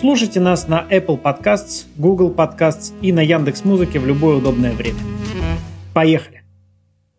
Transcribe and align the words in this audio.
Слушайте 0.00 0.38
нас 0.38 0.68
на 0.68 0.86
Apple 0.92 1.20
Podcasts, 1.20 1.84
Google 1.96 2.32
Podcasts 2.32 2.94
и 3.02 3.12
на 3.12 3.18
Яндекс 3.18 3.64
Музыке 3.64 3.98
в 3.98 4.06
любое 4.06 4.36
удобное 4.36 4.72
время. 4.72 5.00
Поехали! 5.92 6.44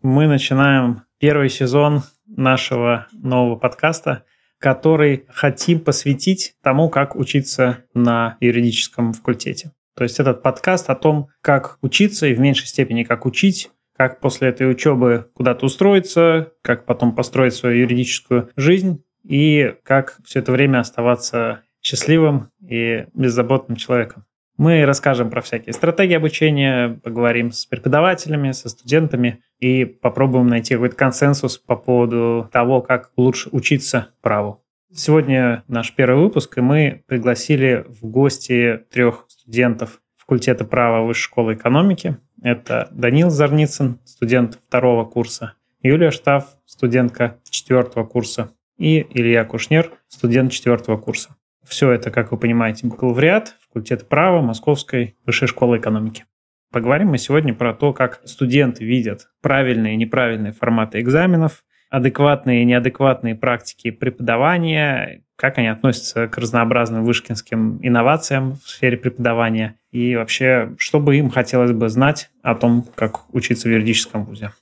Мы 0.02 0.28
начинаем 0.28 1.02
первый 1.18 1.50
сезон 1.50 2.04
нашего 2.26 3.08
нового 3.12 3.58
подкаста, 3.58 4.24
который 4.60 5.26
хотим 5.28 5.82
посвятить 5.82 6.54
тому, 6.64 6.88
как 6.88 7.18
учиться 7.18 7.84
на 7.94 8.38
юридическом 8.40 9.12
факультете. 9.12 9.74
То 9.98 10.06
есть 10.06 10.18
этот 10.22 10.42
подкаст 10.42 10.90
о 10.90 10.96
том, 10.96 11.28
как 11.42 11.80
учиться 11.82 12.28
и 12.28 12.34
в 12.34 12.40
меньшей 12.40 12.68
степени 12.68 13.04
как 13.04 13.26
учить, 13.26 13.72
как 13.98 14.22
после 14.22 14.48
этой 14.48 14.72
учебы 14.72 15.30
куда-то 15.34 15.66
устроиться, 15.66 16.54
как 16.62 16.86
потом 16.86 17.14
построить 17.14 17.56
свою 17.56 17.80
юридическую 17.80 18.52
жизнь 18.56 19.04
и 19.26 19.76
как 19.84 20.18
все 20.24 20.40
это 20.40 20.54
время 20.54 20.80
оставаться 20.80 21.64
счастливым 21.82 22.50
и 22.62 23.06
беззаботным 23.14 23.76
человеком. 23.76 24.26
Мы 24.58 24.84
расскажем 24.84 25.30
про 25.30 25.42
всякие 25.42 25.72
стратегии 25.72 26.16
обучения, 26.16 27.00
поговорим 27.02 27.54
с 27.54 27.66
преподавателями, 27.66 28.52
со 28.52 28.68
студентами 28.68 29.42
и 29.60 29.86
попробуем 29.86 30.48
найти 30.48 30.74
какой-то 30.74 30.98
консенсус 30.98 31.58
по 31.58 31.78
поводу 31.78 32.50
того, 32.52 32.82
как 32.82 33.12
лучше 33.16 33.48
учиться 33.54 34.10
праву. 34.22 34.62
Сегодня 34.92 35.64
наш 35.70 35.94
первый 35.94 36.22
выпуск, 36.22 36.58
и 36.58 36.62
мы 36.62 37.04
пригласили 37.08 37.86
в 37.88 38.06
гости 38.06 38.82
трех 38.92 39.26
студентов 39.30 40.02
факультета 40.18 40.66
права 40.66 41.06
Высшей 41.06 41.24
школы 41.24 41.54
экономики. 41.54 42.18
Это 42.42 42.90
Данил 42.92 43.30
Зарницын, 43.30 44.00
студент 44.04 44.60
второго 44.68 45.06
курса, 45.06 45.54
Юлия 45.82 46.12
Штаф, 46.12 46.58
студентка 46.66 47.38
четвертого 47.50 48.04
курса, 48.04 48.52
и 48.78 49.08
Илья 49.12 49.46
Кушнер, 49.46 49.92
студент 50.08 50.52
четвертого 50.52 50.98
курса. 50.98 51.36
Все 51.70 51.92
это, 51.92 52.10
как 52.10 52.32
вы 52.32 52.38
понимаете, 52.40 52.88
бакалавриат, 52.88 53.56
факультет 53.68 54.10
права 54.10 54.42
Московской 54.42 55.16
высшей 55.28 55.48
школы 55.48 55.78
экономики. 55.78 56.26
Поговорим 56.72 57.10
мы 57.10 57.20
сегодня 57.20 57.54
про 57.54 57.76
то, 57.76 57.94
как 57.94 58.22
студенты 58.26 58.84
видят 58.84 59.28
правильные 59.44 59.94
и 59.94 59.98
неправильные 59.98 60.52
форматы 60.52 61.00
экзаменов, 61.00 61.64
адекватные 61.92 62.64
и 62.64 62.66
неадекватные 62.66 63.36
практики 63.36 63.92
преподавания, 63.92 65.24
как 65.36 65.60
они 65.60 65.68
относятся 65.68 66.28
к 66.28 66.40
разнообразным 66.40 67.04
вышкинским 67.04 67.80
инновациям 67.84 68.56
в 68.56 68.68
сфере 68.68 68.98
преподавания 68.98 69.76
и 69.92 70.16
вообще, 70.16 70.74
что 70.80 71.00
бы 71.00 71.18
им 71.18 71.30
хотелось 71.30 71.72
бы 71.72 71.88
знать 71.90 72.32
о 72.42 72.56
том, 72.56 72.84
как 72.96 73.32
учиться 73.34 73.68
в 73.70 73.72
юридическом 73.72 74.26
вузе. 74.26 74.54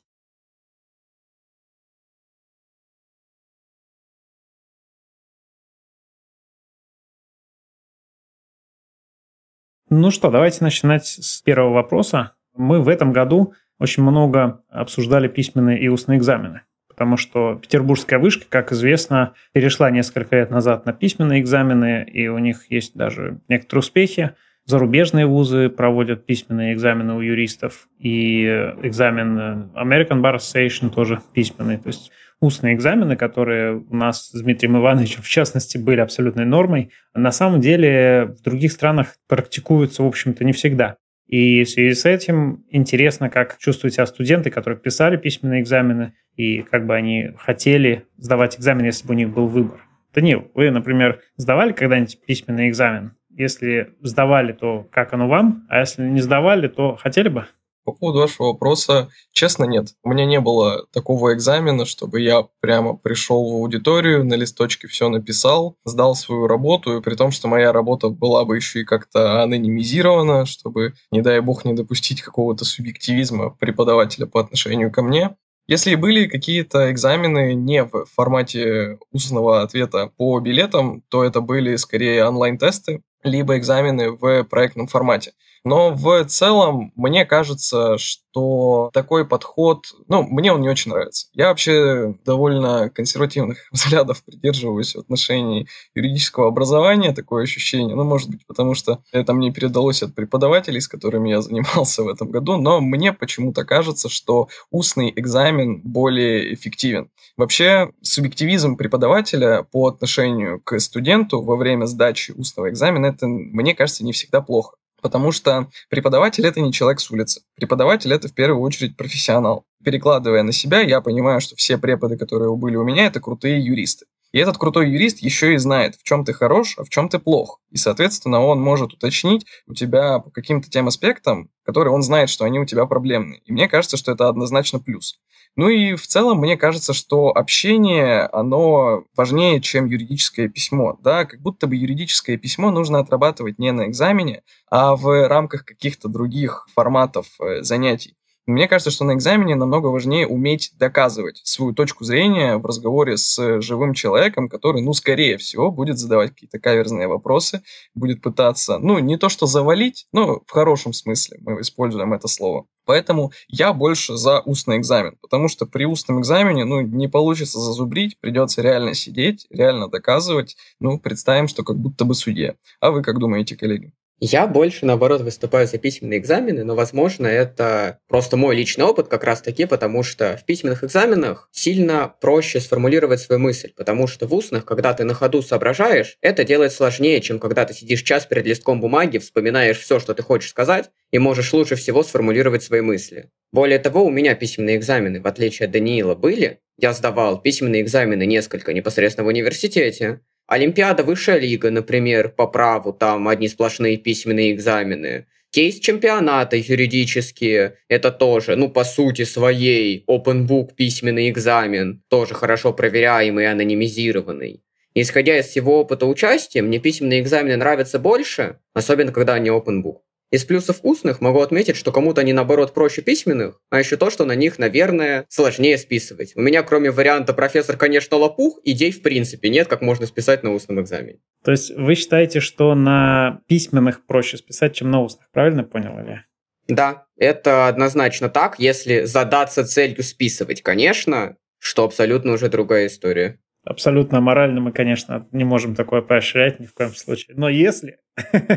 Ну 9.89 10.11
что, 10.11 10.29
давайте 10.29 10.65
начинать 10.65 11.07
с 11.07 11.41
первого 11.41 11.75
вопроса. 11.75 12.33
Мы 12.57 12.81
в 12.81 12.89
этом 12.89 13.13
году 13.13 13.53
очень 13.79 14.03
много 14.03 14.61
обсуждали 14.69 15.29
письменные 15.29 15.79
и 15.79 15.87
устные 15.87 16.17
экзамены, 16.17 16.63
потому 16.89 17.15
что 17.15 17.55
Петербургская 17.55 18.19
вышка, 18.19 18.45
как 18.49 18.73
известно, 18.73 19.33
перешла 19.53 19.89
несколько 19.89 20.35
лет 20.35 20.51
назад 20.51 20.85
на 20.85 20.91
письменные 20.91 21.39
экзамены, 21.39 22.03
и 22.03 22.27
у 22.27 22.37
них 22.37 22.69
есть 22.69 22.97
даже 22.97 23.39
некоторые 23.47 23.79
успехи. 23.79 24.31
Зарубежные 24.65 25.25
вузы 25.25 25.69
проводят 25.69 26.25
письменные 26.25 26.73
экзамены 26.73 27.13
у 27.13 27.21
юристов, 27.21 27.87
и 27.97 28.43
экзамен 28.81 29.71
American 29.73 30.21
Bar 30.21 30.35
Association 30.35 30.89
тоже 30.89 31.21
письменный. 31.31 31.77
То 31.77 31.87
есть 31.87 32.11
устные 32.39 32.75
экзамены, 32.75 33.15
которые 33.15 33.77
у 33.77 33.95
нас 33.95 34.29
с 34.29 34.41
Дмитрием 34.41 34.77
Ивановичем, 34.77 35.21
в 35.21 35.27
частности, 35.27 35.77
были 35.77 35.99
абсолютной 35.99 36.45
нормой, 36.45 36.91
на 37.13 37.31
самом 37.31 37.61
деле 37.61 38.35
в 38.39 38.43
других 38.43 38.71
странах 38.71 39.15
практикуются, 39.27 40.03
в 40.03 40.07
общем-то, 40.07 40.43
не 40.43 40.53
всегда. 40.53 40.97
И 41.27 41.63
в 41.63 41.69
связи 41.69 41.93
с 41.93 42.05
этим 42.05 42.63
интересно, 42.69 43.29
как 43.29 43.57
чувствуют 43.57 43.95
себя 43.95 44.05
студенты, 44.05 44.49
которые 44.49 44.79
писали 44.79 45.17
письменные 45.17 45.61
экзамены, 45.61 46.13
и 46.35 46.61
как 46.61 46.85
бы 46.85 46.95
они 46.95 47.31
хотели 47.37 48.05
сдавать 48.17 48.57
экзамен, 48.57 48.85
если 48.85 49.05
бы 49.05 49.13
у 49.13 49.17
них 49.17 49.29
был 49.29 49.47
выбор. 49.47 49.81
Данил, 50.13 50.49
вы, 50.53 50.71
например, 50.71 51.21
сдавали 51.35 51.73
когда-нибудь 51.73 52.19
письменный 52.25 52.69
экзамен? 52.69 53.13
Если 53.29 53.93
сдавали, 54.01 54.53
то 54.53 54.87
как 54.91 55.13
оно 55.13 55.27
вам? 55.27 55.67
А 55.69 55.79
если 55.79 56.03
не 56.03 56.21
сдавали, 56.21 56.67
то 56.67 56.95
хотели 56.95 57.29
бы? 57.29 57.45
По 57.87 57.93
поводу 57.93 58.19
вашего 58.19 58.47
вопроса, 58.47 59.07
честно, 59.31 59.63
нет. 59.63 59.93
У 60.03 60.09
меня 60.09 60.25
не 60.25 60.41
было 60.41 60.85
такого 60.91 61.33
экзамена, 61.33 61.85
чтобы 61.85 62.19
я 62.19 62.45
прямо 62.59 62.97
пришел 62.97 63.49
в 63.49 63.55
аудиторию, 63.55 64.25
на 64.25 64.33
листочке 64.33 64.89
все 64.89 65.07
написал, 65.07 65.77
сдал 65.85 66.13
свою 66.13 66.47
работу, 66.47 66.97
и 66.97 67.01
при 67.01 67.15
том, 67.15 67.31
что 67.31 67.47
моя 67.47 67.71
работа 67.71 68.09
была 68.09 68.43
бы 68.43 68.57
еще 68.57 68.81
и 68.81 68.83
как-то 68.83 69.41
анонимизирована, 69.41 70.45
чтобы, 70.45 70.95
не 71.11 71.21
дай 71.21 71.39
бог, 71.39 71.63
не 71.63 71.71
допустить 71.71 72.21
какого-то 72.21 72.65
субъективизма 72.65 73.51
преподавателя 73.51 74.25
по 74.25 74.41
отношению 74.41 74.91
ко 74.91 75.01
мне. 75.01 75.37
Если 75.69 75.95
были 75.95 76.27
какие-то 76.27 76.91
экзамены 76.91 77.53
не 77.53 77.85
в 77.85 78.03
формате 78.13 78.99
устного 79.13 79.61
ответа 79.61 80.11
по 80.17 80.37
билетам, 80.41 81.03
то 81.07 81.23
это 81.23 81.39
были 81.39 81.77
скорее 81.77 82.25
онлайн-тесты, 82.25 83.01
либо 83.23 83.57
экзамены 83.57 84.11
в 84.11 84.43
проектном 84.43 84.87
формате. 84.87 85.31
Но 85.63 85.91
в 85.91 86.25
целом 86.25 86.91
мне 86.95 87.25
кажется, 87.25 87.97
что 87.97 88.89
такой 88.93 89.27
подход, 89.27 89.85
ну, 90.07 90.23
мне 90.23 90.53
он 90.53 90.61
не 90.61 90.69
очень 90.69 90.91
нравится. 90.91 91.27
Я 91.33 91.47
вообще 91.49 92.15
довольно 92.25 92.89
консервативных 92.89 93.67
взглядов 93.71 94.23
придерживаюсь 94.23 94.95
в 94.95 94.99
отношении 94.99 95.67
юридического 95.95 96.47
образования, 96.47 97.13
такое 97.13 97.43
ощущение. 97.43 97.95
Ну, 97.95 98.03
может 98.03 98.29
быть, 98.29 98.45
потому 98.45 98.75
что 98.75 99.03
это 99.11 99.33
мне 99.33 99.51
передалось 99.51 100.03
от 100.03 100.15
преподавателей, 100.15 100.81
с 100.81 100.87
которыми 100.87 101.29
я 101.29 101.41
занимался 101.47 102.03
в 102.03 102.07
этом 102.07 102.29
году, 102.29 102.57
но 102.57 102.79
мне 102.79 103.13
почему-то 103.13 103.65
кажется, 103.65 104.09
что 104.09 104.49
устный 104.71 105.11
экзамен 105.15 105.81
более 105.83 106.53
эффективен. 106.53 107.09
Вообще, 107.37 107.91
субъективизм 108.01 108.77
преподавателя 108.77 109.63
по 109.63 109.87
отношению 109.87 110.59
к 110.61 110.79
студенту 110.79 111.41
во 111.41 111.55
время 111.55 111.85
сдачи 111.85 112.31
устного 112.31 112.69
экзамена, 112.69 113.07
это, 113.07 113.27
мне 113.27 113.75
кажется, 113.75 114.03
не 114.03 114.11
всегда 114.11 114.41
плохо. 114.41 114.75
Потому 115.01 115.31
что 115.31 115.69
преподаватель 115.89 116.45
это 116.45 116.59
не 116.59 116.73
человек 116.73 116.99
с 116.99 117.11
улицы. 117.11 117.41
Преподаватель 117.55 118.11
это 118.11 118.27
в 118.27 118.33
первую 118.33 118.61
очередь 118.61 118.97
профессионал. 118.97 119.65
Перекладывая 119.83 120.43
на 120.43 120.51
себя, 120.51 120.81
я 120.81 121.01
понимаю, 121.01 121.39
что 121.39 121.55
все 121.55 121.77
преподы, 121.77 122.17
которые 122.17 122.55
были 122.55 122.75
у 122.75 122.83
меня, 122.83 123.05
это 123.05 123.19
крутые 123.19 123.63
юристы. 123.63 124.05
И 124.31 124.39
этот 124.39 124.57
крутой 124.57 124.89
юрист 124.89 125.19
еще 125.19 125.53
и 125.53 125.57
знает, 125.57 125.95
в 125.95 126.03
чем 126.03 126.25
ты 126.25 126.33
хорош, 126.33 126.75
а 126.77 126.83
в 126.83 126.89
чем 126.89 127.09
ты 127.09 127.19
плох. 127.19 127.59
И, 127.71 127.77
соответственно, 127.77 128.41
он 128.41 128.61
может 128.61 128.93
уточнить 128.93 129.45
у 129.67 129.73
тебя 129.73 130.19
по 130.19 130.29
каким-то 130.29 130.69
тем 130.69 130.87
аспектам, 130.87 131.49
которые 131.63 131.93
он 131.93 132.03
знает, 132.03 132.29
что 132.29 132.45
они 132.45 132.59
у 132.59 132.65
тебя 132.65 132.85
проблемные. 132.85 133.39
И 133.45 133.51
мне 133.51 133.67
кажется, 133.67 133.97
что 133.97 134.11
это 134.11 134.27
однозначно 134.27 134.79
плюс. 134.79 135.19
Ну 135.55 135.69
и 135.69 135.95
в 135.95 136.05
целом 136.05 136.37
мне 136.37 136.55
кажется, 136.55 136.93
что 136.93 137.29
общение, 137.29 138.27
оно 138.31 139.05
важнее, 139.15 139.59
чем 139.59 139.87
юридическое 139.87 140.49
письмо. 140.49 140.99
Да? 141.01 141.25
Как 141.25 141.41
будто 141.41 141.65
бы 141.65 141.75
юридическое 141.75 142.37
письмо 142.37 142.69
нужно 142.69 142.99
отрабатывать 142.99 143.57
не 143.57 143.71
на 143.71 143.87
экзамене, 143.87 144.43
а 144.69 144.95
в 144.95 145.27
рамках 145.27 145.65
каких-то 145.65 146.09
других 146.09 146.67
форматов 146.75 147.27
э, 147.39 147.63
занятий. 147.63 148.15
Мне 148.47 148.69
кажется, 148.69 148.91
что 148.91 149.03
на 149.03 149.13
экзамене 149.13 149.55
намного 149.55 149.87
важнее 149.87 150.25
уметь 150.25 150.71
доказывать 150.79 151.41
свою 151.43 151.73
точку 151.73 152.05
зрения 152.05 152.55
в 152.55 152.65
разговоре 152.65 153.17
с 153.17 153.61
живым 153.61 153.93
человеком, 153.93 154.47
который, 154.47 154.81
ну, 154.81 154.93
скорее 154.93 155.37
всего, 155.37 155.69
будет 155.69 155.97
задавать 155.97 156.31
какие-то 156.31 156.57
каверзные 156.57 157.09
вопросы, 157.09 157.61
будет 157.93 158.21
пытаться, 158.21 158.79
ну, 158.79 158.99
не 158.99 159.17
то 159.17 159.27
что 159.27 159.47
завалить, 159.47 160.07
но 160.13 160.41
в 160.45 160.51
хорошем 160.51 160.93
смысле 160.93 161.39
мы 161.41 161.59
используем 161.59 162.13
это 162.13 162.29
слово, 162.29 162.65
Поэтому 162.85 163.33
я 163.49 163.73
больше 163.73 164.15
за 164.15 164.39
устный 164.39 164.77
экзамен, 164.77 165.17
потому 165.21 165.49
что 165.49 165.65
при 165.65 165.83
устном 165.83 166.21
экзамене, 166.21 166.63
ну, 166.63 166.79
не 166.79 167.09
получится 167.09 167.59
зазубрить, 167.59 168.17
придется 168.21 168.61
реально 168.61 168.93
сидеть, 168.93 169.45
реально 169.49 169.89
доказывать. 169.89 170.55
Ну, 170.79 170.97
представим, 170.97 171.49
что 171.49 171.65
как 171.65 171.77
будто 171.77 172.05
бы 172.05 172.15
судья. 172.15 172.55
А 172.79 172.91
вы 172.91 173.03
как 173.03 173.19
думаете, 173.19 173.57
коллеги? 173.57 173.91
Я 174.19 174.47
больше, 174.47 174.87
наоборот, 174.87 175.21
выступаю 175.21 175.67
за 175.67 175.77
письменные 175.77 176.17
экзамены, 176.17 176.63
но, 176.63 176.73
возможно, 176.73 177.27
это 177.27 177.99
просто 178.07 178.35
мой 178.35 178.55
личный 178.55 178.83
опыт 178.83 179.09
как 179.09 179.23
раз-таки, 179.23 179.65
потому 179.65 180.01
что 180.01 180.35
в 180.37 180.45
письменных 180.45 180.83
экзаменах 180.83 181.49
сильно 181.51 182.11
проще 182.19 182.59
сформулировать 182.59 183.19
свою 183.19 183.39
мысль, 183.39 183.73
потому 183.77 184.07
что 184.07 184.25
в 184.25 184.33
устных, 184.33 184.65
когда 184.65 184.93
ты 184.93 185.03
на 185.03 185.13
ходу 185.13 185.43
соображаешь, 185.43 186.17
это 186.21 186.43
делать 186.43 186.73
сложнее, 186.73 187.21
чем 187.21 187.39
когда 187.39 187.65
ты 187.65 187.75
сидишь 187.75 188.01
час 188.01 188.25
перед 188.25 188.47
листком 188.47 188.81
бумаги, 188.81 189.19
вспоминаешь 189.19 189.77
все, 189.77 189.99
что 189.99 190.15
ты 190.15 190.23
хочешь 190.23 190.49
сказать, 190.49 190.89
и 191.11 191.19
можешь 191.19 191.53
лучше 191.53 191.75
всего 191.75 192.01
сформулировать 192.01 192.63
свои 192.63 192.81
мысли. 192.81 193.29
Более 193.51 193.77
того, 193.77 194.03
у 194.03 194.09
меня 194.09 194.33
письменные 194.33 194.77
экзамены, 194.77 195.21
в 195.21 195.27
отличие 195.27 195.67
от 195.67 195.71
Даниила, 195.71 196.15
были. 196.15 196.59
Я 196.79 196.93
сдавал 196.93 197.39
письменные 197.39 197.83
экзамены 197.83 198.25
несколько 198.25 198.73
непосредственно 198.73 199.25
в 199.25 199.29
университете, 199.29 200.21
Олимпиада 200.47 201.03
Высшая 201.03 201.39
лига, 201.39 201.71
например, 201.71 202.29
по 202.29 202.47
праву, 202.47 202.93
там 202.93 203.27
одни 203.27 203.49
сплошные 203.49 203.97
письменные 203.97 204.53
экзамены. 204.53 205.25
Кейс 205.51 205.77
чемпионата 205.79 206.55
юридические, 206.55 207.75
это 207.89 208.11
тоже, 208.11 208.55
ну, 208.55 208.69
по 208.69 208.85
сути 208.85 209.25
своей, 209.25 210.05
open 210.07 210.47
book 210.47 210.73
письменный 210.75 211.29
экзамен, 211.29 212.01
тоже 212.07 212.33
хорошо 212.33 212.71
проверяемый 212.71 213.43
и 213.43 213.47
анонимизированный. 213.47 214.63
Исходя 214.93 215.37
из 215.37 215.47
всего 215.47 215.81
опыта 215.81 216.05
участия, 216.05 216.61
мне 216.61 216.79
письменные 216.79 217.19
экзамены 217.19 217.57
нравятся 217.57 217.99
больше, 217.99 218.59
особенно 218.73 219.11
когда 219.11 219.33
они 219.33 219.49
open 219.49 219.83
book. 219.83 219.97
Из 220.29 220.43
плюсов 220.43 220.79
устных 220.83 221.21
могу 221.21 221.39
отметить, 221.39 221.77
что 221.77 221.93
кому-то 221.93 222.19
они 222.21 222.33
наоборот 222.33 222.73
проще 222.73 223.01
письменных, 223.01 223.61
а 223.69 223.79
еще 223.79 223.95
то, 223.95 224.09
что 224.09 224.25
на 224.25 224.35
них, 224.35 224.59
наверное, 224.59 225.25
сложнее 225.29 225.77
списывать. 225.77 226.33
У 226.35 226.41
меня, 226.41 226.63
кроме 226.63 226.91
варианта 226.91 227.33
профессор, 227.33 227.77
конечно, 227.77 228.17
лопух, 228.17 228.59
идей 228.65 228.91
в 228.91 229.01
принципе 229.01 229.49
нет, 229.49 229.67
как 229.67 229.81
можно 229.81 230.05
списать 230.05 230.43
на 230.43 230.53
устном 230.53 230.81
экзамене. 230.81 231.19
То 231.45 231.51
есть 231.51 231.73
вы 231.73 231.95
считаете, 231.95 232.41
что 232.41 232.75
на 232.75 233.39
письменных 233.47 234.05
проще 234.05 234.35
списать, 234.35 234.75
чем 234.75 234.91
на 234.91 235.01
устных, 235.01 235.29
правильно 235.31 235.63
понял 235.63 235.97
ли? 235.99 236.21
Да, 236.67 237.05
это 237.15 237.69
однозначно 237.69 238.27
так, 238.27 238.59
если 238.59 239.03
задаться 239.03 239.65
целью 239.65 240.03
списывать, 240.03 240.61
конечно, 240.61 241.37
что 241.59 241.85
абсолютно 241.85 242.33
уже 242.33 242.49
другая 242.49 242.87
история. 242.87 243.39
Абсолютно 243.63 244.19
морально 244.19 244.59
мы, 244.59 244.71
конечно, 244.73 245.25
не 245.31 245.43
можем 245.45 245.75
такое 245.75 246.01
поощрять 246.01 246.59
ни 246.59 246.65
в 246.65 246.73
коем 246.73 246.93
случае. 246.93 247.35
Но 247.37 247.47
если... 247.49 247.99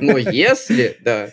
Но 0.00 0.19
если, 0.19 0.96
да. 1.00 1.31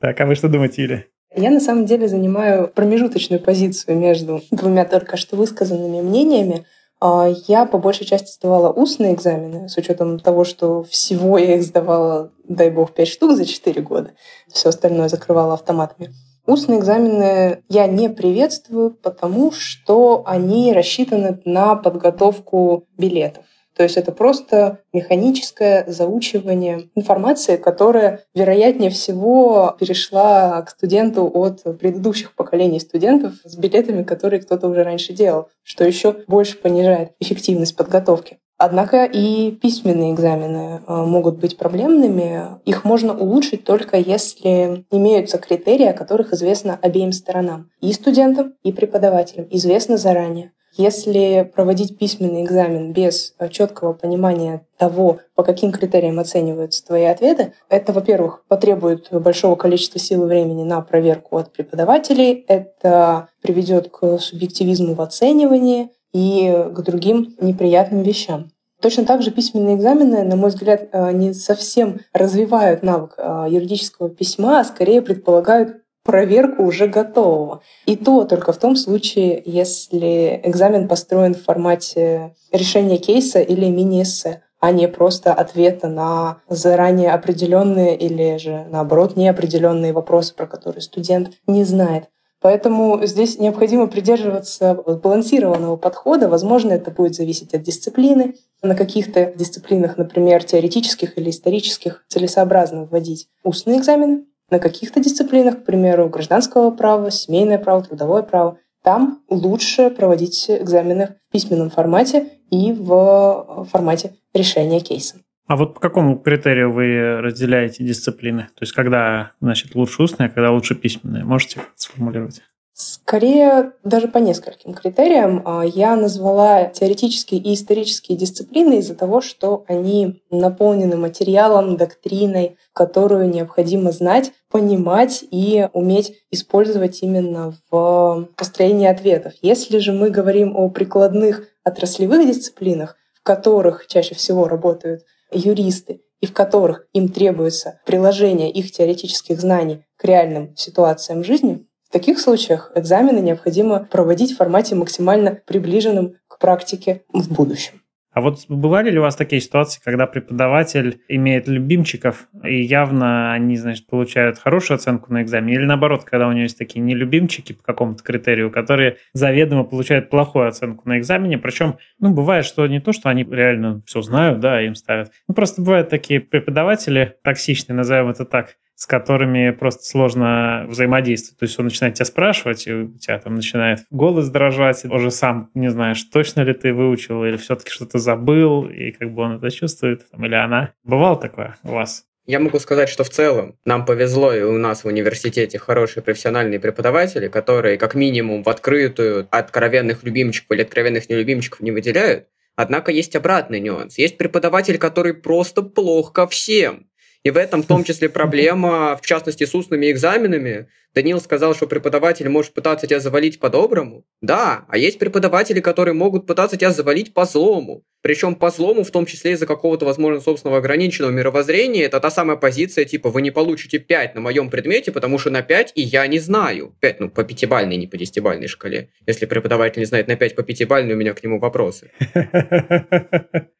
Так, 0.00 0.20
а 0.20 0.26
вы 0.26 0.34
что 0.34 0.48
думаете, 0.48 0.82
Юля? 0.82 1.04
Я 1.34 1.50
на 1.50 1.60
самом 1.60 1.86
деле 1.86 2.08
занимаю 2.08 2.68
промежуточную 2.68 3.40
позицию 3.40 3.96
между 3.96 4.42
двумя 4.50 4.84
только 4.84 5.16
что 5.16 5.36
высказанными 5.36 6.02
мнениями. 6.02 6.66
А, 7.00 7.28
я 7.48 7.64
по 7.64 7.78
большей 7.78 8.06
части 8.06 8.32
сдавала 8.32 8.70
устные 8.70 9.14
экзамены, 9.14 9.68
с 9.68 9.76
учетом 9.76 10.20
того, 10.20 10.44
что 10.44 10.82
всего 10.84 11.38
я 11.38 11.56
их 11.56 11.64
сдавала, 11.64 12.32
дай 12.46 12.70
бог, 12.70 12.92
5 12.92 13.08
штук 13.08 13.32
за 13.32 13.46
4 13.46 13.80
года. 13.82 14.10
Все 14.52 14.68
остальное 14.68 15.08
закрывала 15.08 15.54
автоматами. 15.54 16.12
Устные 16.44 16.80
экзамены 16.80 17.62
я 17.68 17.86
не 17.86 18.08
приветствую, 18.10 18.90
потому 18.90 19.52
что 19.52 20.22
они 20.26 20.72
рассчитаны 20.72 21.40
на 21.44 21.76
подготовку 21.76 22.86
билетов. 22.98 23.44
То 23.76 23.82
есть 23.82 23.96
это 23.96 24.12
просто 24.12 24.78
механическое 24.92 25.84
заучивание 25.86 26.90
информации, 26.94 27.56
которая, 27.56 28.20
вероятнее 28.34 28.90
всего, 28.90 29.74
перешла 29.78 30.62
к 30.62 30.70
студенту 30.70 31.30
от 31.32 31.62
предыдущих 31.78 32.34
поколений 32.34 32.80
студентов 32.80 33.34
с 33.44 33.56
билетами, 33.56 34.02
которые 34.02 34.40
кто-то 34.42 34.68
уже 34.68 34.82
раньше 34.82 35.12
делал, 35.12 35.48
что 35.62 35.84
еще 35.84 36.16
больше 36.26 36.58
понижает 36.58 37.12
эффективность 37.20 37.76
подготовки. 37.76 38.38
Однако 38.64 39.06
и 39.06 39.50
письменные 39.50 40.12
экзамены 40.12 40.82
э, 40.86 40.94
могут 40.94 41.38
быть 41.38 41.56
проблемными. 41.56 42.60
Их 42.64 42.84
можно 42.84 43.12
улучшить 43.12 43.64
только 43.64 43.96
если 43.96 44.84
имеются 44.92 45.38
критерии, 45.38 45.86
о 45.86 45.92
которых 45.92 46.32
известно 46.32 46.78
обеим 46.80 47.10
сторонам. 47.10 47.70
И 47.80 47.92
студентам, 47.92 48.54
и 48.62 48.70
преподавателям. 48.70 49.48
Известно 49.50 49.96
заранее. 49.96 50.52
Если 50.74 51.50
проводить 51.54 51.98
письменный 51.98 52.44
экзамен 52.44 52.92
без 52.92 53.34
э, 53.38 53.48
четкого 53.50 53.92
понимания 53.92 54.66
того, 54.78 55.18
по 55.34 55.42
каким 55.42 55.70
критериям 55.70 56.18
оцениваются 56.18 56.84
твои 56.84 57.04
ответы, 57.04 57.52
это, 57.68 57.92
во-первых, 57.92 58.44
потребует 58.48 59.08
большого 59.12 59.54
количества 59.54 60.00
сил 60.00 60.24
и 60.24 60.28
времени 60.28 60.62
на 60.62 60.80
проверку 60.80 61.36
от 61.36 61.52
преподавателей, 61.52 62.44
это 62.48 63.28
приведет 63.42 63.90
к 63.90 64.18
субъективизму 64.18 64.94
в 64.94 65.02
оценивании 65.02 65.90
и 66.14 66.50
к 66.70 66.80
другим 66.80 67.34
неприятным 67.40 68.02
вещам. 68.02 68.50
Точно 68.80 69.04
так 69.04 69.22
же 69.22 69.30
письменные 69.30 69.76
экзамены, 69.76 70.24
на 70.24 70.36
мой 70.36 70.50
взгляд, 70.50 70.88
э, 70.90 71.12
не 71.12 71.34
совсем 71.34 72.00
развивают 72.12 72.82
навык 72.82 73.14
э, 73.16 73.46
юридического 73.48 74.08
письма, 74.08 74.60
а 74.60 74.64
скорее 74.64 75.02
предполагают 75.02 75.82
проверку 76.04 76.64
уже 76.64 76.86
готового. 76.86 77.62
И 77.86 77.96
то 77.96 78.24
только 78.24 78.52
в 78.52 78.58
том 78.58 78.76
случае, 78.76 79.42
если 79.44 80.40
экзамен 80.44 80.88
построен 80.88 81.34
в 81.34 81.42
формате 81.42 82.34
решения 82.52 82.98
кейса 82.98 83.40
или 83.40 83.66
мини-эссе 83.66 84.42
а 84.62 84.70
не 84.70 84.86
просто 84.86 85.34
ответа 85.34 85.88
на 85.88 86.40
заранее 86.48 87.10
определенные 87.10 87.96
или 87.96 88.36
же, 88.36 88.64
наоборот, 88.70 89.16
неопределенные 89.16 89.92
вопросы, 89.92 90.36
про 90.36 90.46
которые 90.46 90.82
студент 90.82 91.32
не 91.48 91.64
знает. 91.64 92.04
Поэтому 92.40 93.04
здесь 93.04 93.40
необходимо 93.40 93.88
придерживаться 93.88 94.74
балансированного 94.74 95.74
подхода. 95.76 96.28
Возможно, 96.28 96.72
это 96.72 96.92
будет 96.92 97.16
зависеть 97.16 97.54
от 97.54 97.62
дисциплины. 97.62 98.34
На 98.62 98.76
каких-то 98.76 99.32
дисциплинах, 99.34 99.96
например, 99.96 100.44
теоретических 100.44 101.18
или 101.18 101.30
исторических, 101.30 102.04
целесообразно 102.06 102.84
вводить 102.84 103.26
устные 103.42 103.78
экзамены, 103.78 104.26
на 104.52 104.58
каких-то 104.58 105.00
дисциплинах, 105.00 105.62
к 105.62 105.64
примеру, 105.64 106.08
гражданского 106.10 106.70
права, 106.70 107.10
семейное 107.10 107.58
право, 107.58 107.82
трудовое 107.82 108.22
право, 108.22 108.58
там 108.84 109.22
лучше 109.30 109.90
проводить 109.90 110.50
экзамены 110.50 111.16
в 111.28 111.32
письменном 111.32 111.70
формате 111.70 112.28
и 112.50 112.72
в 112.72 113.66
формате 113.70 114.12
решения 114.34 114.80
кейса. 114.80 115.16
А 115.46 115.56
вот 115.56 115.74
по 115.74 115.80
какому 115.80 116.18
критерию 116.18 116.70
вы 116.70 117.20
разделяете 117.20 117.82
дисциплины? 117.82 118.42
То 118.54 118.62
есть 118.62 118.72
когда, 118.72 119.32
значит, 119.40 119.74
лучше 119.74 120.02
устные, 120.02 120.28
а 120.28 120.30
когда 120.30 120.50
лучше 120.50 120.74
письменные? 120.74 121.24
Можете 121.24 121.60
сформулировать? 121.74 122.42
Скорее, 122.74 123.72
даже 123.84 124.08
по 124.08 124.16
нескольким 124.16 124.72
критериям. 124.72 125.42
А, 125.44 125.62
я 125.62 125.94
назвала 125.94 126.64
теоретические 126.64 127.38
и 127.40 127.52
исторические 127.52 128.16
дисциплины 128.16 128.78
из-за 128.78 128.94
того, 128.94 129.20
что 129.20 129.64
они 129.68 130.22
наполнены 130.30 130.96
материалом, 130.96 131.76
доктриной, 131.76 132.56
которую 132.72 133.28
необходимо 133.28 133.92
знать, 133.92 134.32
понимать 134.50 135.22
и 135.30 135.68
уметь 135.74 136.14
использовать 136.30 137.02
именно 137.02 137.54
в 137.70 138.28
построении 138.36 138.88
ответов. 138.88 139.34
Если 139.42 139.78
же 139.78 139.92
мы 139.92 140.08
говорим 140.08 140.56
о 140.56 140.70
прикладных 140.70 141.48
отраслевых 141.64 142.26
дисциплинах, 142.26 142.96
в 143.12 143.22
которых 143.22 143.86
чаще 143.86 144.14
всего 144.14 144.48
работают 144.48 145.02
юристы, 145.30 146.00
и 146.22 146.26
в 146.26 146.32
которых 146.32 146.86
им 146.94 147.08
требуется 147.08 147.80
приложение 147.84 148.50
их 148.50 148.70
теоретических 148.72 149.40
знаний 149.40 149.84
к 149.96 150.04
реальным 150.04 150.56
ситуациям 150.56 151.24
жизни, 151.24 151.66
в 151.92 152.00
таких 152.00 152.20
случаях 152.20 152.72
экзамены 152.74 153.18
необходимо 153.18 153.80
проводить 153.80 154.32
в 154.32 154.38
формате 154.38 154.74
максимально 154.74 155.42
приближенном 155.46 156.14
к 156.26 156.38
практике 156.38 157.02
в 157.12 157.30
будущем. 157.30 157.82
А 158.12 158.22
вот 158.22 158.38
бывали 158.48 158.90
ли 158.90 158.98
у 158.98 159.02
вас 159.02 159.14
такие 159.14 159.42
ситуации, 159.42 159.78
когда 159.84 160.06
преподаватель 160.06 161.02
имеет 161.08 161.48
любимчиков, 161.48 162.28
и 162.44 162.62
явно 162.62 163.34
они, 163.34 163.56
значит, 163.56 163.86
получают 163.86 164.38
хорошую 164.38 164.76
оценку 164.76 165.12
на 165.12 165.20
экзамене, 165.20 165.56
или 165.56 165.66
наоборот, 165.66 166.04
когда 166.04 166.28
у 166.28 166.32
него 166.32 166.44
есть 166.44 166.56
такие 166.56 166.80
нелюбимчики 166.80 167.52
по 167.52 167.62
какому-то 167.62 168.02
критерию, 168.02 168.50
которые 168.50 168.96
заведомо 169.12 169.64
получают 169.64 170.08
плохую 170.08 170.48
оценку 170.48 170.88
на 170.88 170.98
экзамене, 170.98 171.36
причем, 171.36 171.76
ну, 171.98 172.14
бывает, 172.14 172.46
что 172.46 172.66
не 172.66 172.80
то, 172.80 172.94
что 172.94 173.10
они 173.10 173.24
реально 173.24 173.82
все 173.84 174.00
знают, 174.00 174.40
да, 174.40 174.62
им 174.62 174.76
ставят. 174.76 175.10
Ну, 175.28 175.34
просто 175.34 175.60
бывают 175.60 175.90
такие 175.90 176.20
преподаватели 176.20 177.16
токсичные, 177.22 177.76
назовем 177.76 178.08
это 178.08 178.24
так, 178.24 178.56
с 178.74 178.86
которыми 178.86 179.50
просто 179.50 179.84
сложно 179.84 180.66
взаимодействовать. 180.68 181.38
То 181.38 181.44
есть 181.44 181.58
он 181.58 181.66
начинает 181.66 181.94
тебя 181.94 182.06
спрашивать, 182.06 182.66
и 182.66 182.72
у 182.72 182.98
тебя 182.98 183.18
там 183.18 183.34
начинает 183.34 183.80
голос 183.90 184.28
дрожать, 184.28 184.84
уже 184.84 185.10
сам 185.10 185.50
не 185.54 185.70
знаешь, 185.70 186.02
точно 186.04 186.42
ли 186.42 186.54
ты 186.54 186.72
выучил 186.72 187.24
или 187.24 187.36
все-таки 187.36 187.70
что-то 187.70 187.98
забыл, 187.98 188.68
и 188.68 188.90
как 188.92 189.12
бы 189.12 189.22
он 189.22 189.36
это 189.36 189.50
чувствует, 189.50 190.10
там, 190.10 190.24
или 190.24 190.34
она. 190.34 190.72
Бывало 190.84 191.16
такое 191.16 191.56
у 191.62 191.72
вас? 191.72 192.06
Я 192.24 192.38
могу 192.38 192.60
сказать, 192.60 192.88
что 192.88 193.02
в 193.02 193.10
целом 193.10 193.58
нам 193.64 193.84
повезло, 193.84 194.32
и 194.32 194.42
у 194.42 194.56
нас 194.56 194.84
в 194.84 194.86
университете 194.86 195.58
хорошие 195.58 196.04
профессиональные 196.04 196.60
преподаватели, 196.60 197.26
которые 197.26 197.78
как 197.78 197.96
минимум 197.96 198.44
в 198.44 198.48
открытую 198.48 199.26
откровенных 199.30 200.04
любимчиков 200.04 200.52
или 200.52 200.62
откровенных 200.62 201.08
нелюбимчиков 201.08 201.60
не 201.60 201.72
выделяют. 201.72 202.28
Однако 202.54 202.92
есть 202.92 203.16
обратный 203.16 203.58
нюанс. 203.58 203.98
Есть 203.98 204.18
преподаватель, 204.18 204.78
который 204.78 205.14
просто 205.14 205.62
плох 205.62 206.12
ко 206.12 206.28
всем. 206.28 206.86
И 207.24 207.30
в 207.30 207.36
этом 207.36 207.62
в 207.62 207.66
том 207.66 207.84
числе 207.84 208.08
проблема, 208.08 208.98
в 209.00 209.06
частности, 209.06 209.44
с 209.44 209.54
устными 209.54 209.90
экзаменами. 209.90 210.68
Данил 210.94 211.20
сказал, 211.20 211.54
что 211.54 211.66
преподаватель 211.66 212.28
может 212.28 212.52
пытаться 212.52 212.86
тебя 212.86 213.00
завалить 213.00 213.40
по-доброму. 213.40 214.04
Да, 214.20 214.66
а 214.68 214.76
есть 214.76 214.98
преподаватели, 214.98 215.60
которые 215.60 215.94
могут 215.94 216.26
пытаться 216.26 216.56
тебя 216.56 216.70
завалить 216.70 217.14
по 217.14 217.24
злому. 217.24 217.84
Причем 218.02 218.34
по 218.34 218.50
злому, 218.50 218.82
в 218.84 218.90
том 218.90 219.06
числе 219.06 219.32
из-за 219.32 219.46
какого-то, 219.46 219.86
возможно, 219.86 220.20
собственного 220.20 220.58
ограниченного 220.58 221.10
мировоззрения. 221.10 221.84
Это 221.84 222.00
та 222.00 222.10
самая 222.10 222.36
позиция, 222.36 222.84
типа, 222.84 223.08
вы 223.08 223.22
не 223.22 223.30
получите 223.30 223.78
5 223.78 224.16
на 224.16 224.20
моем 224.20 224.50
предмете, 224.50 224.92
потому 224.92 225.18
что 225.18 225.30
на 225.30 225.42
5 225.42 225.72
и 225.76 225.82
я 225.82 226.06
не 226.08 226.18
знаю. 226.18 226.76
5, 226.80 227.00
ну, 227.00 227.08
по 227.08 227.24
пятибальной, 227.24 227.76
не 227.76 227.86
по 227.86 227.96
десятибальной 227.96 228.48
шкале. 228.48 228.90
Если 229.06 229.24
преподаватель 229.26 229.78
не 229.78 229.86
знает 229.86 230.08
на 230.08 230.16
5 230.16 230.34
по 230.34 230.42
пятибальной, 230.42 230.94
у 230.94 230.98
меня 230.98 231.14
к 231.14 231.22
нему 231.22 231.38
вопросы. 231.38 231.92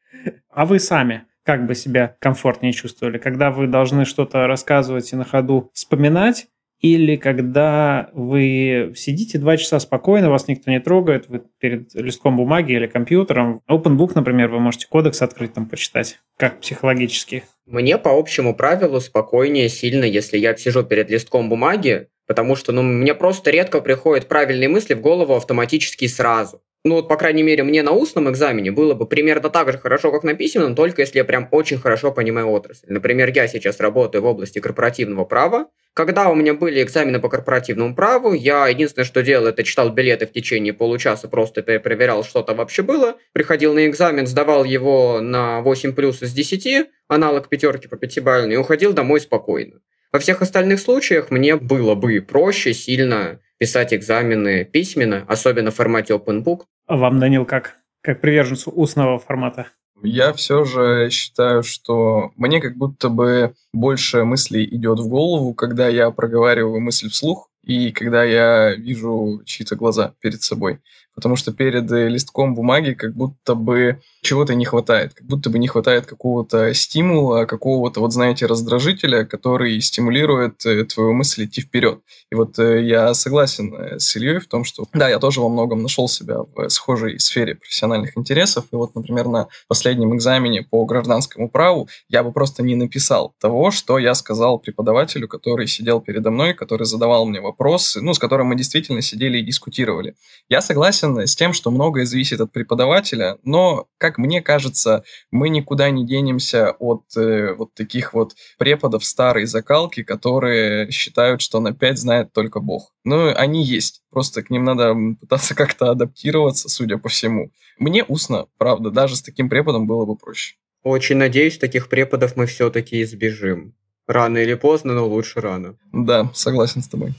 А 0.55 0.65
вы 0.65 0.79
сами 0.79 1.25
как 1.43 1.65
бы 1.65 1.75
себя 1.75 2.15
комфортнее 2.19 2.73
чувствовали, 2.73 3.17
когда 3.17 3.51
вы 3.51 3.67
должны 3.67 4.05
что-то 4.05 4.47
рассказывать 4.47 5.11
и 5.11 5.15
на 5.15 5.25
ходу 5.25 5.69
вспоминать, 5.73 6.47
или 6.83 7.15
когда 7.15 8.09
вы 8.13 8.91
сидите 8.95 9.37
два 9.37 9.55
часа 9.55 9.79
спокойно, 9.79 10.29
вас 10.29 10.49
никто 10.49 10.69
не 10.69 10.81
трогает, 10.81 11.29
вы 11.29 11.43
перед 11.57 11.95
листком 11.95 12.35
бумаги 12.35 12.73
или 12.73 12.87
компьютером. 12.87 13.61
OpenBook, 13.69 14.11
например, 14.15 14.49
вы 14.49 14.59
можете 14.59 14.87
кодекс 14.87 15.21
открыть 15.21 15.53
там 15.53 15.69
почитать, 15.69 16.19
как 16.37 16.59
психологически. 16.59 17.45
Мне 17.65 17.97
по 17.97 18.19
общему 18.19 18.53
правилу 18.53 18.99
спокойнее 18.99 19.69
сильно, 19.69 20.03
если 20.03 20.37
я 20.37 20.57
сижу 20.57 20.83
перед 20.83 21.09
листком 21.09 21.47
бумаги, 21.47 22.09
потому 22.27 22.57
что 22.57 22.73
ну, 22.73 22.81
мне 22.81 23.15
просто 23.15 23.49
редко 23.49 23.79
приходят 23.79 24.27
правильные 24.27 24.67
мысли 24.67 24.93
в 24.93 24.99
голову 24.99 25.35
автоматически 25.35 26.07
сразу 26.07 26.61
ну 26.85 26.95
вот, 26.95 27.07
по 27.07 27.15
крайней 27.15 27.43
мере, 27.43 27.63
мне 27.63 27.81
на 27.81 27.91
устном 27.91 28.29
экзамене 28.29 28.71
было 28.71 28.93
бы 28.93 29.05
примерно 29.05 29.49
так 29.49 29.71
же 29.71 29.77
хорошо, 29.77 30.11
как 30.11 30.23
на 30.23 30.33
письменном, 30.33 30.75
только 30.75 31.01
если 31.01 31.17
я 31.17 31.23
прям 31.23 31.47
очень 31.51 31.77
хорошо 31.77 32.11
понимаю 32.11 32.49
отрасль. 32.49 32.87
Например, 32.89 33.31
я 33.33 33.47
сейчас 33.47 33.79
работаю 33.79 34.21
в 34.21 34.25
области 34.25 34.59
корпоративного 34.59 35.23
права. 35.23 35.67
Когда 35.93 36.29
у 36.29 36.35
меня 36.35 36.53
были 36.53 36.83
экзамены 36.83 37.19
по 37.19 37.29
корпоративному 37.29 37.95
праву, 37.95 38.33
я 38.33 38.67
единственное, 38.67 39.05
что 39.05 39.23
делал, 39.23 39.47
это 39.47 39.63
читал 39.63 39.91
билеты 39.91 40.25
в 40.27 40.33
течение 40.33 40.73
получаса, 40.73 41.29
просто 41.29 41.61
проверял, 41.61 42.23
что 42.25 42.41
там 42.41 42.57
вообще 42.57 42.81
было. 42.81 43.15
Приходил 43.31 43.73
на 43.73 43.87
экзамен, 43.87 44.27
сдавал 44.27 44.65
его 44.65 45.21
на 45.21 45.61
8 45.61 45.93
плюс 45.93 46.21
из 46.21 46.33
10, 46.33 46.87
аналог 47.07 47.47
пятерки 47.47 47.87
по 47.87 47.95
пятибалльной, 47.95 48.55
и 48.55 48.57
уходил 48.57 48.91
домой 48.91 49.21
спокойно. 49.21 49.79
Во 50.11 50.19
всех 50.19 50.41
остальных 50.41 50.79
случаях 50.79 51.31
мне 51.31 51.55
было 51.55 51.95
бы 51.95 52.21
проще 52.21 52.73
сильно 52.73 53.39
писать 53.63 53.93
экзамены 53.93 54.65
письменно, 54.65 55.23
особенно 55.25 55.71
в 55.71 55.75
формате 55.75 56.13
open 56.13 56.43
book. 56.43 56.63
А 56.85 56.97
вам, 56.97 57.21
Данил, 57.21 57.45
как? 57.45 57.77
Как 58.01 58.19
приверженцу 58.19 58.71
устного 58.71 59.19
формата? 59.19 59.67
Я 60.01 60.33
все 60.33 60.65
же 60.65 61.09
считаю, 61.09 61.63
что 61.63 62.31
мне 62.35 62.59
как 62.59 62.75
будто 62.75 63.07
бы 63.07 63.53
больше 63.71 64.25
мыслей 64.25 64.65
идет 64.65 64.99
в 64.99 65.07
голову, 65.07 65.53
когда 65.53 65.87
я 65.87 66.11
проговариваю 66.11 66.81
мысль 66.81 67.09
вслух, 67.09 67.49
и 67.63 67.93
когда 67.93 68.25
я 68.25 68.75
вижу 68.75 69.41
чьи-то 69.45 69.77
глаза 69.77 70.13
перед 70.19 70.41
собой. 70.43 70.81
Потому 71.15 71.35
что 71.35 71.51
перед 71.51 71.91
э, 71.91 72.09
листком 72.09 72.55
бумаги 72.55 72.93
как 72.93 73.13
будто 73.15 73.55
бы 73.55 74.01
чего-то 74.21 74.55
не 74.55 74.65
хватает, 74.65 75.13
как 75.13 75.27
будто 75.27 75.49
бы 75.49 75.59
не 75.59 75.67
хватает 75.67 76.05
какого-то 76.05 76.73
стимула, 76.73 77.45
какого-то, 77.45 77.99
вот 77.99 78.13
знаете, 78.13 78.45
раздражителя, 78.45 79.25
который 79.25 79.79
стимулирует 79.81 80.65
э, 80.65 80.85
твою 80.85 81.13
мысль 81.13 81.45
идти 81.45 81.61
вперед. 81.61 81.99
И 82.31 82.35
вот 82.35 82.57
э, 82.57 82.83
я 82.83 83.13
согласен 83.13 83.99
с 83.99 84.15
Ильей 84.15 84.39
в 84.39 84.47
том, 84.47 84.63
что 84.63 84.85
да, 84.93 85.09
я 85.09 85.19
тоже 85.19 85.41
во 85.41 85.49
многом 85.49 85.83
нашел 85.83 86.07
себя 86.07 86.39
в 86.55 86.69
схожей 86.69 87.19
сфере 87.19 87.55
профессиональных 87.55 88.17
интересов. 88.17 88.65
И 88.71 88.75
вот, 88.75 88.95
например, 88.95 89.27
на 89.27 89.47
последнем 89.67 90.15
экзамене 90.15 90.63
по 90.63 90.85
гражданскому 90.85 91.49
праву 91.49 91.87
я 92.09 92.23
бы 92.23 92.31
просто 92.31 92.63
не 92.63 92.75
написал 92.75 93.33
того, 93.39 93.71
что 93.71 93.99
я 93.99 94.15
сказал 94.15 94.59
преподавателю, 94.59 95.27
который 95.27 95.67
сидел 95.67 96.01
передо 96.01 96.31
мной, 96.31 96.53
который 96.53 96.85
задавал 96.85 97.25
мне 97.25 97.41
вопросы, 97.41 98.01
ну, 98.01 98.13
с 98.13 98.19
которым 98.19 98.47
мы 98.47 98.55
действительно 98.55 99.01
сидели 99.01 99.37
и 99.37 99.43
дискутировали. 99.43 100.15
Я 100.49 100.61
согласен 100.61 101.02
с 101.03 101.35
тем, 101.35 101.53
что 101.53 101.71
многое 101.71 102.05
зависит 102.05 102.41
от 102.41 102.51
преподавателя, 102.51 103.37
но, 103.43 103.87
как 103.97 104.17
мне 104.17 104.41
кажется, 104.41 105.03
мы 105.31 105.49
никуда 105.49 105.89
не 105.89 106.05
денемся 106.05 106.71
от 106.71 107.03
э, 107.15 107.53
вот 107.53 107.73
таких 107.73 108.13
вот 108.13 108.35
преподов 108.57 109.05
старой 109.05 109.45
закалки, 109.45 110.03
которые 110.03 110.91
считают, 110.91 111.41
что 111.41 111.59
на 111.59 111.73
5 111.73 111.97
знает 111.97 112.33
только 112.33 112.59
Бог. 112.59 112.93
Ну, 113.03 113.33
они 113.35 113.63
есть. 113.63 114.01
Просто 114.09 114.43
к 114.43 114.49
ним 114.49 114.63
надо 114.63 114.95
пытаться 115.19 115.55
как-то 115.55 115.91
адаптироваться, 115.91 116.69
судя 116.69 116.97
по 116.97 117.09
всему. 117.09 117.51
Мне 117.77 118.03
устно, 118.03 118.47
правда, 118.57 118.91
даже 118.91 119.15
с 119.15 119.21
таким 119.21 119.49
преподом 119.49 119.87
было 119.87 120.05
бы 120.05 120.15
проще. 120.15 120.55
Очень 120.83 121.17
надеюсь, 121.17 121.57
таких 121.57 121.89
преподов 121.89 122.35
мы 122.35 122.45
все-таки 122.45 123.01
избежим. 123.01 123.73
Рано 124.05 124.37
или 124.39 124.53
поздно, 124.53 124.93
но 124.93 125.07
лучше 125.07 125.39
рано. 125.39 125.75
Да, 125.93 126.29
согласен 126.33 126.81
с 126.81 126.89
тобой. 126.89 127.13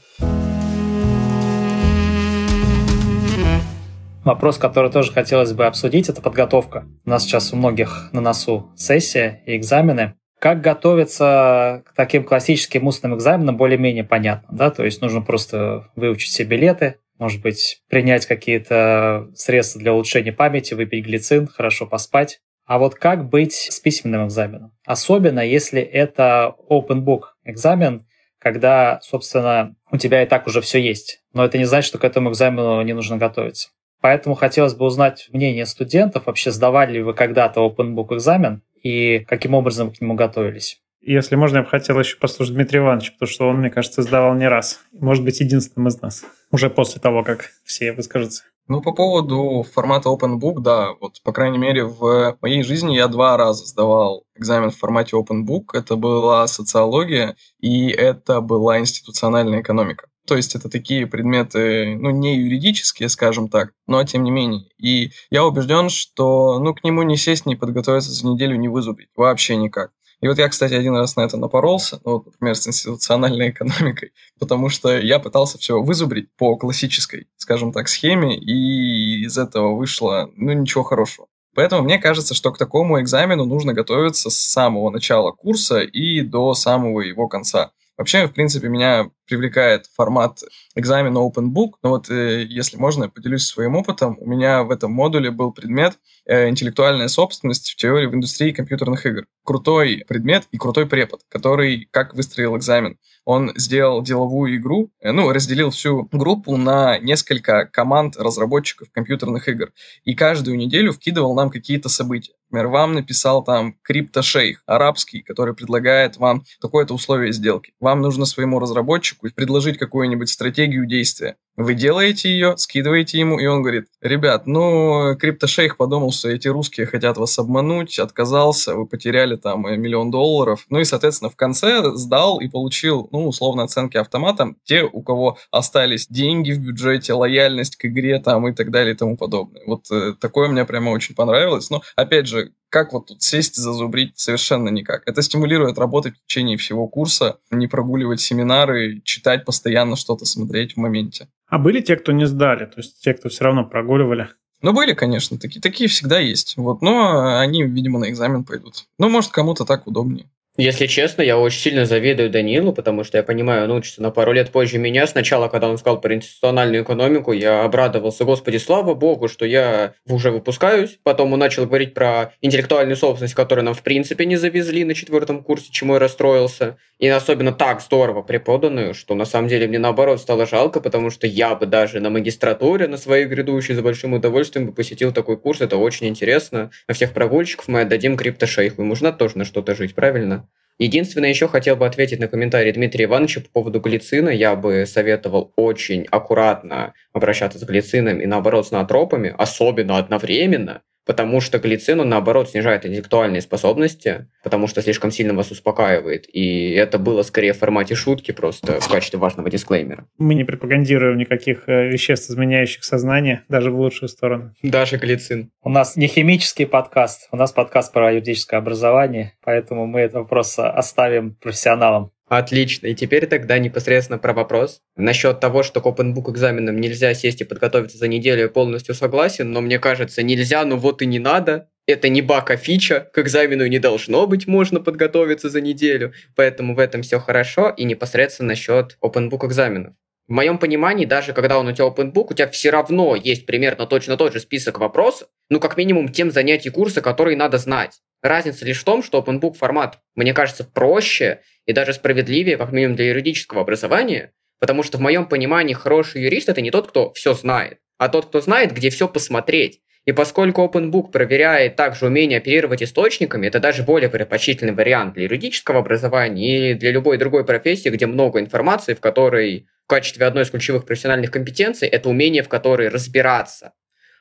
Вопрос, 4.25 4.57
который 4.57 4.90
тоже 4.90 5.12
хотелось 5.12 5.52
бы 5.52 5.66
обсудить, 5.66 6.09
это 6.09 6.23
подготовка. 6.23 6.87
У 7.04 7.11
нас 7.11 7.25
сейчас 7.25 7.52
у 7.52 7.57
многих 7.57 8.09
на 8.12 8.23
носу 8.23 8.73
сессия 8.75 9.43
и 9.45 9.54
экзамены. 9.54 10.14
Как 10.38 10.62
готовиться 10.62 11.83
к 11.87 11.95
таким 11.95 12.25
классическим 12.25 12.87
устным 12.87 13.14
экзаменам 13.14 13.59
более-менее 13.59 14.04
понятно, 14.04 14.49
да? 14.57 14.71
То 14.71 14.83
есть 14.85 15.02
нужно 15.02 15.21
просто 15.21 15.90
выучить 15.95 16.31
все 16.31 16.45
билеты, 16.45 16.97
может 17.19 17.43
быть, 17.43 17.83
принять 17.90 18.25
какие-то 18.25 19.28
средства 19.35 19.81
для 19.81 19.93
улучшения 19.93 20.33
памяти, 20.33 20.73
выпить 20.73 21.04
глицин, 21.04 21.47
хорошо 21.47 21.87
поспать. 21.87 22.40
А 22.66 22.78
вот 22.78 22.95
как 22.95 23.28
быть 23.28 23.52
с 23.52 23.78
письменным 23.78 24.26
экзаменом? 24.26 24.73
Особенно 24.87 25.40
если 25.40 25.83
это 25.83 26.54
open 26.71 27.04
book 27.04 27.25
экзамен, 27.45 28.07
когда, 28.38 29.00
собственно, 29.02 29.75
у 29.90 29.99
тебя 29.99 30.23
и 30.23 30.26
так 30.26 30.47
уже 30.47 30.62
все 30.62 30.78
есть. 30.78 31.21
Но 31.35 31.45
это 31.45 31.59
не 31.59 31.64
значит, 31.64 31.88
что 31.88 31.99
к 31.99 32.04
этому 32.04 32.31
экзамену 32.31 32.81
не 32.83 32.95
нужно 32.95 33.19
готовиться. 33.19 33.69
Поэтому 34.04 34.34
хотелось 34.34 34.75
бы 34.75 34.84
узнать 34.84 35.30
мнение 35.32 35.64
студентов, 35.64 36.26
вообще 36.26 36.50
сдавали 36.50 36.92
ли 36.92 37.02
вы 37.02 37.14
когда-то 37.14 37.66
open 37.66 37.94
book 37.94 38.14
экзамен 38.14 38.61
и 38.82 39.20
каким 39.20 39.54
образом 39.54 39.90
к 39.90 39.99
нему 39.99 40.12
готовились. 40.12 40.82
Если 41.00 41.37
можно, 41.37 41.56
я 41.56 41.62
бы 41.62 41.70
хотел 41.70 41.99
еще 41.99 42.18
послушать 42.18 42.52
Дмитрия 42.52 42.80
Ивановича, 42.80 43.12
потому 43.12 43.30
что 43.30 43.49
он, 43.49 43.61
мне 43.61 43.70
кажется, 43.70 44.02
сдавал 44.02 44.34
не 44.34 44.46
раз. 44.46 44.80
Может 44.92 45.25
быть, 45.25 45.40
единственным 45.40 45.88
из 45.88 46.02
нас. 46.02 46.23
Уже 46.50 46.68
после 46.68 47.00
того, 47.00 47.23
как 47.23 47.52
все 47.64 47.92
выскажутся. 47.92 48.44
Ну, 48.68 48.82
по 48.82 48.92
поводу 48.92 49.64
формата 49.73 50.11
Open 50.11 50.38
Book, 50.38 50.61
да, 50.61 50.90
вот, 51.00 51.23
по 51.23 51.32
крайней 51.32 51.56
мере, 51.56 51.84
в 51.84 52.37
моей 52.42 52.62
жизни 52.62 52.94
я 52.94 53.08
два 53.08 53.38
раза 53.38 53.64
сдавал 53.64 54.25
экзамен 54.37 54.68
в 54.68 54.76
формате 54.76 55.16
Open 55.16 55.46
Book. 55.46 55.68
Это 55.73 55.96
была 55.96 56.46
социология 56.46 57.37
и 57.58 57.88
это 57.88 58.42
была 58.42 58.80
институциональная 58.80 59.62
экономика. 59.62 60.08
То 60.26 60.37
есть 60.37 60.54
это 60.54 60.69
такие 60.71 61.07
предметы, 61.07 61.97
ну, 61.97 62.11
не 62.11 62.38
юридические, 62.38 63.09
скажем 63.09 63.49
так, 63.49 63.73
но 63.87 64.02
тем 64.04 64.25
не 64.25 64.31
менее. 64.31 64.66
И 64.78 65.11
я 65.31 65.45
убежден, 65.45 65.90
что, 65.90 66.59
ну, 66.59 66.75
к 66.75 66.83
нему 66.83 67.02
не 67.02 67.16
сесть, 67.16 67.45
не 67.45 67.57
подготовиться 67.57 68.11
за 68.11 68.26
неделю, 68.26 68.57
не 68.57 68.69
вызубить. 68.69 69.09
Вообще 69.16 69.57
никак. 69.57 69.90
И 70.21 70.28
вот 70.28 70.38
я, 70.38 70.49
кстати, 70.49 70.73
один 70.73 70.97
раз 70.97 71.16
на 71.16 71.21
это 71.21 71.37
напоролся, 71.37 72.00
ну, 72.04 72.12
вот, 72.12 72.26
например, 72.26 72.57
с 72.57 72.66
институциональной 72.66 73.50
экономикой, 73.50 74.12
потому 74.38 74.71
что 74.71 74.99
я 74.99 75.19
пытался 75.19 75.59
все 75.59 75.83
вызубрить 75.83 76.35
по 76.37 76.57
классической, 76.57 77.26
скажем 77.37 77.73
так, 77.73 77.88
схеме, 77.88 78.38
и 78.38 79.25
из 79.25 79.37
этого 79.37 79.75
вышло, 79.76 80.31
ну, 80.37 80.52
ничего 80.52 80.83
хорошего. 80.83 81.26
Поэтому 81.54 81.83
мне 81.83 81.99
кажется, 81.99 82.35
что 82.35 82.52
к 82.52 82.59
такому 82.59 83.00
экзамену 83.00 83.45
нужно 83.45 83.75
готовиться 83.75 84.31
с 84.31 84.37
самого 84.37 84.88
начала 84.90 85.31
курса 85.31 85.81
и 85.81 86.23
до 86.23 86.54
самого 86.54 87.00
его 87.00 87.28
конца. 87.28 87.73
Вообще, 87.97 88.26
в 88.26 88.33
принципе, 88.33 88.69
меня 88.69 89.11
привлекает 89.26 89.87
формат 89.95 90.40
экзамена 90.75 91.19
Open 91.19 91.52
Book. 91.52 91.73
Но 91.83 91.90
вот, 91.90 92.11
э, 92.11 92.45
если 92.45 92.76
можно, 92.76 93.04
я 93.04 93.09
поделюсь 93.11 93.47
своим 93.47 93.76
опытом. 93.76 94.16
У 94.21 94.26
меня 94.26 94.62
в 94.62 94.71
этом 94.71 94.93
модуле 94.93 95.31
был 95.31 95.52
предмет 95.52 95.99
э, 96.26 96.49
«Интеллектуальная 96.49 97.09
собственность 97.09 97.71
в 97.71 97.76
теории 97.76 98.07
в 98.07 98.14
индустрии 98.14 98.52
компьютерных 98.52 99.07
игр». 99.07 99.26
Крутой 99.45 100.04
предмет 100.07 100.45
и 100.52 100.59
крутой 100.59 100.87
препод, 100.87 101.21
который 101.28 101.88
как 101.90 102.14
выстроил 102.14 102.57
экзамен. 102.57 102.99
Он 103.25 103.52
сделал 103.57 104.02
деловую 104.02 104.57
игру, 104.57 104.90
э, 105.00 105.12
ну, 105.12 105.33
разделил 105.33 105.71
всю 105.71 106.09
группу 106.12 106.57
на 106.57 106.99
несколько 106.99 107.66
команд 107.66 108.16
разработчиков 108.16 108.88
компьютерных 108.93 109.49
игр. 109.49 109.73
И 110.04 110.14
каждую 110.14 110.57
неделю 110.57 110.93
вкидывал 110.93 111.35
нам 111.35 111.50
какие-то 111.50 111.88
события. 111.88 112.35
Например, 112.50 112.69
вам 112.71 112.95
написал 112.95 113.43
там 113.43 113.75
криптошейх 113.83 114.62
арабский, 114.66 115.23
который 115.23 115.54
предлагает 115.54 116.19
вам 116.19 116.45
такое-то 116.61 116.95
условие 116.95 117.33
сделки. 117.33 117.73
Вам 117.81 118.00
нужно 118.00 118.26
своему 118.26 118.61
разработчику 118.61 119.13
заказчику 119.14 119.26
и 119.26 119.30
предложить 119.30 119.78
какую-нибудь 119.78 120.28
стратегию 120.28 120.87
действия. 120.87 121.37
Вы 121.56 121.75
делаете 121.75 122.30
ее, 122.30 122.56
скидываете 122.56 123.20
ему, 123.20 123.38
и 123.38 123.46
он 123.46 123.62
говорит, 123.62 123.87
ребят, 124.00 124.46
ну, 124.46 125.16
криптошейх 125.16 125.76
подумал, 125.76 126.11
что 126.11 126.28
эти 126.28 126.49
русские 126.49 126.87
хотят 126.87 127.16
вас 127.16 127.38
обмануть, 127.38 128.00
отказался, 128.00 128.75
вы 128.75 128.87
потеряли 128.87 129.37
там 129.37 129.64
э, 129.66 129.76
миллион 129.76 130.11
долларов. 130.11 130.66
Ну 130.68 130.80
и, 130.80 130.84
соответственно, 130.84 131.30
в 131.30 131.37
конце 131.37 131.92
сдал 131.94 132.40
и 132.40 132.49
получил, 132.49 133.08
ну, 133.12 133.28
условно, 133.28 133.62
оценки 133.62 133.96
автоматом 133.96 134.56
те, 134.64 134.82
у 134.82 135.02
кого 135.02 135.38
остались 135.52 136.08
деньги 136.08 136.50
в 136.50 136.58
бюджете, 136.58 137.12
лояльность 137.12 137.76
к 137.76 137.84
игре 137.84 138.18
там 138.18 138.49
и 138.49 138.52
так 138.52 138.73
далее 138.73 138.94
и 138.94 138.96
тому 138.96 139.16
подобное. 139.16 139.62
Вот 139.64 139.88
э, 139.92 140.14
такое 140.18 140.49
мне 140.49 140.64
прямо 140.64 140.90
очень 140.90 141.14
понравилось. 141.14 141.70
Но, 141.70 141.82
опять 141.94 142.26
же, 142.26 142.50
как 142.68 142.92
вот 142.92 143.06
тут 143.06 143.23
сесть 143.23 143.56
и 143.56 143.61
зазубрить? 143.61 144.18
Совершенно 144.18 144.68
никак. 144.68 145.02
Это 145.06 145.23
стимулирует 145.23 145.78
работать 145.78 146.14
в 146.16 146.26
течение 146.26 146.56
всего 146.56 146.88
курса, 146.88 147.38
не 147.52 147.68
прогуливать 147.68 148.20
семинары, 148.20 149.00
читать 149.04 149.44
постоянно 149.44 149.94
что-то, 149.94 150.25
смотреть 150.25 150.73
в 150.73 150.78
моменте. 150.78 151.28
А 151.47 151.59
были 151.59 151.81
те, 151.81 151.97
кто 151.97 152.13
не 152.13 152.27
сдали? 152.27 152.67
То 152.67 152.79
есть 152.79 153.01
те, 153.03 153.15
кто 153.15 153.29
все 153.29 153.45
равно 153.45 153.65
прогуливали? 153.65 154.29
Ну, 154.63 154.73
были, 154.73 154.95
конечно, 154.95 155.39
такие. 155.39 155.61
Такие 155.61 155.89
всегда 155.91 156.19
есть. 156.19 156.57
Вот, 156.57 156.81
но 156.81 157.39
они, 157.39 157.65
видимо, 157.65 157.99
на 157.99 158.09
экзамен 158.09 158.45
пойдут. 158.45 158.87
Ну, 158.99 159.11
может, 159.11 159.31
кому-то 159.31 159.65
так 159.65 159.87
удобнее. 159.87 160.31
Если 160.56 160.87
честно, 160.87 161.23
я 161.23 161.37
очень 161.37 161.58
сильно 161.58 161.84
завидую 161.84 162.30
Данилу, 162.30 162.73
потому 162.73 163.02
что 163.02 163.18
я 163.18 163.25
понимаю, 163.25 163.64
он 163.64 163.73
учится 163.73 164.00
на 164.00 164.12
пару 164.12 164.30
лет 164.30 164.52
позже 164.52 164.78
меня. 164.78 165.04
Сначала, 165.08 165.49
когда 165.49 165.68
он 165.68 165.78
сказал 165.78 166.00
про 166.00 166.14
институциональную 166.14 166.84
экономику, 166.84 167.32
я 167.32 167.64
обрадовался, 167.64 168.25
господи, 168.25 168.58
слава 168.58 168.94
богу, 168.94 169.26
что 169.26 169.44
я 169.46 169.94
уже 170.06 170.30
выпускаюсь. 170.30 171.00
Потом 171.02 171.32
он 171.32 171.40
начал 171.40 171.66
говорить 171.66 171.92
про 171.92 172.32
интеллектуальную 172.40 172.96
собственность, 172.96 173.34
которую 173.34 173.64
нам 173.64 173.75
в 173.75 173.82
принципе 173.82 174.26
не 174.26 174.37
завезли 174.37 174.84
на 174.84 174.94
четвертом 174.94 175.42
курсе, 175.42 175.73
чему 175.73 175.94
я 175.94 175.99
расстроился. 175.99 176.76
И 177.00 177.08
особенно 177.08 177.52
так 177.52 177.80
здорово 177.80 178.23
преподанную, 178.23 178.94
что 178.94 179.16
на 179.16 179.25
самом 179.25 179.49
деле 179.49 179.66
мне 179.66 179.80
наоборот 179.80 180.20
стало 180.20 180.46
жалко, 180.46 180.80
потому 180.80 181.11
что 181.11 181.26
я 181.26 181.56
бы 181.56 181.66
даже 181.66 181.99
на 181.99 182.11
магистратуре, 182.11 182.87
на 182.87 182.96
своей 182.96 183.26
грядущей, 183.26 183.75
за 183.75 183.82
большим 183.82 184.12
удовольствием 184.12 184.66
бы 184.66 184.73
посетил 184.73 185.12
такой 185.12 185.37
курс. 185.37 185.61
Это 185.61 185.78
очень 185.78 186.06
интересно. 186.06 186.70
На 186.87 186.94
всех 186.94 187.12
прогульщиков 187.12 187.66
мы 187.66 187.80
отдадим 187.80 188.16
криптошейху. 188.16 188.82
Ему 188.82 188.94
надо 189.00 189.18
тоже 189.18 189.37
на 189.37 189.44
что-то 189.44 189.75
жить, 189.75 189.96
правильно? 189.96 190.44
Единственное, 190.78 191.28
еще 191.28 191.47
хотел 191.47 191.76
бы 191.76 191.87
ответить 191.87 192.19
на 192.19 192.26
комментарий 192.26 192.73
Дмитрия 192.73 193.04
Ивановича 193.04 193.43
по 193.43 193.49
поводу 193.49 193.81
глицина. 193.81 194.28
Я 194.31 194.57
бы 194.57 194.87
советовал 194.87 195.52
очень 195.54 196.04
аккуратно 196.11 196.95
обращаться 197.12 197.59
с 197.59 197.62
глицином 197.62 198.21
и 198.21 198.26
наоборот 198.26 198.66
с 198.66 198.71
наотропами, 198.73 199.33
особенно 199.38 199.99
одновременно, 199.99 200.83
потому 201.06 201.40
что 201.40 201.58
глицин, 201.58 202.00
он 202.00 202.08
наоборот 202.08 202.50
снижает 202.50 202.87
интеллектуальные 202.87 203.42
способности, 203.42 204.28
потому 204.42 204.66
что 204.66 204.82
слишком 204.82 205.11
сильно 205.11 205.34
вас 205.34 205.50
успокаивает. 205.50 206.26
И 206.32 206.70
это 206.70 206.99
было 206.99 207.23
скорее 207.23 207.52
в 207.52 207.58
формате 207.58 207.94
шутки 207.94 208.32
просто 208.32 208.80
в 208.80 208.88
качестве 208.88 209.18
важного 209.18 209.50
дисклеймера. 209.50 210.06
Мы 210.18 210.34
не 210.34 210.44
пропагандируем 210.44 211.18
никаких 211.18 211.68
э, 211.68 211.88
веществ, 211.88 212.30
изменяющих 212.30 212.84
сознание, 212.84 213.44
даже 213.49 213.70
в 213.70 213.78
лучшую 213.78 214.08
сторону. 214.08 214.54
Даже 214.62 214.96
глицин. 214.96 215.50
У 215.62 215.68
нас 215.68 215.96
не 215.96 216.06
химический 216.06 216.66
подкаст, 216.66 217.28
у 217.32 217.37
нас 217.37 217.52
подкаст 217.52 217.92
про 217.92 218.12
юридическое 218.12 218.58
образование, 218.58 219.34
поэтому 219.44 219.87
мы 219.87 220.00
этот 220.00 220.16
вопрос 220.16 220.58
оставим 220.58 221.34
профессионалам. 221.34 222.11
Отлично. 222.37 222.88
И 222.88 222.95
теперь 222.95 223.26
тогда 223.26 223.59
непосредственно 223.59 224.19
про 224.19 224.33
вопрос. 224.33 224.81
Насчет 224.97 225.38
того, 225.38 225.62
что 225.62 225.81
к 225.81 225.87
open 225.87 226.12
book 226.14 226.33
экзаменам 226.33 226.81
нельзя 226.81 227.14
сесть 227.14 227.41
и 227.41 227.45
подготовиться 227.45 227.97
за 227.97 228.09
неделю, 228.09 228.43
я 228.43 228.49
полностью 228.49 228.97
согласен, 228.97 229.53
но 229.53 229.61
мне 229.61 229.79
кажется, 229.79 230.23
нельзя, 230.25 230.64
ну 230.64 230.76
вот 230.76 231.00
и 231.00 231.07
не 231.07 231.21
надо. 231.21 231.69
Это 231.87 232.09
не 232.09 232.23
баг, 232.23 232.50
а 232.50 232.57
фича. 232.57 233.09
К 233.12 233.19
экзамену 233.19 233.67
не 233.67 233.79
должно 233.79 234.26
быть 234.26 234.49
можно 234.49 234.81
подготовиться 234.81 235.49
за 235.49 235.61
неделю. 235.61 236.12
Поэтому 236.35 236.75
в 236.75 236.81
этом 236.81 237.03
все 237.03 237.21
хорошо. 237.21 237.69
И 237.69 237.85
непосредственно 237.85 238.49
насчет 238.49 238.99
open 239.00 239.31
book 239.31 239.47
экзаменов. 239.47 239.95
В 240.26 240.33
моем 240.33 240.59
понимании, 240.59 241.04
даже 241.04 241.35
когда 241.35 241.59
он 241.59 241.69
у 241.69 241.73
тебя 241.73 241.87
open 241.87 242.12
book, 242.12 242.28
у 242.31 242.35
тебя 242.35 242.49
все 242.49 242.71
равно 242.71 243.14
есть 243.14 243.45
примерно 243.45 243.87
точно 243.87 244.16
тот 244.16 244.33
же 244.33 244.40
список 244.40 244.78
вопросов, 244.78 245.28
ну, 245.50 245.61
как 245.61 245.76
минимум, 245.76 246.09
тем 246.09 246.31
занятий 246.31 246.71
курса, 246.71 247.02
которые 247.02 247.37
надо 247.37 247.59
знать. 247.59 248.00
Разница 248.23 248.64
лишь 248.64 248.81
в 248.81 248.85
том, 248.85 249.02
что 249.02 249.19
open 249.19 249.38
book 249.38 249.52
формат, 249.52 249.99
мне 250.14 250.33
кажется, 250.33 250.64
проще 250.64 251.43
и 251.66 251.75
даже 251.75 251.93
справедливее, 251.93 252.57
как 252.57 252.73
минимум 252.73 252.97
для 252.97 253.09
юридического 253.09 253.61
образования, 253.61 254.33
потому 254.61 254.83
что 254.83 254.97
в 254.97 255.02
моем 255.02 255.28
понимании 255.28 255.75
хороший 255.75 256.23
юрист 256.23 256.49
это 256.49 256.62
не 256.62 256.71
тот, 256.71 256.88
кто 256.88 257.12
все 257.12 257.35
знает, 257.35 257.81
а 257.99 258.09
тот, 258.09 258.26
кто 258.26 258.40
знает, 258.40 258.73
где 258.73 258.88
все 258.88 259.09
посмотреть. 259.09 259.83
И 260.06 260.12
поскольку 260.12 260.62
Open 260.62 260.90
Book 260.90 261.11
проверяет 261.11 261.76
также 261.76 262.06
умение 262.06 262.38
оперировать 262.38 262.82
источниками, 262.82 263.46
это 263.46 263.58
даже 263.58 263.82
более 263.82 264.11
предпочтительный 264.11 264.75
вариант 264.75 265.14
для 265.14 265.25
юридического 265.25 265.78
образования 265.78 266.73
и 266.73 266.75
для 266.75 266.90
любой 266.90 267.16
другой 267.16 267.44
профессии, 267.46 267.88
где 267.88 268.06
много 268.06 268.40
информации, 268.40 268.92
в 268.92 269.00
которой 269.00 269.66
в 269.84 269.88
качестве 269.88 270.26
одной 270.26 270.42
из 270.42 270.50
ключевых 270.50 270.84
профессиональных 270.84 271.30
компетенций 271.30 271.88
это 271.88 272.11
умение, 272.11 272.42
в 272.42 272.49
которой 272.49 272.88
разбираться. 272.88 273.73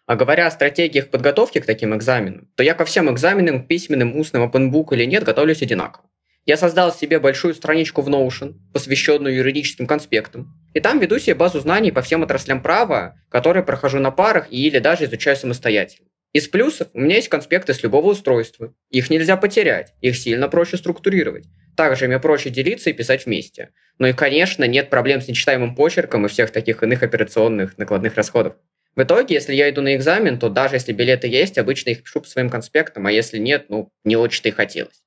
А 0.05 0.15
говоря 0.15 0.47
о 0.47 0.51
стратегиях 0.51 1.09
подготовки 1.09 1.59
к 1.59 1.65
таким 1.65 1.95
экзаменам, 1.95 2.49
то 2.55 2.63
я 2.63 2.73
ко 2.75 2.85
всем 2.85 3.11
экзаменам, 3.11 3.65
письменным, 3.65 4.17
устным, 4.17 4.43
OpenBook 4.43 4.93
или 4.93 5.05
нет, 5.05 5.23
готовлюсь 5.23 5.61
одинаково. 5.61 6.05
Я 6.45 6.57
создал 6.57 6.93
себе 6.93 7.19
большую 7.19 7.53
страничку 7.53 8.01
в 8.01 8.09
Notion, 8.09 8.55
посвященную 8.73 9.33
юридическим 9.35 9.87
конспектам, 9.87 10.53
и 10.73 10.81
там 10.81 10.99
веду 10.99 11.17
себе 11.17 11.35
базу 11.35 11.61
знаний 11.61 11.91
по 11.91 12.01
всем 12.01 12.21
отраслям 12.21 12.61
права, 12.61 13.15
которые 13.29 13.63
прохожу 13.63 13.99
на 13.99 14.11
парах 14.11 14.47
или 14.49 14.79
даже 14.79 15.05
изучаю 15.05 15.37
самостоятельно. 15.37 16.07
Из 16.33 16.49
плюсов 16.49 16.89
у 16.93 16.99
меня 16.99 17.15
есть 17.15 17.29
конспекты 17.29 17.73
с 17.73 17.81
любого 17.81 18.07
устройства. 18.07 18.73
Их 18.89 19.09
нельзя 19.09 19.37
потерять, 19.37 19.93
их 20.01 20.17
сильно 20.17 20.49
проще 20.49 20.77
структурировать. 20.77 21.45
Также 21.77 22.05
ими 22.05 22.17
проще 22.17 22.49
делиться 22.49 22.89
и 22.89 22.93
писать 22.93 23.25
вместе. 23.25 23.69
Ну 23.97 24.07
и, 24.07 24.13
конечно, 24.13 24.65
нет 24.65 24.89
проблем 24.89 25.21
с 25.21 25.27
нечитаемым 25.27 25.75
почерком 25.75 26.25
и 26.25 26.29
всех 26.29 26.51
таких 26.51 26.83
иных 26.83 27.03
операционных 27.03 27.77
накладных 27.77 28.15
расходов. 28.15 28.55
В 28.95 29.03
итоге, 29.03 29.35
если 29.35 29.55
я 29.55 29.69
иду 29.69 29.81
на 29.81 29.95
экзамен, 29.95 30.37
то 30.39 30.49
даже 30.49 30.75
если 30.75 30.91
билеты 30.91 31.27
есть, 31.27 31.57
обычно 31.57 31.91
их 31.91 32.03
пишу 32.03 32.19
по 32.19 32.27
своим 32.27 32.49
конспектам, 32.49 33.07
а 33.07 33.11
если 33.11 33.37
нет, 33.37 33.67
ну, 33.69 33.91
не 34.03 34.17
очень-то 34.17 34.49
и 34.49 34.51
хотелось. 34.51 35.03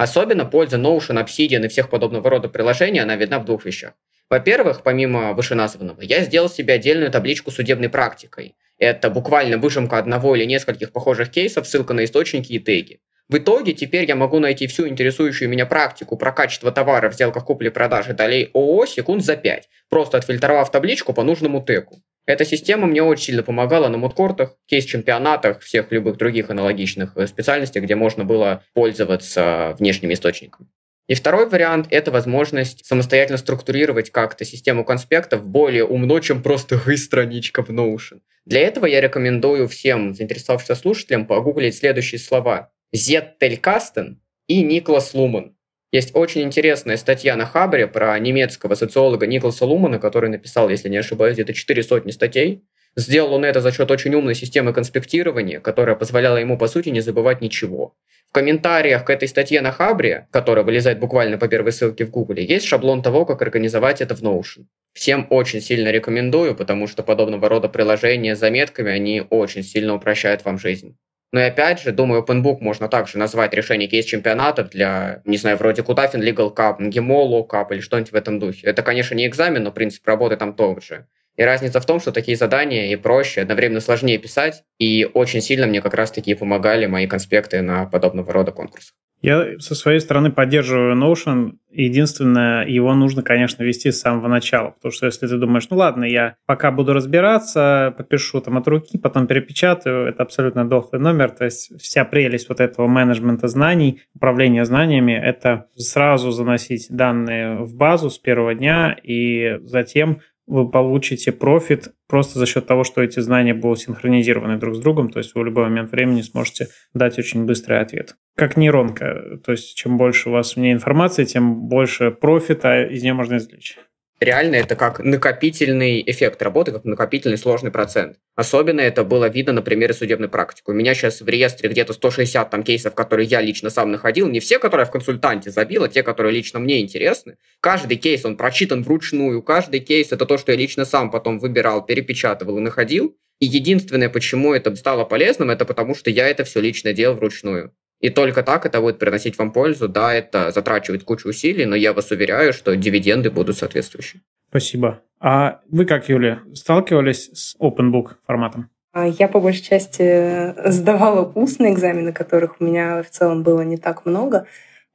Особенно 0.00 0.46
польза 0.46 0.78
Notion, 0.78 1.22
Obsidian 1.22 1.62
и 1.66 1.68
всех 1.68 1.90
подобного 1.90 2.30
рода 2.30 2.48
приложений, 2.48 3.00
она 3.00 3.16
видна 3.16 3.38
в 3.38 3.44
двух 3.44 3.66
вещах. 3.66 3.92
Во-первых, 4.30 4.82
помимо 4.82 5.34
вышеназванного, 5.34 6.00
я 6.00 6.24
сделал 6.24 6.48
себе 6.48 6.72
отдельную 6.72 7.10
табличку 7.10 7.50
судебной 7.50 7.90
практикой. 7.90 8.54
Это 8.78 9.10
буквально 9.10 9.58
выжимка 9.58 9.98
одного 9.98 10.36
или 10.36 10.46
нескольких 10.46 10.92
похожих 10.92 11.30
кейсов, 11.30 11.68
ссылка 11.68 11.92
на 11.92 12.04
источники 12.04 12.50
и 12.50 12.58
теги. 12.58 13.00
В 13.28 13.36
итоге 13.36 13.74
теперь 13.74 14.08
я 14.08 14.16
могу 14.16 14.38
найти 14.38 14.66
всю 14.68 14.88
интересующую 14.88 15.50
меня 15.50 15.66
практику 15.66 16.16
про 16.16 16.32
качество 16.32 16.72
товара 16.72 17.10
в 17.10 17.12
сделках 17.12 17.44
купли-продажи 17.44 18.14
долей 18.14 18.48
ООО 18.54 18.86
секунд 18.86 19.22
за 19.22 19.36
5, 19.36 19.68
просто 19.90 20.16
отфильтровав 20.16 20.70
табличку 20.70 21.12
по 21.12 21.22
нужному 21.24 21.60
тегу. 21.60 22.00
Эта 22.30 22.44
система 22.44 22.86
мне 22.86 23.02
очень 23.02 23.24
сильно 23.24 23.42
помогала 23.42 23.88
на 23.88 23.98
мудкортах, 23.98 24.54
кейс-чемпионатах, 24.66 25.62
всех 25.62 25.90
любых 25.90 26.16
других 26.16 26.48
аналогичных 26.48 27.16
э, 27.16 27.26
специальностей, 27.26 27.80
где 27.80 27.96
можно 27.96 28.24
было 28.24 28.62
пользоваться 28.72 29.74
внешними 29.80 30.14
источниками. 30.14 30.68
И 31.08 31.14
второй 31.14 31.48
вариант– 31.48 31.88
это 31.90 32.12
возможность 32.12 32.86
самостоятельно 32.86 33.36
структурировать 33.36 34.12
как-то 34.12 34.44
систему 34.44 34.84
конспектов 34.84 35.44
более 35.44 35.84
умно, 35.84 36.20
чем 36.20 36.40
просто 36.40 36.80
страничка 36.96 37.64
в 37.64 37.70
Notion. 37.70 38.20
Для 38.44 38.60
этого 38.60 38.86
я 38.86 39.00
рекомендую 39.00 39.66
всем 39.66 40.14
заинтересовавшимся 40.14 40.76
слушателям 40.76 41.26
погуглить 41.26 41.76
следующие 41.78 42.20
слова. 42.20 42.70
Зеттель 42.92 43.56
Кастен 43.56 44.22
и 44.46 44.62
Никлас 44.62 45.14
Луман. 45.14 45.56
Есть 45.92 46.12
очень 46.14 46.42
интересная 46.42 46.96
статья 46.96 47.34
на 47.34 47.46
Хабре 47.46 47.88
про 47.88 48.16
немецкого 48.18 48.76
социолога 48.76 49.26
Николаса 49.26 49.66
Лумана, 49.66 49.98
который 49.98 50.30
написал, 50.30 50.68
если 50.68 50.88
не 50.88 50.98
ошибаюсь, 50.98 51.34
где-то 51.34 51.52
четыре 51.52 51.82
сотни 51.82 52.12
статей. 52.12 52.62
Сделал 52.94 53.34
он 53.34 53.44
это 53.44 53.60
за 53.60 53.72
счет 53.72 53.90
очень 53.90 54.14
умной 54.14 54.36
системы 54.36 54.72
конспектирования, 54.72 55.58
которая 55.58 55.96
позволяла 55.96 56.36
ему, 56.36 56.56
по 56.56 56.68
сути, 56.68 56.90
не 56.90 57.00
забывать 57.00 57.40
ничего. 57.40 57.96
В 58.28 58.32
комментариях 58.32 59.04
к 59.04 59.10
этой 59.10 59.26
статье 59.26 59.60
на 59.60 59.72
Хабре, 59.72 60.28
которая 60.30 60.64
вылезает 60.64 61.00
буквально 61.00 61.38
по 61.38 61.48
первой 61.48 61.72
ссылке 61.72 62.04
в 62.04 62.10
Гугле, 62.10 62.44
есть 62.44 62.66
шаблон 62.66 63.02
того, 63.02 63.26
как 63.26 63.42
организовать 63.42 64.00
это 64.00 64.14
в 64.14 64.22
Notion. 64.22 64.66
Всем 64.92 65.26
очень 65.30 65.60
сильно 65.60 65.90
рекомендую, 65.90 66.54
потому 66.54 66.86
что 66.86 67.02
подобного 67.02 67.48
рода 67.48 67.68
приложения 67.68 68.36
с 68.36 68.38
заметками, 68.38 68.92
они 68.92 69.24
очень 69.28 69.64
сильно 69.64 69.94
упрощают 69.94 70.44
вам 70.44 70.58
жизнь. 70.58 70.96
Но 71.32 71.40
и 71.40 71.44
опять 71.44 71.80
же, 71.80 71.92
думаю, 71.92 72.22
OpenBook 72.22 72.58
можно 72.60 72.88
также 72.88 73.16
назвать 73.18 73.54
решение 73.54 73.88
кейс-чемпионатов 73.88 74.70
для, 74.70 75.22
не 75.24 75.36
знаю, 75.36 75.56
вроде 75.56 75.82
Кутафин 75.82 76.22
Legal 76.22 76.54
Cup, 76.54 76.76
МГИМО 76.80 77.46
Cup 77.48 77.66
или 77.70 77.80
что-нибудь 77.80 78.10
в 78.10 78.16
этом 78.16 78.40
духе. 78.40 78.66
Это, 78.66 78.82
конечно, 78.82 79.14
не 79.14 79.26
экзамен, 79.26 79.62
но 79.62 79.70
принцип 79.70 80.06
работы 80.06 80.36
там 80.36 80.54
тот 80.54 80.82
же. 80.82 81.06
И 81.36 81.42
разница 81.42 81.80
в 81.80 81.86
том, 81.86 82.00
что 82.00 82.10
такие 82.10 82.36
задания 82.36 82.92
и 82.92 82.96
проще, 82.96 83.42
одновременно 83.42 83.80
сложнее 83.80 84.18
писать, 84.18 84.64
и 84.78 85.08
очень 85.14 85.40
сильно 85.40 85.66
мне 85.66 85.80
как 85.80 85.94
раз-таки 85.94 86.34
помогали 86.34 86.86
мои 86.86 87.06
конспекты 87.06 87.62
на 87.62 87.86
подобного 87.86 88.32
рода 88.32 88.50
конкурсах. 88.50 88.94
Я 89.22 89.58
со 89.58 89.74
своей 89.74 90.00
стороны 90.00 90.32
поддерживаю 90.32 90.96
Notion. 90.96 91.52
Единственное, 91.70 92.66
его 92.66 92.94
нужно, 92.94 93.22
конечно, 93.22 93.62
вести 93.62 93.92
с 93.92 94.00
самого 94.00 94.28
начала. 94.28 94.70
Потому 94.70 94.92
что 94.92 95.06
если 95.06 95.26
ты 95.26 95.36
думаешь, 95.36 95.68
ну 95.70 95.76
ладно, 95.76 96.04
я 96.04 96.36
пока 96.46 96.72
буду 96.72 96.94
разбираться, 96.94 97.94
попишу 97.96 98.40
там 98.40 98.56
от 98.56 98.66
руки, 98.66 98.98
потом 98.98 99.26
перепечатаю, 99.26 100.06
это 100.06 100.22
абсолютно 100.22 100.68
дохлый 100.68 101.00
номер. 101.00 101.30
То 101.30 101.44
есть 101.44 101.70
вся 101.80 102.04
прелесть 102.04 102.48
вот 102.48 102.60
этого 102.60 102.86
менеджмента 102.86 103.46
знаний, 103.46 104.02
управления 104.14 104.64
знаниями, 104.64 105.12
это 105.12 105.66
сразу 105.76 106.30
заносить 106.30 106.86
данные 106.90 107.58
в 107.58 107.76
базу 107.76 108.10
с 108.10 108.18
первого 108.18 108.54
дня 108.54 108.96
и 109.02 109.58
затем 109.62 110.22
вы 110.50 110.68
получите 110.68 111.30
профит 111.30 111.92
просто 112.08 112.38
за 112.38 112.46
счет 112.46 112.66
того, 112.66 112.82
что 112.82 113.02
эти 113.02 113.20
знания 113.20 113.54
будут 113.54 113.78
синхронизированы 113.80 114.58
друг 114.58 114.74
с 114.74 114.80
другом, 114.80 115.08
то 115.08 115.18
есть 115.18 115.34
вы 115.34 115.42
в 115.42 115.44
любой 115.44 115.64
момент 115.64 115.92
времени 115.92 116.22
сможете 116.22 116.68
дать 116.92 117.18
очень 117.18 117.46
быстрый 117.46 117.80
ответ. 117.80 118.16
Как 118.36 118.56
нейронка, 118.56 119.38
то 119.44 119.52
есть 119.52 119.76
чем 119.76 119.96
больше 119.96 120.28
у 120.28 120.32
вас 120.32 120.56
в 120.56 120.56
ней 120.58 120.72
информации, 120.72 121.24
тем 121.24 121.68
больше 121.68 122.10
профита 122.10 122.82
из 122.82 123.02
нее 123.02 123.14
можно 123.14 123.36
извлечь. 123.36 123.78
Реально 124.20 124.56
это 124.56 124.76
как 124.76 125.00
накопительный 125.00 126.02
эффект 126.06 126.42
работы, 126.42 126.72
как 126.72 126.84
накопительный 126.84 127.38
сложный 127.38 127.70
процент. 127.70 128.18
Особенно 128.36 128.80
это 128.80 129.02
было 129.02 129.28
видно 129.28 129.52
на 129.54 129.62
примере 129.62 129.94
судебной 129.94 130.28
практики. 130.28 130.64
У 130.68 130.72
меня 130.72 130.94
сейчас 130.94 131.20
в 131.20 131.28
реестре 131.28 131.70
где-то 131.70 131.92
160 131.92 132.50
там 132.50 132.62
кейсов, 132.62 132.94
которые 132.94 133.26
я 133.26 133.40
лично 133.40 133.70
сам 133.70 133.90
находил. 133.90 134.28
Не 134.28 134.40
все, 134.40 134.58
которые 134.58 134.82
я 134.82 134.86
в 134.86 134.92
консультанте 134.92 135.50
забил, 135.50 135.84
а 135.84 135.88
те, 135.88 136.02
которые 136.02 136.32
лично 136.32 136.60
мне 136.60 136.80
интересны. 136.80 137.36
Каждый 137.60 137.96
кейс, 137.96 138.24
он 138.24 138.36
прочитан 138.36 138.82
вручную. 138.82 139.42
Каждый 139.42 139.80
кейс– 139.80 140.08
это 140.12 140.26
то, 140.26 140.38
что 140.38 140.52
я 140.52 140.58
лично 140.58 140.84
сам 140.84 141.10
потом 141.10 141.38
выбирал, 141.38 141.84
перепечатывал 141.84 142.58
и 142.58 142.60
находил. 142.60 143.16
И 143.40 143.46
единственное, 143.46 144.10
почему 144.10 144.52
это 144.52 144.74
стало 144.76 145.04
полезным, 145.04 145.48
это 145.48 145.64
потому, 145.64 145.94
что 145.94 146.10
я 146.10 146.28
это 146.28 146.44
все 146.44 146.60
лично 146.60 146.92
делал 146.92 147.16
вручную. 147.16 147.74
И 148.00 148.08
только 148.08 148.42
так 148.42 148.64
это 148.64 148.80
будет 148.80 148.98
приносить 148.98 149.38
вам 149.38 149.52
пользу. 149.52 149.86
Да, 149.86 150.14
это 150.14 150.50
затрачивает 150.50 151.04
кучу 151.04 151.28
усилий, 151.28 151.66
но 151.66 151.76
я 151.76 151.92
вас 151.92 152.10
уверяю, 152.10 152.52
что 152.52 152.74
дивиденды 152.74 153.30
будут 153.30 153.58
соответствующие. 153.58 154.22
Спасибо. 154.48 155.02
А 155.20 155.60
вы 155.70 155.84
как, 155.84 156.08
Юля, 156.08 156.40
сталкивались 156.54 157.30
с 157.32 157.56
open 157.60 157.92
book 157.92 158.16
форматом? 158.26 158.70
А 158.92 159.06
я 159.06 159.28
по 159.28 159.38
большей 159.38 159.62
части 159.62 160.68
сдавала 160.68 161.30
устные 161.34 161.74
экзамены, 161.74 162.12
которых 162.12 162.56
у 162.58 162.64
меня 162.64 163.02
в 163.02 163.10
целом 163.10 163.42
было 163.42 163.60
не 163.60 163.76
так 163.76 164.06
много. 164.06 164.46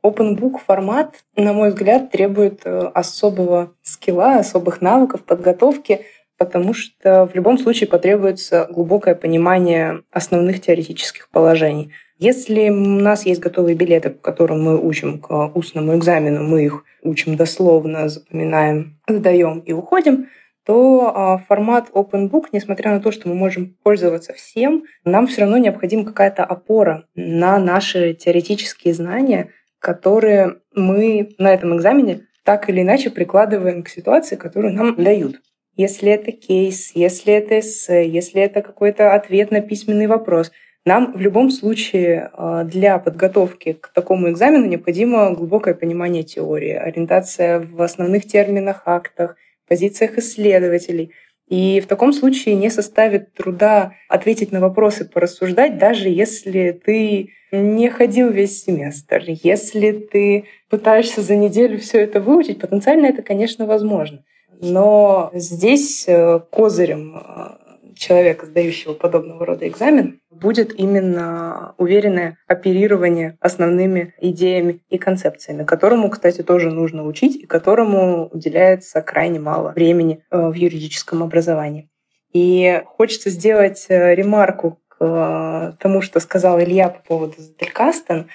Open 0.04 0.36
book 0.38 0.58
формат, 0.65 1.24
на 1.36 1.54
мой 1.54 1.70
взгляд, 1.70 2.12
требует 2.12 2.62
э, 2.65 2.91
особого 2.94 3.74
скилла, 3.84 4.39
особых 4.39 4.82
навыков, 4.82 5.24
подготовки, 5.24 6.02
потому 6.38 6.74
что 6.74 7.26
в 7.26 7.36
любом 7.36 7.58
случае 7.58 7.88
потребуется 7.88 8.68
глубокое 8.70 9.15
понимание 9.15 10.02
основных 10.12 10.60
теоретических 10.60 11.30
положений– 11.30 11.94
если 12.17 12.69
у 12.69 12.99
нас 12.99 13.25
есть 13.25 13.41
готовые 13.41 13.75
билеты, 13.75 14.10
по 14.10 14.21
которым 14.21 14.63
мы 14.63 14.80
учим 14.80 15.19
к 15.19 15.51
устному 15.54 15.97
экзамену, 15.97 16.43
мы 16.43 16.63
их 16.63 16.86
учим 17.04 17.36
дословно, 17.36 18.08
запоминаем, 18.08 18.99
сдаем 19.08 19.60
и 19.60 19.73
уходим, 19.73 20.30
то 20.65 21.12
а, 21.13 21.38
формат 21.38 21.89
open 21.93 22.30
book, 22.30 22.45
несмотря 22.51 22.91
на 22.91 22.99
то, 23.01 23.12
что 23.12 23.28
мы 23.28 23.36
можем 23.36 23.75
пользоваться 23.84 24.34
всем, 24.34 24.86
нам 25.04 25.28
все 25.28 25.41
равно 25.41 25.58
необходима 25.58 26.06
какая-то 26.06 26.43
опора 26.43 27.06
на 27.15 27.60
наши 27.60 28.13
теоретические 28.13 28.93
знания, 28.93 29.51
которые 29.80 30.62
мы 30.73 31.36
на 31.38 31.54
этом 31.54 31.75
экзамене 31.75 32.28
так 32.43 32.69
или 32.69 32.82
иначе 32.82 33.10
прикладываем 33.10 33.84
к 33.84 33.89
ситуации, 33.89 34.38
которую 34.38 34.73
нам 34.73 34.95
дают. 34.95 35.41
Если 35.75 36.10
это 36.10 36.32
кейс, 36.32 36.91
если 36.95 37.34
это 37.34 37.60
эссе, 37.60 38.08
если 38.10 38.41
это 38.41 38.62
какой-то 38.62 39.13
ответ 39.13 39.51
на 39.51 39.60
письменный 39.60 40.08
вопрос– 40.08 40.54
нам 40.86 41.13
в 41.13 41.19
любом 41.19 41.50
случае 41.50 42.30
а, 42.34 42.63
для 42.63 43.00
подготовки 43.00 43.74
к 43.74 43.88
такому 43.88 44.30
экзамену 44.30 44.65
необходимо 44.67 45.32
глубокое 45.32 45.74
понимание 45.74 46.24
теории, 46.24 46.74
ориентация 46.74 47.60
в 47.60 47.82
основных 47.82 48.28
терминах, 48.28 48.84
актах, 48.86 49.36
позициях 49.67 50.19
исследователей. 50.19 51.12
И 51.48 51.80
в 51.80 51.88
таком 51.88 52.13
случае 52.13 52.56
не 52.56 52.69
составит 52.69 53.34
труда 53.34 53.93
ответить 54.10 54.52
на 54.52 54.60
вопросы, 54.60 55.06
порассуждать, 55.06 55.78
даже 55.78 56.10
если 56.10 56.71
ты 56.71 57.30
не 57.52 57.89
ходил 57.89 58.30
весь 58.30 58.63
семестр, 58.63 59.24
если 59.28 59.91
ты 59.91 60.45
пытаешься 60.69 61.21
за 61.21 61.36
неделю 61.36 61.80
все 61.80 62.02
это 62.02 62.19
выучить, 62.19 62.60
потенциально 62.60 63.08
это, 63.08 63.21
конечно, 63.21 63.65
возможно. 63.65 64.24
Но 64.62 65.32
здесь 65.34 66.06
э, 66.08 66.39
козырем 66.50 67.17
э, 67.17 67.64
человека, 67.96 68.46
сдающего 68.46 68.94
подобного 68.94 69.46
рода 69.46 69.68
экзамен, 69.68 70.20
будет 70.30 70.78
именно 70.78 71.74
уверенное 71.78 72.38
оперирование 72.48 73.38
основными 73.40 74.14
идеями 74.20 74.82
и 74.90 74.98
концепциями, 74.98 75.64
которому, 75.64 76.10
кстати, 76.10 76.44
тоже 76.44 76.70
нужно 76.70 77.06
учить 77.06 77.36
и 77.36 77.46
которому 77.46 78.28
уделяется 78.28 79.02
крайне 79.02 79.40
мало 79.40 79.72
времени 79.72 80.24
э, 80.30 80.48
в 80.50 80.54
юридическом 80.54 81.24
образовании. 81.24 81.90
И 82.34 82.82
хочется 82.86 83.30
сделать 83.30 83.86
э, 83.90 84.14
ремарку 84.14 84.80
к 84.88 84.98
э, 85.00 85.74
тому, 85.80 86.02
что 86.02 86.20
сказал 86.20 86.60
Илья 86.60 86.90
по 86.90 87.02
поводу 87.02 87.36
Зателькастен. 87.38 88.28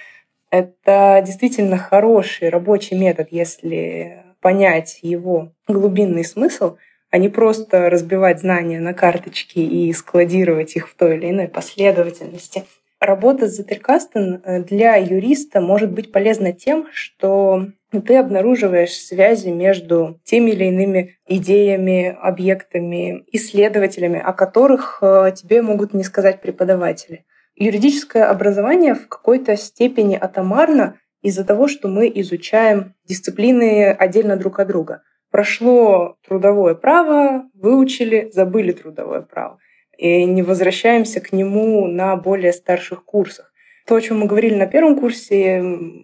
Это 0.50 1.22
действительно 1.24 1.76
хороший 1.78 2.48
рабочий 2.48 2.98
метод, 2.98 3.28
если 3.30 4.24
понять 4.40 4.98
его 5.02 5.52
глубинный 5.68 6.24
смысл— 6.24 6.76
а 7.10 7.18
не 7.18 7.28
просто 7.28 7.90
разбивать 7.90 8.40
знания 8.40 8.80
на 8.80 8.94
карточки 8.94 9.58
и 9.58 9.92
складировать 9.92 10.76
их 10.76 10.88
в 10.88 10.94
той 10.94 11.16
или 11.16 11.30
иной 11.30 11.48
последовательности. 11.48 12.64
Работа 13.00 13.48
с 13.48 13.58
Zettelkasten 13.58 14.42
э, 14.44 14.62
для 14.62 14.96
юриста 14.96 15.62
может 15.62 15.90
быть 15.90 16.12
полезна 16.12 16.52
тем, 16.52 16.86
что 16.92 17.66
ты 17.90 18.16
обнаруживаешь 18.16 18.92
связи 18.92 19.48
между 19.48 20.20
теми 20.22 20.50
или 20.50 20.66
иными 20.66 21.16
идеями, 21.26 22.14
объектами, 22.20 23.24
исследователями, 23.32 24.20
о 24.20 24.34
которых 24.34 24.98
э, 25.00 25.32
тебе 25.34 25.62
могут 25.62 25.94
не 25.94 26.04
сказать 26.04 26.42
преподаватели. 26.42 27.24
Юридическое 27.56 28.28
образование 28.28 28.94
в 28.94 29.08
какой-то 29.08 29.56
степени 29.56 30.16
атомарно 30.20 30.96
из-за 31.22 31.44
того, 31.44 31.68
что 31.68 31.88
мы 31.88 32.10
изучаем 32.14 32.94
дисциплины 33.06 33.90
отдельно 33.90 34.36
друг 34.36 34.60
от 34.60 34.68
друга. 34.68 35.02
Прошло 35.30 36.16
трудовое 36.26 36.74
право, 36.74 37.44
выучили, 37.54 38.30
забыли 38.32 38.72
трудовое 38.72 39.22
право. 39.22 39.58
И 39.96 40.24
не 40.24 40.42
возвращаемся 40.42 41.20
к 41.20 41.32
нему 41.32 41.86
на 41.86 42.16
более 42.16 42.52
старших 42.52 43.04
курсах. 43.04 43.52
То, 43.86 43.96
о 43.96 44.00
чем 44.00 44.20
мы 44.20 44.26
говорили 44.26 44.54
на 44.54 44.66
первом 44.66 44.98
курсе, 44.98 45.62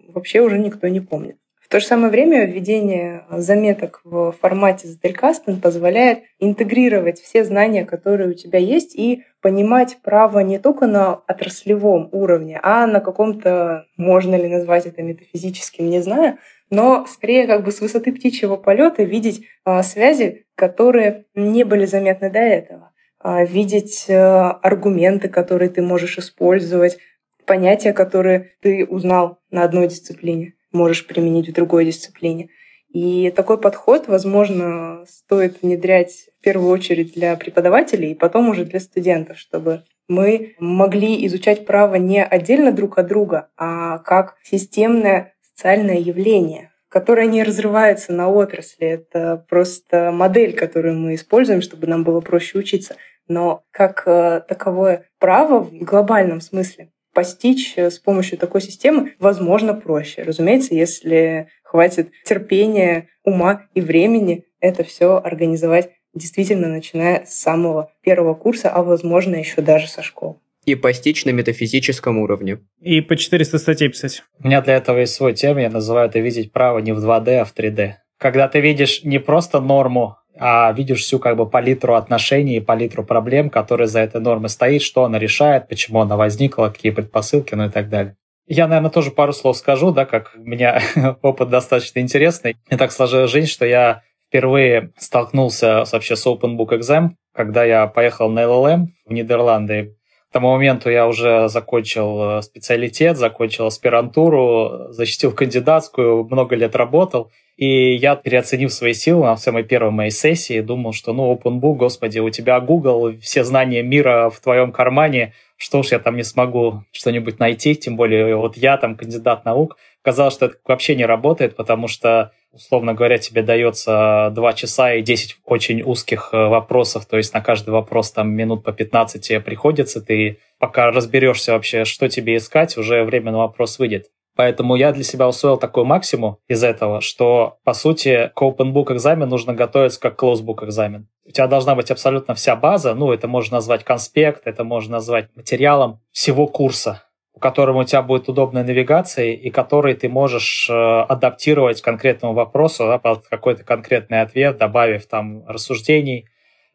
вообще 0.09 0.41
уже 0.41 0.57
никто 0.57 0.87
не 0.87 1.01
помнит. 1.01 1.37
В 1.67 1.69
то 1.69 1.81
же 1.81 1.85
самое 1.85 2.09
время 2.09 2.45
введение 2.45 3.25
заметок 3.29 3.99
в 4.05 4.31
формате 4.31 4.87
Zettelkasten 4.87 5.59
позволяет 5.59 6.19
интегрировать 6.39 7.19
все 7.19 7.43
знания, 7.43 7.83
которые 7.83 8.29
у 8.29 8.33
тебя 8.33 8.57
есть, 8.57 8.95
и 8.95 9.23
понимать 9.41 9.97
право 10.01 10.39
не 10.39 10.59
только 10.59 10.87
на 10.87 11.15
отраслевом 11.27 12.07
уровне, 12.13 12.57
а 12.63 12.87
на 12.87 13.01
каком-то, 13.01 13.85
можно 13.97 14.35
ли 14.35 14.47
назвать 14.47 14.85
это 14.85 15.01
метафизическим, 15.01 15.89
не 15.89 15.99
знаю, 15.99 16.37
но 16.69 17.05
скорее 17.07 17.47
как 17.47 17.63
бы 17.63 17.71
с 17.71 17.81
высоты 17.81 18.11
птичьего 18.11 18.55
полета 18.55 19.03
видеть 19.03 19.45
а, 19.63 19.83
связи, 19.83 20.45
которые 20.55 21.25
не 21.35 21.63
были 21.63 21.85
заметны 21.85 22.29
до 22.29 22.39
этого, 22.39 22.91
а, 23.19 23.43
видеть 23.43 24.07
а, 24.09 24.51
аргументы, 24.51 25.29
которые 25.29 25.69
ты 25.69 25.81
можешь 25.81 26.17
использовать, 26.17 26.97
понятия, 27.45 27.93
которые 27.93 28.51
ты 28.61 28.85
узнал 28.85 29.39
на 29.49 29.63
одной 29.63 29.87
дисциплине, 29.87 30.53
можешь 30.71 31.07
применить 31.07 31.49
в 31.49 31.53
другой 31.53 31.85
дисциплине. 31.85 32.49
И 32.89 33.31
такой 33.31 33.59
подход, 33.59 34.07
возможно, 34.07 35.03
стоит 35.07 35.61
внедрять 35.61 36.29
в 36.39 36.43
первую 36.43 36.71
очередь 36.71 37.13
для 37.13 37.35
преподавателей 37.35 38.11
и 38.11 38.15
потом 38.15 38.49
уже 38.49 38.65
для 38.65 38.79
студентов, 38.79 39.37
чтобы 39.37 39.83
мы 40.07 40.55
могли 40.59 41.25
изучать 41.27 41.65
право 41.65 41.95
не 41.95 42.23
отдельно 42.23 42.71
друг 42.71 42.97
от 42.97 43.07
друга, 43.07 43.49
а 43.57 43.97
как 43.99 44.35
системное 44.43 45.33
социальное 45.57 45.97
явление, 45.97 46.71
которое 46.87 47.25
не 47.25 47.43
разрывается 47.43 48.13
на 48.13 48.29
отрасли. 48.29 48.87
Это 48.87 49.43
просто 49.49 50.11
модель, 50.11 50.53
которую 50.53 50.95
мы 50.99 51.15
используем, 51.15 51.61
чтобы 51.61 51.87
нам 51.87 52.03
было 52.03 52.21
проще 52.21 52.59
учиться. 52.59 52.95
Но 53.27 53.63
как 53.71 54.03
э, 54.05 54.41
таковое 54.47 55.09
право 55.19 55.59
в 55.59 55.73
глобальном 55.73 56.41
смысле 56.41 56.91
постичь 57.13 57.73
э, 57.75 57.89
с 57.89 57.97
помощью 57.97 58.37
такой 58.37 58.61
системы 58.61 59.15
возможно 59.19 59.73
проще. 59.73 60.21
Разумеется, 60.21 60.75
если 60.75 61.47
хватит 61.63 62.11
терпения, 62.23 63.09
ума 63.23 63.63
и 63.73 63.81
времени 63.81 64.45
это 64.59 64.83
все 64.83 65.17
организовать 65.17 65.89
действительно 66.13 66.67
начиная 66.67 67.25
с 67.25 67.33
самого 67.33 67.91
первого 68.01 68.35
курса, 68.35 68.69
а 68.69 68.83
возможно 68.83 69.35
еще 69.35 69.61
даже 69.61 69.87
со 69.87 70.03
школы 70.03 70.37
и 70.67 70.75
постичь 70.75 71.23
на 71.23 71.29
метафизическом 71.29 72.17
уровне. 72.17 72.59
И 72.81 72.99
по 72.99 73.15
400 73.15 73.57
статей 73.57 73.87
писать. 73.87 74.23
У 74.43 74.47
меня 74.47 74.61
для 74.61 74.75
этого 74.75 74.99
есть 74.99 75.13
свой 75.13 75.33
термин, 75.33 75.63
я 75.63 75.69
называю 75.69 76.09
это 76.09 76.19
видеть 76.19 76.51
право 76.51 76.79
не 76.79 76.91
в 76.91 76.99
2D, 76.99 77.37
а 77.37 77.45
в 77.45 77.55
3D. 77.55 77.93
Когда 78.19 78.49
ты 78.49 78.59
видишь 78.59 79.03
не 79.03 79.19
просто 79.19 79.61
норму, 79.61 80.17
а 80.37 80.71
видишь 80.73 80.99
всю 80.99 81.19
как 81.19 81.37
бы 81.37 81.49
палитру 81.49 81.95
отношений 81.95 82.57
и 82.57 82.59
палитру 82.59 83.03
проблем, 83.03 83.49
которые 83.49 83.87
за 83.87 84.01
этой 84.01 84.19
нормой 84.19 84.49
стоит, 84.49 84.81
что 84.81 85.05
она 85.05 85.17
решает, 85.19 85.69
почему 85.69 86.01
она 86.01 86.17
возникла, 86.17 86.67
какие 86.67 86.91
предпосылки, 86.91 87.55
ну 87.55 87.67
и 87.67 87.69
так 87.69 87.89
далее. 87.89 88.17
Я, 88.45 88.67
наверное, 88.67 88.91
тоже 88.91 89.11
пару 89.11 89.33
слов 89.33 89.57
скажу, 89.57 89.91
да, 89.91 90.05
как 90.05 90.33
у 90.35 90.39
меня 90.43 90.81
опыт 91.21 91.49
достаточно 91.49 91.99
интересный. 91.99 92.57
И 92.69 92.75
так 92.75 92.91
сложилась 92.91 93.31
жизнь, 93.31 93.47
что 93.47 93.65
я 93.65 94.03
впервые 94.27 94.91
столкнулся 94.97 95.83
вообще 95.91 96.15
с 96.15 96.25
Open 96.25 96.57
Book 96.57 96.77
Exam, 96.77 97.11
когда 97.33 97.63
я 97.63 97.87
поехал 97.87 98.29
на 98.29 98.43
LLM 98.43 98.87
в 99.05 99.13
Нидерланды. 99.13 99.96
Тому 100.37 100.51
моменту 100.51 100.91
я 100.91 101.07
уже 101.07 101.49
закончил 101.49 102.37
э, 102.37 102.41
специалитет, 102.43 103.17
закончил 103.17 103.65
аспирантуру, 103.65 104.89
защитил 104.89 105.31
кандидатскую, 105.31 106.25
много 106.25 106.55
лет 106.55 106.75
работал. 106.75 107.31
И 107.55 107.95
я, 107.95 108.15
переоценив 108.15 108.71
свои 108.71 108.93
силы 108.93 109.25
на 109.25 109.35
самой 109.35 109.63
первой 109.63 109.89
моей 109.89 110.11
сессии, 110.11 110.61
думал, 110.61 110.93
что, 110.93 111.11
ну, 111.13 111.33
OpenBook, 111.33 111.77
господи, 111.77 112.19
у 112.19 112.29
тебя 112.29 112.59
Google, 112.59 113.13
все 113.19 113.43
знания 113.43 113.81
мира 113.81 114.29
в 114.29 114.39
твоем 114.39 114.71
кармане, 114.71 115.33
что 115.55 115.79
уж 115.79 115.91
я 115.91 115.97
там 115.97 116.15
не 116.15 116.23
смогу 116.23 116.83
что-нибудь 116.91 117.39
найти, 117.39 117.73
тем 117.73 117.95
более 117.95 118.35
вот 118.35 118.57
я 118.57 118.77
там 118.77 118.95
кандидат 118.95 119.43
наук. 119.43 119.77
Казалось, 120.03 120.35
что 120.35 120.45
это 120.45 120.57
вообще 120.67 120.95
не 120.95 121.07
работает, 121.07 121.55
потому 121.55 121.87
что 121.87 122.31
условно 122.51 122.93
говоря, 122.93 123.17
тебе 123.17 123.41
дается 123.41 124.31
2 124.33 124.53
часа 124.53 124.93
и 124.93 125.01
10 125.01 125.37
очень 125.45 125.81
узких 125.81 126.29
э, 126.31 126.47
вопросов, 126.47 127.05
то 127.05 127.17
есть 127.17 127.33
на 127.33 127.41
каждый 127.41 127.69
вопрос 127.69 128.11
там 128.11 128.31
минут 128.31 128.63
по 128.63 128.71
15 128.71 129.21
тебе 129.21 129.39
приходится, 129.39 130.01
ты 130.01 130.39
пока 130.59 130.91
разберешься 130.91 131.53
вообще, 131.53 131.85
что 131.85 132.09
тебе 132.09 132.37
искать, 132.37 132.77
уже 132.77 133.03
время 133.03 133.31
на 133.31 133.39
вопрос 133.39 133.79
выйдет. 133.79 134.07
Поэтому 134.37 134.75
я 134.75 134.91
для 134.91 135.03
себя 135.03 135.27
усвоил 135.27 135.57
такой 135.57 135.83
максимум 135.83 136.37
из 136.47 136.63
этого, 136.63 137.01
что, 137.01 137.57
по 137.63 137.73
сути, 137.73 138.31
к 138.35 138.41
open 138.43 138.71
book 138.71 138.93
экзамен 138.93 139.27
нужно 139.27 139.55
готовиться 139.55 139.99
как 139.99 140.21
closed 140.21 140.45
book 140.45 140.63
экзамен. 140.63 141.07
У 141.25 141.31
тебя 141.31 141.47
должна 141.47 141.73
быть 141.73 141.89
абсолютно 141.89 142.35
вся 142.35 142.55
база, 142.55 142.93
ну, 142.93 143.11
это 143.11 143.27
можно 143.27 143.57
назвать 143.57 143.83
конспект, 143.83 144.45
это 144.45 144.63
можно 144.63 144.93
назвать 144.93 145.29
материалом 145.35 146.01
всего 146.11 146.45
курса, 146.45 147.03
у 147.37 147.39
которого 147.39 147.81
у 147.81 147.83
тебя 147.83 148.01
будет 148.01 148.27
удобная 148.29 148.63
навигация 148.63 149.33
и 149.33 149.51
который 149.51 149.93
ты 149.93 150.09
можешь 150.09 150.67
э, 150.71 150.73
адаптировать 150.73 151.79
к 151.79 151.85
конкретному 151.85 152.33
вопросу, 152.33 152.87
да, 152.87 152.97
под 152.97 153.27
какой-то 153.27 153.63
конкретный 153.63 154.21
ответ, 154.21 154.57
добавив 154.57 155.05
там 155.05 155.47
рассуждений, 155.47 156.25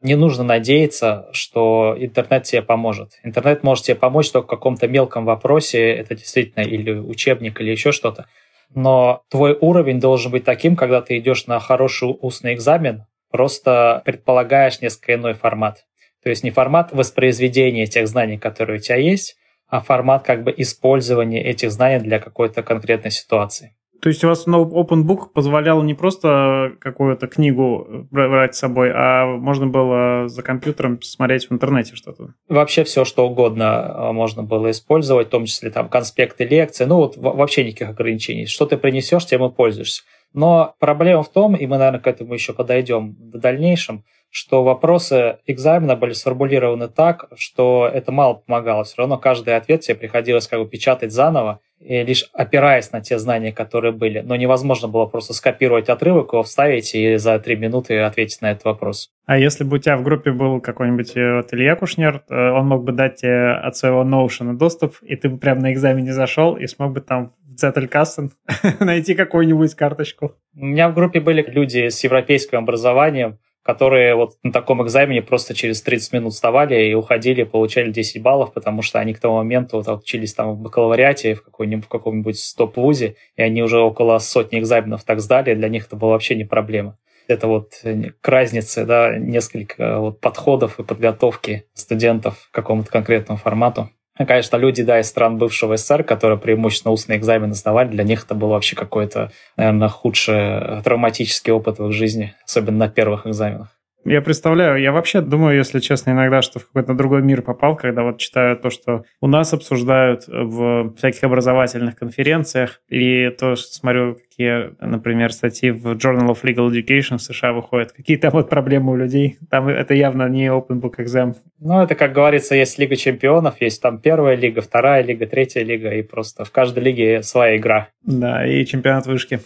не 0.03 0.15
нужно 0.15 0.45
надеяться, 0.45 1.29
что 1.33 1.97
интернет 1.99 2.45
тебе 2.45 2.63
поможет. 2.63 3.19
Интернет 3.25 3.65
может 3.65 3.87
тебе 3.87 3.97
помочь 3.97 4.31
только 4.31 4.47
в 4.47 4.51
каком-то 4.51 4.87
мелком 4.87 5.25
вопросе, 5.25 5.95
это 5.95 6.15
действительно 6.15 6.63
или 6.63 6.93
учебник, 6.93 7.61
или 7.61 7.73
еще 7.73 7.91
что-то. 7.91 8.27
Но 8.73 9.23
твой 9.31 9.59
уровень 9.61 9.99
должен 9.99 10.31
быть 10.31 10.45
таким, 10.45 10.77
когда 10.77 11.01
ты 11.01 11.19
идешь 11.19 11.49
на 11.49 11.59
хороший 11.59 12.17
устный 12.21 12.55
экзамен, 12.55 13.07
просто 13.33 14.01
предполагаешь 14.05 14.81
несколько 14.81 15.15
иной 15.15 15.35
формат. 15.35 15.87
То 16.23 16.31
есть 16.31 16.45
не 16.45 16.53
формат 16.53 16.93
воспроизведения 16.93 17.87
тех 17.87 18.07
знаний, 18.07 18.39
которые 18.39 18.79
у 18.79 18.81
тебя 18.81 18.99
есть, 18.99 19.37
а 19.73 19.81
формат 19.81 20.23
как 20.23 20.45
бы 20.45 20.53
использования 20.55 21.43
этих 21.43 21.73
знаний 21.73 22.05
для 22.05 22.19
какой-то 22.19 22.63
конкретной 22.63 23.11
ситуации. 23.11 23.75
То 24.03 24.11
есть 24.11 24.23
у 24.23 24.29
вас 24.29 24.47
no 24.47 24.69
Open 24.69 25.05
Book 25.05 25.29
позволял 25.33 25.83
не 25.83 25.95
просто 25.95 26.73
какую-то 26.79 27.27
книгу 27.27 28.07
брать 28.11 28.55
с 28.55 28.59
собой, 28.59 28.91
а 28.95 29.25
можно 29.25 29.67
было 29.67 30.29
за 30.29 30.43
компьютером 30.43 31.01
смотреть 31.01 31.49
в 31.49 31.55
интернете 31.55 31.95
что-то? 31.95 32.35
Вообще 32.51 32.85
все, 32.85 33.07
что 33.07 33.27
угодно 33.27 34.09
а, 34.09 34.13
можно 34.13 34.43
было 34.43 34.71
использовать, 34.71 35.29
в 35.29 35.31
том 35.31 35.47
числе 35.47 35.71
там 35.71 35.89
конспекты 35.89 36.45
лекции, 36.45 36.85
ну 36.85 36.97
вот 36.97 37.17
вообще 37.17 37.65
никаких 37.65 37.89
ограничений. 37.89 38.45
Что 38.45 38.67
ты 38.67 38.77
принесешь, 38.77 39.25
тем 39.25 39.43
и 39.43 39.51
пользуешься. 39.51 40.03
Но 40.35 40.75
проблема 40.81 41.23
в 41.23 41.33
том, 41.33 41.55
и 41.55 41.67
мы, 41.67 41.79
наверное, 41.79 42.01
к 42.01 42.07
этому 42.07 42.35
еще 42.35 42.53
подойдем 42.53 43.17
в 43.33 43.39
дальнейшем, 43.39 44.05
что 44.33 44.65
вопросы 44.65 45.37
экзамена 45.47 45.95
были 45.95 46.15
сформулированы 46.15 46.89
так, 46.89 47.27
что 47.37 47.89
это 47.93 48.13
мало 48.13 48.35
помогало. 48.35 48.83
Все 48.83 48.95
равно 48.97 49.19
каждый 49.19 49.55
ответ 49.55 49.83
тебе 49.83 49.95
приходилось 49.95 50.49
как 50.49 50.59
бы 50.59 50.67
печатать 50.67 51.13
заново, 51.13 51.61
и 51.79 52.03
лишь 52.03 52.31
опираясь 52.33 52.93
на 52.93 53.03
те 53.03 53.19
знания, 53.19 53.53
которые 53.53 53.93
были. 53.93 54.21
Но 54.21 54.35
невозможно 54.37 54.89
было 54.89 55.05
просто 55.05 55.35
скопировать 55.35 55.91
отрывок, 55.91 56.33
его 56.33 56.45
вставить 56.45 56.95
и 56.95 57.17
за 57.17 57.39
три 57.41 57.57
минуты 57.57 57.99
ответить 57.99 58.41
на 58.41 58.53
этот 58.53 58.65
вопрос. 58.65 59.11
А 59.27 59.37
если 59.37 59.65
бы 59.65 59.77
у 59.77 59.79
тебя 59.79 59.99
в 59.99 60.03
группе 60.03 60.33
был 60.33 60.63
какой-нибудь 60.63 61.15
э, 61.15 61.37
вот 61.37 61.53
Илья 61.53 61.77
Кушнер, 61.77 62.23
э, 62.31 62.35
он 62.35 62.69
мог 62.69 62.85
бы 62.85 62.93
дать 62.93 63.17
тебе 63.17 63.51
от 63.51 63.77
своего 63.77 64.03
Notion 64.03 64.55
доступ, 64.55 64.97
и 65.03 65.15
ты 65.17 65.29
бы 65.29 65.37
прямо 65.37 65.61
на 65.61 65.73
экзамене 65.75 66.15
зашел 66.15 66.57
и 66.57 66.67
смог 66.67 66.93
бы 66.93 67.03
там 67.03 67.33
в 67.45 67.63
Zettelkassen 67.63 68.31
найти 68.81 69.15
какую-нибудь 69.15 69.75
карточку. 69.75 70.37
У 70.57 70.65
меня 70.65 70.89
в 70.89 70.95
группе 70.95 71.21
были 71.21 71.45
люди 71.47 71.91
с 71.91 72.03
европейским 72.03 72.59
образованием, 72.59 73.39
которые 73.63 74.15
вот 74.15 74.33
на 74.43 74.53
таком 74.53 74.83
экзамене 74.83 75.23
просто 75.23 75.55
через 75.55 75.83
30 75.83 76.13
минут 76.13 76.33
вставали 76.33 76.87
и 76.87 76.95
уходили, 76.95 77.45
получали 77.45 77.91
10 77.91 78.23
баллов, 78.23 78.53
потому 78.53 78.83
что 78.83 78.99
они 78.99 79.15
к 79.15 79.21
тому 79.21 79.37
моменту 79.37 79.81
вот, 79.81 79.89
учились 80.03 80.35
там 80.35 80.53
в 80.53 80.59
бакалавриате 80.61 81.35
в, 81.35 81.45
какой-нибудь, 81.45 81.85
в 81.85 81.89
каком-нибудь 81.89 82.39
стоп-вузе, 82.39 83.17
и 83.37 83.43
они 83.43 83.63
уже 83.63 83.79
около 83.79 84.19
сотни 84.19 84.59
экзаменов 84.59 85.05
так 85.05 85.21
сдали, 85.21 85.55
для 85.55 85.69
них 85.69 85.87
это 85.87 85.97
было 85.97 86.11
вообще 86.11 86.35
не 86.35 86.45
проблема. 86.45 86.99
Это 87.29 87.47
вот 87.47 87.81
э, 87.85 88.11
к 88.21 88.29
разнице, 88.29 88.85
да, 88.85 89.17
несколько 89.17 90.01
вот 90.01 90.21
подходов 90.21 90.81
и 90.81 90.85
подготовки 90.85 91.67
студентов 91.73 92.49
к 92.51 92.55
какому-то 92.55 92.91
конкретному 92.91 93.39
формату. 93.39 93.91
Конечно, 94.27 94.57
люди, 94.57 94.83
да, 94.83 95.01
из 95.01 95.09
стран 95.09 95.39
бывшего 95.39 95.77
СССР, 95.77 96.05
которые 96.05 96.39
преимущественно 96.39 96.93
устные 96.93 97.19
экзамены 97.19 97.55
сдавали, 97.55 97.89
для 97.89 98.05
них 98.05 98.25
это 98.25 98.35
был 98.35 98.49
вообще 98.49 98.77
какой-то, 98.77 99.31
наверное, 99.57 99.89
худший 99.89 100.37
э, 100.37 100.83
травматический 100.83 101.53
опыт 101.53 101.79
в 101.79 101.87
их 101.87 101.93
жизни, 101.93 102.35
особенно 102.45 102.79
на 102.79 102.89
первых 102.89 103.27
экзаменах. 103.27 103.77
Я 104.05 104.21
представляю, 104.21 104.81
я 104.81 104.91
вообще 104.91 105.21
думаю, 105.21 105.57
если 105.57 105.79
честно, 105.79 106.11
иногда, 106.11 106.43
что 106.43 106.59
в 106.59 106.67
какой-то 106.67 106.95
другой 106.95 107.23
мир 107.23 107.43
попал, 107.43 107.77
когда 107.77 108.03
вот 108.03 108.19
читаю 108.19 108.57
то, 108.57 108.69
что 108.71 109.05
у 109.21 109.29
нас 109.29 109.53
обсуждают 109.53 110.25
в 110.27 110.95
всяких 110.97 111.23
образовательных 111.23 111.97
конференциях, 111.97 112.81
и 112.89 113.31
то, 113.31 113.55
что 113.55 113.73
смотрю, 113.73 114.17
какие, 114.17 114.75
например, 114.81 115.33
статьи 115.33 115.71
в 115.71 115.93
Journal 115.93 116.29
of 116.29 116.43
Legal 116.43 116.69
Education 116.69 117.19
в 117.19 117.23
США 117.23 117.53
выходят, 117.53 117.93
какие 117.93 118.17
там 118.17 118.33
вот 118.33 118.51
проблемы 118.51 118.93
у 118.93 118.97
людей. 118.97 119.39
Там 119.51 119.69
это 119.69 119.95
явно 119.95 120.29
не 120.29 120.47
open 120.47 120.81
book 120.81 120.97
exam. 120.99 121.35
Ну, 121.61 121.81
это, 121.81 121.95
как 121.95 122.13
говорится, 122.13 122.57
есть 122.57 122.79
Лига 122.79 122.97
чемпионов, 122.97 123.61
есть 123.61 123.81
там 123.81 123.99
первая 123.99 124.35
лига, 124.35 124.63
вторая 124.63 125.05
лига, 125.05 125.27
третья 125.27 125.63
лига, 125.63 125.91
и 125.91 126.03
просто 126.03 126.45
в 126.45 126.51
каждой 126.51 126.83
лиге 126.83 127.23
своя 127.23 127.57
игра. 127.57 127.89
Да, 128.03 128.45
и 128.45 128.65
чемпионат 128.67 129.07
вышки. 129.07 129.41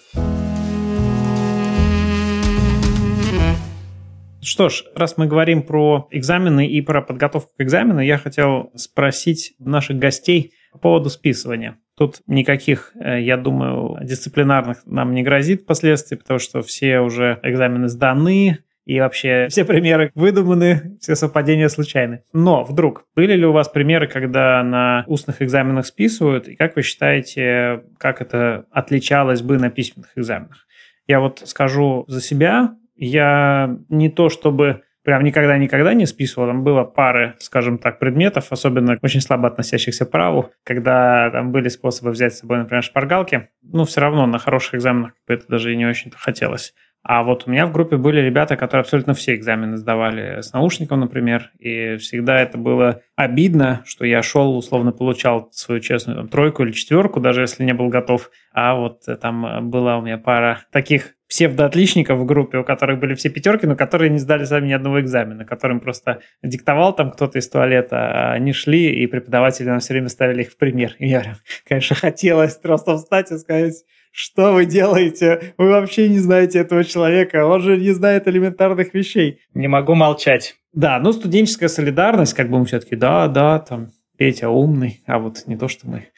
Что 4.47 4.69
ж, 4.69 4.85
раз 4.95 5.17
мы 5.17 5.27
говорим 5.27 5.65
про 5.65 6.07
экзамены 6.13 6.69
и 6.69 6.81
про 6.81 7.03
подготовку 7.03 7.51
к 7.59 7.61
экзамену, 7.61 8.01
я 8.01 8.17
хотел 8.17 8.71
спросить 8.77 9.57
наших 9.59 9.99
гостей 9.99 10.53
по 10.71 10.79
поводу 10.79 11.11
списывания. 11.11 11.79
Тут 11.99 12.21
никаких, 12.29 12.93
э, 12.95 13.21
я 13.23 13.39
думаю, 13.39 13.99
дисциплинарных 14.05 14.87
нам 14.87 15.15
не 15.15 15.25
грозит 15.25 15.67
последствий, 15.67 16.17
потому 16.17 16.39
что 16.39 16.63
все 16.63 17.01
уже 17.01 17.41
экзамены 17.43 17.89
сданы, 17.89 18.59
и 18.85 19.01
вообще 19.01 19.49
все 19.51 19.65
примеры 19.65 20.13
выдуманы, 20.15 20.97
все 21.01 21.17
совпадения 21.17 21.69
случайны. 21.69 22.23
Но 22.33 22.63
вдруг, 22.63 23.05
были 23.17 23.35
ли 23.35 23.47
у 23.47 23.53
вас 23.53 23.69
примеры, 23.69 24.07
когда 24.07 24.63
на 24.63 25.03
устных 25.09 25.43
экзаменах 25.43 25.87
списывают, 25.87 26.47
и 26.47 26.55
как 26.55 26.77
вы 26.77 26.83
считаете, 26.83 27.83
как 27.99 28.23
это 28.23 28.67
отличалось 28.71 29.43
бы 29.43 29.59
на 29.59 29.71
письменных 29.71 30.13
экзаменах? 30.15 30.69
Я 31.09 31.19
вот 31.19 31.43
скажу 31.45 32.05
за 32.07 32.21
себя, 32.21 32.77
я 32.97 33.77
не 33.89 34.09
то 34.09 34.29
чтобы 34.29 34.83
прям 35.07 35.23
никогда-никогда 35.23 35.95
не 35.95 36.05
списывал. 36.05 36.49
Там 36.49 36.65
было 36.65 36.83
пары, 36.83 37.35
скажем 37.39 37.79
так, 37.79 38.01
предметов, 38.01 38.49
особенно 38.51 38.99
очень 39.03 39.21
слабо 39.21 39.47
относящихся 39.47 40.05
к 40.05 40.11
праву, 40.11 40.51
когда 40.65 41.31
там 41.31 41.53
были 41.53 41.69
способы 41.69 42.11
взять 42.11 42.35
с 42.35 42.41
собой, 42.41 42.59
например, 42.59 42.83
шпаргалки. 42.83 43.49
Ну, 43.63 43.85
все 43.85 44.01
равно 44.01 44.27
на 44.27 44.39
хороших 44.39 44.75
экзаменах 44.75 45.13
это 45.29 45.45
даже 45.49 45.73
и 45.73 45.77
не 45.77 45.87
очень-то 45.87 46.19
хотелось. 46.19 46.75
А 47.09 47.23
вот 47.23 47.45
у 47.47 47.51
меня 47.53 47.67
в 47.67 47.73
группе 47.73 47.97
были 47.97 48.21
ребята, 48.21 48.57
которые 48.57 48.81
абсолютно 48.81 49.15
все 49.15 49.37
экзамены 49.37 49.77
сдавали 49.77 50.41
с 50.41 50.53
наушником, 50.53 50.99
например, 50.99 51.53
и 51.61 51.99
всегда 51.99 52.41
это 52.41 52.59
было 52.59 53.03
обидно, 53.15 53.83
что 53.87 54.05
я 54.05 54.23
шел, 54.25 54.59
условно 54.59 54.91
получал 54.91 55.49
свою 55.53 55.81
честную 55.81 56.17
там, 56.17 56.29
тройку 56.29 56.65
или 56.65 56.73
четверку, 56.73 57.21
даже 57.21 57.43
если 57.43 57.63
не 57.63 57.75
был 57.75 57.91
готов. 57.91 58.33
А 58.53 58.75
вот 58.75 59.03
там 59.21 59.71
была 59.71 59.99
у 59.99 60.03
меня 60.03 60.19
пара 60.19 60.63
таких 60.73 61.16
псевдоотличников 61.29 62.19
в 62.19 62.25
группе, 62.25 62.59
у 62.59 62.65
которых 62.65 63.01
были 63.01 63.15
все 63.15 63.29
пятерки, 63.29 63.67
но 63.67 63.77
которые 63.77 64.11
не 64.11 64.19
сдали 64.19 64.45
сами 64.45 64.69
ни 64.69 64.73
одного 64.73 65.01
экзамена, 65.01 65.45
которым 65.45 65.81
просто 65.81 66.21
диктовал 66.43 66.95
там 66.95 67.11
кто-то 67.11 67.39
из 67.39 67.49
туалета, 67.49 67.97
а 67.97 68.33
они 68.33 68.53
шли, 68.53 69.03
и 69.03 69.07
преподаватели 69.07 69.67
нам 69.67 69.81
все 69.81 69.95
время 69.95 70.09
ставили 70.09 70.43
их 70.43 70.53
в 70.53 70.57
пример. 70.57 70.95
И 70.99 71.09
я, 71.09 71.37
конечно, 71.67 71.97
хотелось 71.97 72.57
просто 72.57 72.97
встать 72.97 73.33
и 73.33 73.39
сказать, 73.39 73.85
что 74.13 74.53
вы 74.53 74.65
делаете? 74.65 75.55
Вы 75.59 75.69
вообще 75.69 76.09
не 76.09 76.19
знаете 76.19 76.61
этого 76.61 76.85
человека, 76.85 77.45
он 77.45 77.61
же 77.61 77.77
не 77.77 77.91
знает 77.91 78.27
элементарных 78.29 78.95
вещей. 78.95 79.41
Не 79.53 79.69
могу 79.69 79.95
молчать. 79.95 80.57
Да, 80.73 80.99
ну 81.01 81.13
студенческая 81.13 81.69
солидарность, 81.69 82.35
как 82.35 82.49
бы 82.49 82.59
мы 82.59 82.65
все-таки, 82.65 82.97
да, 82.97 83.29
да, 83.29 83.59
там, 83.59 83.91
Петя 84.17 84.49
умный, 84.49 85.03
а 85.07 85.19
вот 85.19 85.43
не 85.47 85.57
то, 85.57 85.69
что 85.69 85.87
мы. 85.89 86.09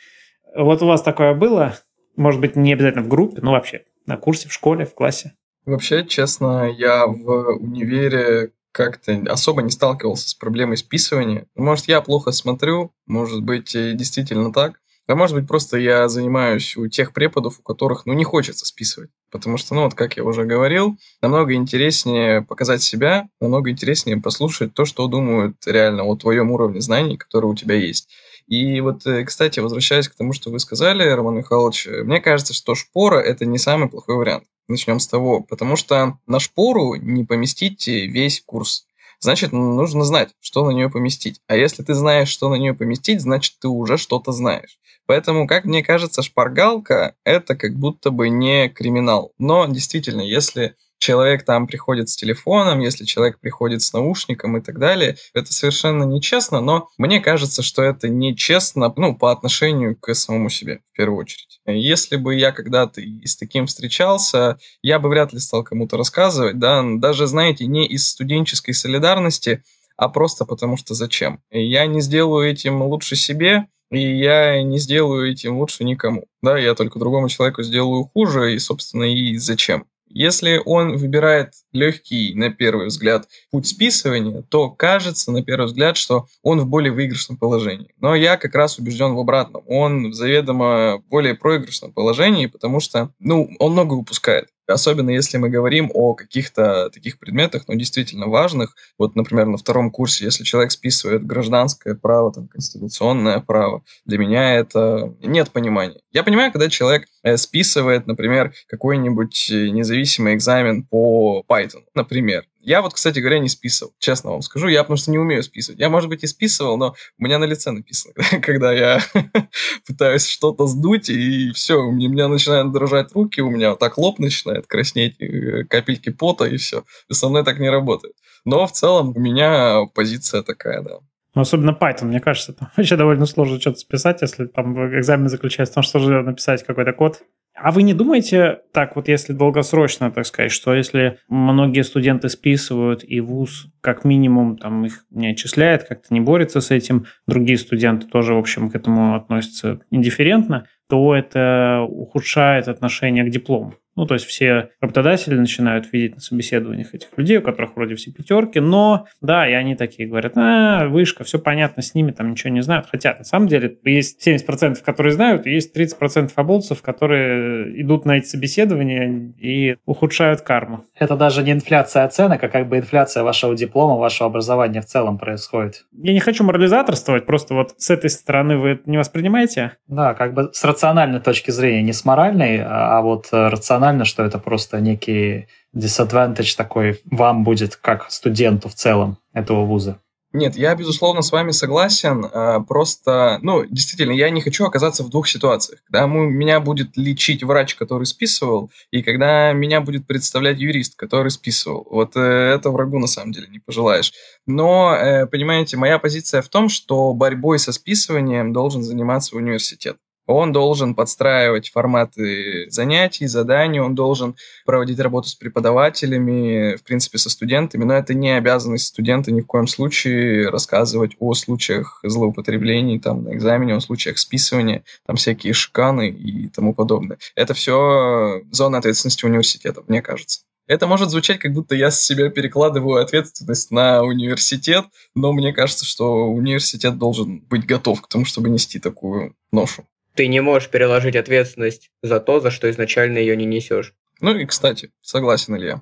Вот 0.55 0.83
у 0.83 0.87
вас 0.87 1.03
такое 1.03 1.35
было? 1.35 1.75
Может 2.17 2.41
быть, 2.41 2.57
не 2.57 2.73
обязательно 2.73 3.03
в 3.03 3.09
группе, 3.09 3.41
но 3.43 3.53
вообще 3.53 3.83
на 4.09 4.17
курсе, 4.17 4.49
в 4.49 4.53
школе, 4.53 4.87
в 4.87 4.95
классе? 4.95 5.35
Вообще, 5.67 6.05
честно, 6.05 6.69
я 6.69 7.07
в 7.07 7.59
универе 7.61 8.53
как-то 8.73 9.13
особо 9.29 9.63
не 9.63 9.71
сталкивался 9.71 10.31
с 10.31 10.35
проблемой 10.35 10.79
списывания. 10.79 11.47
Может, 11.55 11.89
я 11.89 12.01
плохо 12.01 12.33
смотрю, 12.33 12.93
может 13.07 13.43
быть, 13.43 13.73
действительно 13.73 14.53
так. 14.53 14.81
А 15.07 15.15
может 15.15 15.35
быть, 15.37 15.49
просто 15.49 15.79
я 15.79 16.09
занимаюсь 16.09 16.77
у 16.77 16.87
тех 16.87 17.15
преподов, 17.15 17.61
у 17.61 17.63
которых, 17.63 18.05
ну, 18.05 18.13
не 18.13 18.25
хочется 18.25 18.67
списывать. 18.67 19.11
Потому 19.31 19.57
что, 19.57 19.75
ну, 19.75 19.85
вот 19.85 19.95
как 19.95 20.17
я 20.17 20.25
уже 20.25 20.45
говорил, 20.45 20.99
намного 21.23 21.55
интереснее 21.55 22.43
показать 22.43 22.83
себя, 22.83 23.29
намного 23.41 23.71
интереснее 23.71 24.19
послушать 24.21 24.75
то, 24.75 24.85
что 24.85 25.07
думают 25.07 25.57
реально 25.67 26.05
о 26.05 26.15
твоем 26.17 26.51
уровне 26.51 26.81
знаний, 26.81 27.17
который 27.17 27.47
у 27.47 27.55
тебя 27.55 27.75
есть. 27.75 28.11
И 28.49 28.81
вот, 28.81 29.07
э, 29.07 29.25
кстати, 29.25 29.61
возвращаясь 29.61 30.09
к 30.09 30.15
тому, 30.15 30.33
что 30.33 30.51
вы 30.51 30.59
сказали, 30.59 31.07
Роман 31.07 31.37
Михайлович, 31.37 31.87
э, 31.87 32.03
мне 32.03 32.21
кажется, 32.21 32.55
что 32.55 32.75
шпора– 32.75 33.21
это 33.21 33.45
не 33.45 33.59
самый 33.59 33.91
плохой 33.91 34.17
вариант. 34.17 34.45
Начнем 34.69 35.01
с 35.01 35.07
того, 35.07 35.41
потому 35.41 35.77
что 35.77 36.19
на 36.27 36.41
шпору 36.41 36.95
не 36.95 37.25
поместить 37.25 37.87
весь 37.87 38.43
курс. 38.45 38.87
значит, 39.21 39.53
нужно 39.53 40.05
знать, 40.05 40.31
что 40.41 40.65
на 40.65 40.71
нее 40.71 40.89
поместить. 40.89 41.41
А 41.47 41.57
если 41.57 41.83
ты 41.83 41.93
знаешь, 41.95 42.29
что 42.29 42.49
на 42.49 42.55
нее 42.55 42.73
поместить, 42.73 43.21
значит, 43.21 43.57
ты 43.61 43.69
уже 43.69 43.99
что-то 43.99 44.33
знаешь. 44.33 44.79
Поэтому, 45.07 45.47
как 45.47 45.65
мне 45.65 45.83
кажется, 45.83 46.23
шпаргалка— 46.23 47.17
это 47.25 47.57
как 47.57 47.75
будто 47.75 48.11
бы 48.11 48.29
не 48.29 48.69
криминал. 48.69 49.33
Но 49.39 49.67
действительно, 49.67 50.21
если 50.21 50.77
человек 50.99 51.45
там 51.45 51.67
приходит 51.67 52.09
с 52.09 52.17
телефоном, 52.17 52.81
если 52.81 53.05
человек 53.05 53.39
приходит 53.41 53.83
с 53.83 53.93
наушником 53.93 54.57
и 54.57 54.61
так 54.61 54.79
далее. 54.79 55.17
Это 55.35 55.53
совершенно 55.53 56.05
нечестно, 56.05 56.61
но 56.61 56.89
мне 56.99 57.21
кажется, 57.21 57.63
что 57.63 57.83
это 57.83 58.09
нечестно 58.09 58.93
ну, 58.97 59.17
по 59.17 59.31
отношению 59.31 59.97
к 59.97 60.15
самому 60.15 60.51
себе 60.51 60.81
в 60.93 60.97
первую 60.97 61.21
очередь. 61.21 61.61
Если 61.67 62.17
бы 62.17 62.35
я 62.35 62.53
когда-то 62.53 63.01
с 63.25 63.37
таким 63.37 63.67
встречался, 63.67 64.59
я 64.83 64.99
бы 64.99 65.09
вряд 65.09 65.33
ли 65.33 65.39
стал 65.39 65.65
кому-то 65.65 65.97
рассказывать, 65.97 66.59
да, 66.59 66.83
даже, 66.85 67.27
знаете, 67.27 67.67
не 67.67 67.87
из 67.87 68.09
студенческой 68.09 68.73
солидарности, 68.73 69.63
а 69.97 70.09
просто 70.09 70.45
потому 70.45 70.77
что 70.77 70.95
зачем. 70.95 71.41
Я 71.51 71.87
не 71.87 72.01
сделаю 72.01 72.51
этим 72.51 72.83
лучше 72.83 73.17
себе, 73.17 73.67
и 73.91 74.01
я 74.01 74.63
не 74.63 74.79
сделаю 74.79 75.31
этим 75.31 75.59
лучше 75.59 75.85
никому. 75.85 76.27
Да, 76.43 76.59
я 76.59 76.75
только 76.75 76.99
другому 76.99 77.29
человеку 77.29 77.63
сделаю 77.63 78.05
хуже, 78.05 78.55
и, 78.55 78.59
собственно, 78.59 79.05
и 79.05 79.37
зачем. 79.37 79.87
Если 80.11 80.61
он 80.65 80.97
выбирает 80.97 81.53
легкий, 81.79 82.35
на 82.35 82.51
первый 82.51 82.89
взгляд, 82.89 83.29
путь 83.51 83.67
списывания, 83.67 84.43
то 84.43 84.71
кажется, 84.71 85.33
на 85.33 85.43
первый 85.43 85.67
взгляд, 85.67 85.97
что 85.97 86.27
он 86.43 86.61
в 86.61 86.67
более 86.67 86.93
выигрышном 86.93 87.39
положении. 87.39 87.95
Но 87.99 88.15
я 88.15 88.37
как 88.37 88.55
раз 88.55 88.79
убежден 88.79 89.15
в 89.15 89.19
обратном. 89.19 89.63
Он 89.67 90.11
в 90.11 90.15
заведомо 90.15 91.03
более 91.09 91.35
проигрышном 91.35 91.93
положении, 91.93 92.47
потому 92.47 92.81
что, 92.81 93.13
ну, 93.19 93.51
он 93.59 93.73
много 93.73 93.95
упускает. 93.95 94.49
Особенно 94.69 95.09
если 95.09 95.39
мы 95.39 95.49
говорим 95.49 95.91
о 95.95 96.15
каких-то 96.15 96.91
таких 96.91 97.19
предметах, 97.19 97.65
ну, 97.69 97.75
действительно 97.75 98.27
важных. 98.27 98.77
Вот, 98.99 99.17
например, 99.17 99.47
на 99.47 99.57
втором 99.57 99.91
курсе, 99.91 100.27
если 100.27 100.45
человек 100.45 100.73
списывает 100.73 101.25
гражданское 101.25 101.95
право, 101.95 102.33
там, 102.33 102.49
конституционное 102.49 103.41
право, 103.41 103.83
для 104.05 104.19
меня 104.19 104.57
это 104.57 105.15
нет 105.23 105.51
понимания. 105.53 106.01
Я 106.13 106.23
понимаю, 106.23 106.53
когда 106.53 106.69
человек 106.69 107.07
э, 107.23 107.39
списывает, 107.39 108.07
например, 108.07 108.53
какой-нибудь 108.69 109.51
э, 109.51 109.69
независимый 109.71 110.35
экзамен 110.35 110.85
по 110.85 111.43
Python, 111.49 111.68
например. 111.95 112.45
Я 112.61 112.83
вот, 112.83 112.95
кстати 112.95 113.19
говоря, 113.19 113.39
не 113.39 113.49
списывал, 113.49 113.93
честно 113.99 114.31
вам 114.31 114.43
скажу. 114.43 114.69
Я 114.69 114.83
потому 114.83 114.97
что 114.97 115.11
не 115.11 115.19
умею 115.19 115.43
списывать. 115.43 115.81
Я, 115.81 115.89
может 115.89 116.09
быть, 116.09 116.25
и 116.25 116.27
списывал, 116.27 116.77
но 116.77 116.95
у 117.19 117.25
меня 117.25 117.39
на 117.39 117.45
лице 117.45 117.71
написано, 117.71 118.15
когда 118.43 118.73
я 118.73 119.01
пытаюсь 119.87 120.27
что-то 120.27 120.67
сдуть, 120.67 121.09
и 121.09 121.51
все, 121.53 121.77
у 121.77 121.93
меня 121.93 122.29
начинают 122.29 122.73
дрожать 122.73 123.13
руки, 123.13 123.41
у 123.41 123.51
меня 123.51 123.71
вот 123.71 123.79
так 123.79 123.99
лоб 123.99 124.19
начинает 124.19 124.67
краснеть, 124.67 125.21
э, 125.21 125.65
капельки 125.65 126.11
пота, 126.11 126.45
и 126.45 126.57
все. 126.57 126.85
И 127.09 127.15
со 127.15 127.29
мной 127.29 127.45
так 127.45 127.59
не 127.59 127.71
работает. 127.71 128.15
Но 128.45 128.67
в 128.67 128.73
целом 128.73 129.13
у 129.15 129.21
меня 129.21 129.87
позиция 129.95 130.43
такая, 130.43 130.83
да. 130.83 130.99
Ну, 131.35 131.43
особенно 131.43 131.71
Python, 131.71 132.07
мне 132.07 132.21
кажется, 132.21 132.53
там 132.53 132.71
вообще 132.77 132.97
довольно 132.97 133.27
сложно 133.27 133.61
что-то 133.61 133.79
списать, 133.79 134.23
если 134.23 134.47
там 134.47 134.77
экзамен 134.99 135.29
заключается 135.29 135.73
в 135.73 135.75
том, 135.77 135.83
что 135.85 135.99
же 136.01 136.23
написать 136.23 136.65
какой-то 136.65 136.93
код. 136.93 137.23
А 137.61 137.73
вы 137.73 137.83
не 137.83 137.95
думаете, 137.95 138.61
так 138.73 138.95
вот 138.95 139.09
если 139.09 139.33
долгосрочно, 139.33 140.11
так 140.11 140.27
сказать, 140.27 140.53
что 140.53 140.75
если 140.75 141.19
многие 141.29 141.83
студенты 141.83 142.29
списывают, 142.29 143.05
и 143.07 143.21
вуз 143.21 143.67
как 143.81 144.05
минимум 144.05 144.57
там 144.57 144.85
их 144.85 145.05
не 145.11 145.29
отчисляет, 145.29 145.85
как-то 145.85 146.15
не 146.15 146.21
борется 146.21 146.61
с 146.61 146.71
этим, 146.71 147.07
другие 147.27 147.59
студенты 147.59 148.07
тоже, 148.07 148.35
в 148.35 148.39
общем, 148.39 148.71
к 148.71 148.77
этому 148.77 149.17
относятся 149.17 149.81
индифферентно, 149.91 150.67
то 150.89 151.15
это 151.15 151.85
ухудшает 151.89 152.69
отношение 152.69 153.25
к 153.25 153.31
диплому. 153.31 153.75
Ну, 153.99 154.07
то 154.07 154.15
есть 154.15 154.27
все 154.27 154.71
работодатели 154.81 155.35
начинают 155.35 155.93
видеть 155.93 156.15
на 156.15 156.21
собеседованиях 156.21 156.95
этих 156.95 157.09
людей, 157.17 157.39
у 157.39 157.43
которых 157.43 157.75
вроде 157.75 157.97
все 157.97 158.13
пятерки, 158.13 158.61
но 158.61 159.07
да, 159.21 159.49
и 159.49 159.53
они 159.55 159.75
такие 159.75 160.09
говорят, 160.09 160.35
а, 160.37 160.87
вышка, 160.87 161.25
все 161.25 161.41
понятно 161.41 161.83
с 161.83 161.97
ними, 161.97 162.13
там 162.13 162.31
ничего 162.31 162.53
не 162.53 162.61
знают. 162.61 162.87
Хотя 162.89 163.17
на 163.19 163.25
самом 163.25 163.49
деле 163.49 163.77
есть 163.83 164.25
70%, 164.25 164.85
которые 164.85 165.13
знают, 165.13 165.49
и 165.49 165.51
есть 165.51 165.77
30% 165.77 166.31
оболцев, 166.37 166.81
которые 166.81 167.83
идут 167.83 168.05
на 168.05 168.19
эти 168.19 168.27
собеседования 168.27 169.33
и 169.37 169.79
ухудшают 169.85 170.43
карму. 170.43 170.85
Это 170.97 171.17
даже 171.17 171.43
не 171.43 171.51
инфляция 171.51 172.05
оценок, 172.05 172.45
а 172.45 172.49
как 172.49 172.69
бы 172.69 172.79
инфляция 172.79 173.25
вашего 173.25 173.57
диплома, 173.57 173.97
вашего 173.97 174.31
образования 174.31 174.81
в 174.81 174.87
целом 174.87 175.19
происходит. 175.19 175.87
Я 175.93 176.13
не 176.13 176.21
хочу 176.21 176.45
морализаторствовать, 176.45 177.27
просто 177.27 177.55
вот 177.55 177.75
с 177.79 177.91
этой 177.91 178.11
стороны 178.11 178.59
вы 178.59 178.69
это 178.69 178.89
не 178.89 178.97
воспринимаете? 178.97 179.73
Да, 179.89 180.15
как 180.15 180.35
бы 180.35 180.51
с 180.53 180.63
рациональной 180.63 181.19
точки 181.19 181.51
зрения, 181.51 181.83
не 181.83 181.93
с 181.93 182.05
моральной, 182.05 182.63
а 182.65 183.01
вот 183.03 183.27
рациональной 183.33 183.88
рационально, 183.89 184.05
что 184.05 184.25
это 184.25 184.39
просто 184.39 184.81
некий 184.81 185.49
disadvantage 185.75 186.57
такой 186.57 187.01
вам 187.11 187.45
будет 187.45 187.77
как 187.77 188.11
студенту 188.11 188.69
в 188.69 188.75
целом 188.75 189.19
этого 189.33 189.65
вуза. 189.65 189.99
Нет, 190.35 190.57
я, 190.57 190.75
безусловно, 190.75 191.23
с 191.23 191.33
вами 191.33 191.53
согласен. 191.53 192.27
А, 192.31 192.61
просто, 192.61 193.39
ну, 193.41 193.65
действительно, 193.65 194.13
я 194.13 194.29
не 194.29 194.43
хочу 194.43 194.67
оказаться 194.67 195.03
в 195.03 195.09
двух 195.09 195.27
ситуациях. 195.27 195.81
Когда 195.87 196.07
меня 196.07 196.61
будет 196.61 196.99
лечить 196.99 197.43
врач, 197.43 197.75
который 197.77 198.05
списывал, 198.05 198.71
и 198.91 199.03
когда 199.03 199.53
меня 199.55 199.81
будет 199.81 200.07
представлять 200.07 200.59
юрист, 200.59 200.97
который 200.97 201.31
списывал. 201.31 201.87
Вот 201.91 202.15
э, 202.17 202.21
это 202.21 202.71
врагу 202.71 202.99
на 202.99 203.07
самом 203.07 203.33
деле 203.33 203.49
не 203.49 203.59
пожелаешь. 203.59 204.13
Но, 204.47 204.95
э, 204.95 205.27
понимаете, 205.27 205.79
моя 205.79 205.99
позиция 205.99 206.43
в 206.43 206.49
том, 206.49 206.69
что 206.69 207.15
борьбой 207.15 207.59
со 207.59 207.73
списыванием 207.73 208.53
должен 208.53 208.83
заниматься 208.83 209.35
университет. 209.35 209.97
Он 210.29 210.53
должен 210.53 210.95
подстраивать 210.95 211.71
форматы 211.71 212.67
занятий, 212.69 213.27
заданий, 213.27 213.81
он 213.81 213.95
должен 213.95 214.37
проводить 214.67 215.01
работу 215.01 215.31
с 215.31 215.35
преподавателями, 215.35 216.77
в 216.77 216.83
принципе, 216.83 217.17
со 217.17 217.31
студентами, 217.31 217.85
но 217.85 217.95
это 217.95 218.13
не 218.13 218.37
обязанность 218.37 218.89
студента 218.89 219.33
ни 219.33 219.41
в 219.41 219.47
коем 219.47 219.67
случае 219.67 220.51
рассказывать 220.51 221.13
о 221.19 221.33
случаях 221.33 222.01
злоупотреблений 222.03 223.01
там, 223.01 223.25
на 223.25 223.33
экзамене, 223.33 223.75
о 223.75 223.81
случаях 223.81 224.19
списывания, 224.19 224.85
там 225.07 225.17
всякие 225.17 225.55
шканы 225.55 226.11
и 226.11 226.49
тому 226.49 226.75
подобное. 226.75 227.17
Это 227.35 227.55
все 227.55 228.43
зона 228.53 228.79
ответственности 228.79 229.25
университета, 229.25 229.83
мне 229.89 230.03
кажется. 230.03 230.41
Это 230.67 230.87
может 230.87 231.09
звучать, 231.09 231.39
как 231.39 231.55
будто 231.55 231.75
я 231.75 231.91
с 231.91 232.05
себя 232.05 232.29
перекладываю 232.29 233.03
ответственность 233.03 233.71
на 233.71 234.03
университет, 234.03 234.85
но 235.15 235.33
мне 235.33 235.55
кажется, 235.55 235.87
что 235.87 236.27
университет 236.27 236.99
должен 236.99 237.41
быть 237.49 237.65
готов 237.65 238.03
к 238.03 238.09
тому, 238.09 238.27
чтобы 238.27 238.51
нести 238.51 238.79
такую 238.79 239.35
ношу 239.53 239.87
ты 240.19 240.27
не 240.27 240.41
можешь 240.41 240.69
переложить 240.69 241.15
ответственность 241.15 241.93
за 242.03 242.19
то, 242.19 242.41
за 242.41 242.51
что 242.51 242.69
изначально 242.69 243.19
ее 243.19 243.37
не 243.37 243.45
несешь. 243.45 243.95
Ну 244.21 244.37
и, 244.37 244.47
кстати, 244.47 244.91
согласен 245.01 245.55
Илья. 245.55 245.81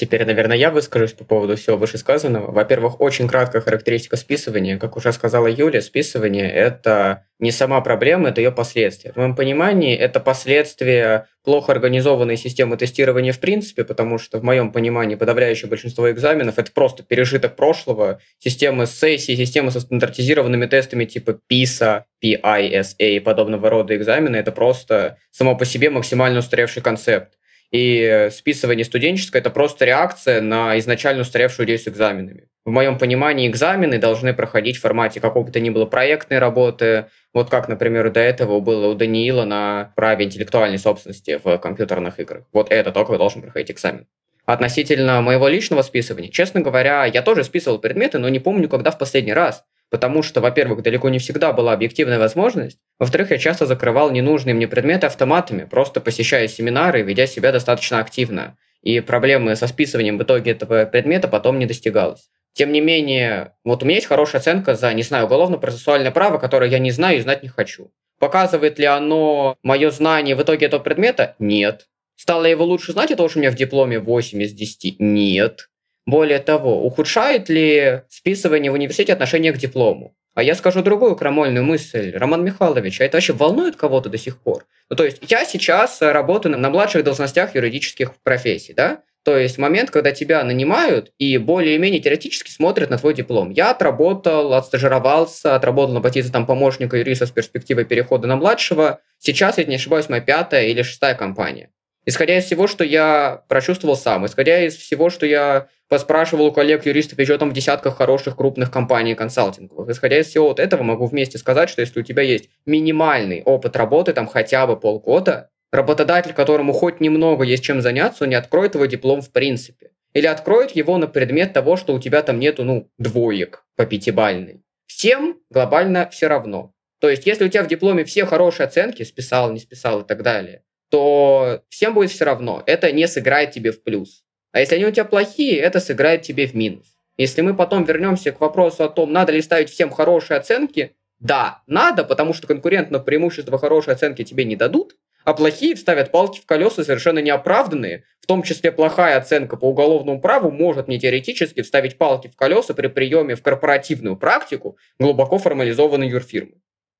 Теперь, 0.00 0.24
наверное, 0.24 0.56
я 0.56 0.70
выскажусь 0.70 1.12
по 1.12 1.24
поводу 1.24 1.56
всего 1.56 1.76
вышесказанного. 1.76 2.50
Во-первых, 2.52 3.02
очень 3.02 3.28
краткая 3.28 3.60
характеристика 3.60 4.16
списывания. 4.16 4.78
Как 4.78 4.96
уже 4.96 5.12
сказала 5.12 5.46
Юля, 5.46 5.82
списывание– 5.82 6.50
это 6.54 7.26
не 7.38 7.50
сама 7.50 7.82
проблема, 7.82 8.30
это 8.30 8.40
ее 8.40 8.50
последствия. 8.50 9.12
В 9.12 9.16
моем 9.16 9.36
понимании, 9.36 9.94
это 9.94 10.18
последствия 10.18 11.26
плохо 11.44 11.72
организованной 11.72 12.38
системы 12.38 12.78
тестирования 12.78 13.34
в 13.34 13.40
принципе, 13.40 13.84
потому 13.84 14.16
что 14.16 14.38
в 14.38 14.42
моем 14.42 14.72
понимании 14.72 15.16
подавляющее 15.16 15.68
большинство 15.68 16.10
экзаменов– 16.10 16.54
это 16.58 16.72
просто 16.72 17.02
пережиток 17.02 17.54
прошлого, 17.54 18.20
системы 18.38 18.86
сессий, 18.86 19.36
системы 19.36 19.70
со 19.70 19.80
стандартизированными 19.80 20.64
тестами 20.64 21.04
типа 21.04 21.38
PISA, 21.52 22.04
PISA 22.24 22.96
и 22.96 23.20
подобного 23.20 23.68
рода 23.68 23.94
экзамены– 23.94 24.36
это 24.38 24.50
просто 24.50 25.18
само 25.30 25.58
по 25.58 25.66
себе 25.66 25.90
максимально 25.90 26.38
устаревший 26.38 26.80
концепт. 26.80 27.34
И 27.70 28.28
списывание 28.32 28.84
студенческое– 28.84 29.40
это 29.42 29.50
просто 29.50 29.84
реакция 29.84 30.40
на 30.40 30.78
изначально 30.78 31.22
устаревшую 31.22 31.66
идею 31.66 31.78
с 31.78 31.86
экзаменами. 31.86 32.48
В 32.64 32.70
моем 32.70 32.98
понимании 32.98 33.48
экзамены 33.48 33.98
должны 33.98 34.34
проходить 34.34 34.76
в 34.76 34.80
формате 34.80 35.20
какого 35.20 35.44
бы 35.44 35.52
то 35.52 35.60
ни 35.60 35.70
было 35.70 35.86
проектной 35.86 36.38
работы, 36.38 37.06
вот 37.32 37.48
как, 37.48 37.68
например, 37.68 38.10
до 38.10 38.20
этого 38.20 38.60
было 38.60 38.88
у 38.88 38.94
Даниила 38.94 39.44
на 39.44 39.92
праве 39.96 40.26
интеллектуальной 40.26 40.78
собственности 40.78 41.40
в 41.42 41.58
компьютерных 41.58 42.20
играх. 42.20 42.44
Вот 42.52 42.70
это 42.70 42.92
только 42.92 43.16
должен 43.16 43.40
проходить 43.42 43.70
экзамен. 43.70 44.06
Относительно 44.46 45.20
моего 45.20 45.46
личного 45.48 45.82
списывания, 45.82 46.28
честно 46.28 46.60
говоря, 46.60 47.04
я 47.04 47.22
тоже 47.22 47.44
списывал 47.44 47.78
предметы, 47.78 48.18
но 48.18 48.28
не 48.28 48.40
помню, 48.40 48.68
когда 48.68 48.90
в 48.90 48.98
последний 48.98 49.32
раз 49.32 49.64
потому 49.90 50.22
что, 50.22 50.40
во-первых, 50.40 50.82
далеко 50.82 51.08
не 51.08 51.18
всегда 51.18 51.52
была 51.52 51.72
объективная 51.72 52.18
возможность, 52.18 52.78
во-вторых, 52.98 53.30
я 53.30 53.38
часто 53.38 53.66
закрывал 53.66 54.10
ненужные 54.10 54.54
мне 54.54 54.68
предметы 54.68 55.06
автоматами, 55.06 55.64
просто 55.64 56.00
посещая 56.00 56.48
семинары 56.48 57.00
и 57.00 57.02
ведя 57.02 57.26
себя 57.26 57.52
достаточно 57.52 57.98
активно. 57.98 58.56
И 58.82 59.00
проблемы 59.00 59.56
со 59.56 59.66
списыванием 59.66 60.16
в 60.16 60.22
итоге 60.22 60.52
этого 60.52 60.86
предмета 60.86 61.28
потом 61.28 61.58
не 61.58 61.66
достигалось. 61.66 62.30
Тем 62.52 62.72
не 62.72 62.80
менее, 62.80 63.54
вот 63.64 63.82
у 63.82 63.86
меня 63.86 63.96
есть 63.96 64.08
хорошая 64.08 64.40
оценка 64.40 64.74
за, 64.74 64.92
не 64.94 65.02
знаю, 65.02 65.26
уголовно-процессуальное 65.26 66.10
право, 66.10 66.38
которое 66.38 66.70
я 66.70 66.78
не 66.78 66.90
знаю 66.90 67.18
и 67.18 67.20
знать 67.20 67.42
не 67.42 67.48
хочу. 67.48 67.92
Показывает 68.18 68.78
ли 68.78 68.86
оно 68.86 69.56
мое 69.62 69.90
знание 69.90 70.34
в 70.34 70.42
итоге 70.42 70.66
этого 70.66 70.80
предмета? 70.80 71.36
Нет. 71.38 71.86
Стало 72.16 72.44
его 72.44 72.64
лучше 72.64 72.92
знать, 72.92 73.10
это 73.10 73.22
уж 73.22 73.36
у 73.36 73.38
меня 73.38 73.50
в 73.50 73.54
дипломе 73.54 73.98
8 73.98 74.42
из 74.42 74.52
10? 74.52 74.96
Нет. 74.98 75.70
Более 76.10 76.40
того, 76.40 76.84
ухудшает 76.84 77.48
ли 77.48 78.02
списывание 78.08 78.72
в 78.72 78.74
университете 78.74 79.12
отношение 79.12 79.52
к 79.52 79.58
диплому? 79.58 80.16
А 80.34 80.42
я 80.42 80.56
скажу 80.56 80.82
другую 80.82 81.14
крамольную 81.14 81.64
мысль. 81.64 82.12
Роман 82.16 82.44
Михайлович, 82.44 83.00
а 83.00 83.04
это 83.04 83.16
вообще 83.16 83.32
волнует 83.32 83.76
кого-то 83.76 84.08
до 84.08 84.18
сих 84.18 84.38
пор? 84.38 84.66
Ну, 84.88 84.96
то 84.96 85.04
есть 85.04 85.18
я 85.28 85.44
сейчас 85.44 86.02
работаю 86.02 86.58
на 86.58 86.68
младших 86.68 87.04
должностях 87.04 87.54
юридических 87.54 88.14
профессий, 88.24 88.72
да? 88.74 89.02
То 89.22 89.36
есть 89.36 89.56
момент, 89.58 89.92
когда 89.92 90.10
тебя 90.10 90.42
нанимают 90.42 91.12
и 91.18 91.38
более-менее 91.38 92.00
теоретически 92.00 92.50
смотрят 92.50 92.90
на 92.90 92.98
твой 92.98 93.14
диплом. 93.14 93.50
Я 93.50 93.70
отработал, 93.70 94.54
отстажировался, 94.54 95.54
отработал 95.54 95.94
на 95.94 96.00
позиции 96.00 96.32
там, 96.32 96.44
помощника 96.44 96.96
юриста 96.96 97.26
с 97.26 97.30
перспективой 97.30 97.84
перехода 97.84 98.26
на 98.26 98.34
младшего. 98.34 98.98
Сейчас, 99.18 99.58
если 99.58 99.70
не 99.70 99.76
ошибаюсь, 99.76 100.08
моя 100.08 100.22
пятая 100.22 100.66
или 100.66 100.82
шестая 100.82 101.14
компания. 101.14 101.70
Исходя 102.06 102.38
из 102.38 102.44
всего, 102.44 102.66
что 102.66 102.82
я 102.82 103.42
прочувствовал 103.48 103.96
сам, 103.96 104.24
исходя 104.26 104.64
из 104.64 104.74
всего, 104.76 105.10
что 105.10 105.26
я 105.26 105.68
поспрашивал 105.88 106.46
у 106.46 106.52
коллег-юристов 106.52 107.18
еще 107.18 107.36
там 107.36 107.50
в 107.50 107.52
десятках 107.52 107.96
хороших 107.96 108.36
крупных 108.36 108.70
компаний 108.70 109.14
консалтинговых, 109.14 109.90
исходя 109.90 110.18
из 110.18 110.28
всего 110.28 110.48
вот 110.48 110.60
этого, 110.60 110.82
могу 110.82 111.06
вместе 111.06 111.36
сказать, 111.36 111.68
что 111.68 111.82
если 111.82 112.00
у 112.00 112.02
тебя 112.02 112.22
есть 112.22 112.48
минимальный 112.64 113.42
опыт 113.42 113.76
работы, 113.76 114.12
там 114.14 114.26
хотя 114.26 114.66
бы 114.66 114.78
полгода, 114.78 115.50
работодатель, 115.72 116.32
которому 116.32 116.72
хоть 116.72 117.00
немного 117.00 117.44
есть 117.44 117.64
чем 117.64 117.82
заняться, 117.82 118.24
он 118.24 118.30
не 118.30 118.36
откроет 118.36 118.72
твой 118.72 118.88
диплом 118.88 119.20
в 119.20 119.30
принципе. 119.30 119.90
Или 120.12 120.26
откроет 120.26 120.72
его 120.72 120.96
на 120.96 121.06
предмет 121.06 121.52
того, 121.52 121.76
что 121.76 121.94
у 121.94 122.00
тебя 122.00 122.22
там 122.22 122.40
нету, 122.40 122.64
ну, 122.64 122.88
двоек 122.98 123.64
по 123.76 123.86
пятибальной. 123.86 124.62
Всем 124.86 125.38
глобально 125.50 126.08
все 126.10 126.26
равно. 126.26 126.72
То 127.00 127.08
есть, 127.08 127.26
если 127.26 127.44
у 127.44 127.48
тебя 127.48 127.62
в 127.62 127.68
дипломе 127.68 128.04
все 128.04 128.26
хорошие 128.26 128.66
оценки, 128.66 129.04
списал, 129.04 129.52
не 129.52 129.60
списал 129.60 130.00
и 130.00 130.06
так 130.06 130.22
далее, 130.22 130.62
то 130.90 131.62
всем 131.68 131.94
будет 131.94 132.10
все 132.10 132.24
равно. 132.24 132.62
Это 132.66 132.92
не 132.92 133.08
сыграет 133.08 133.52
тебе 133.52 133.72
в 133.72 133.82
плюс. 133.82 134.24
А 134.52 134.60
если 134.60 134.74
они 134.74 134.86
у 134.86 134.90
тебя 134.90 135.04
плохие, 135.04 135.56
это 135.58 135.80
сыграет 135.80 136.22
тебе 136.22 136.46
в 136.46 136.54
минус. 136.54 136.86
Если 137.16 137.40
мы 137.40 137.54
потом 137.54 137.84
вернемся 137.84 138.32
к 138.32 138.40
вопросу 138.40 138.84
о 138.84 138.88
том, 138.88 139.12
надо 139.12 139.32
ли 139.32 139.40
ставить 139.40 139.70
всем 139.70 139.90
хорошие 139.90 140.38
оценки, 140.38 140.96
да, 141.20 141.62
надо, 141.66 142.02
потому 142.02 142.32
что 142.34 142.46
конкурентно 142.46 142.98
преимущество 142.98 143.58
хорошие 143.58 143.92
оценки 143.92 144.24
тебе 144.24 144.44
не 144.44 144.56
дадут, 144.56 144.96
а 145.24 145.34
плохие 145.34 145.74
вставят 145.74 146.10
палки 146.10 146.40
в 146.40 146.46
колеса 146.46 146.82
совершенно 146.82 147.18
неоправданные, 147.18 148.04
в 148.20 148.26
том 148.26 148.42
числе 148.42 148.72
плохая 148.72 149.18
оценка 149.18 149.56
по 149.56 149.66
уголовному 149.66 150.20
праву 150.20 150.50
может 150.50 150.88
не 150.88 150.98
теоретически 150.98 151.60
вставить 151.60 151.98
палки 151.98 152.28
в 152.28 152.36
колеса 152.36 152.74
при 152.74 152.88
приеме 152.88 153.34
в 153.34 153.42
корпоративную 153.42 154.16
практику 154.16 154.78
глубоко 154.98 155.38
формализованной 155.38 156.08
юрфирмы 156.08 156.54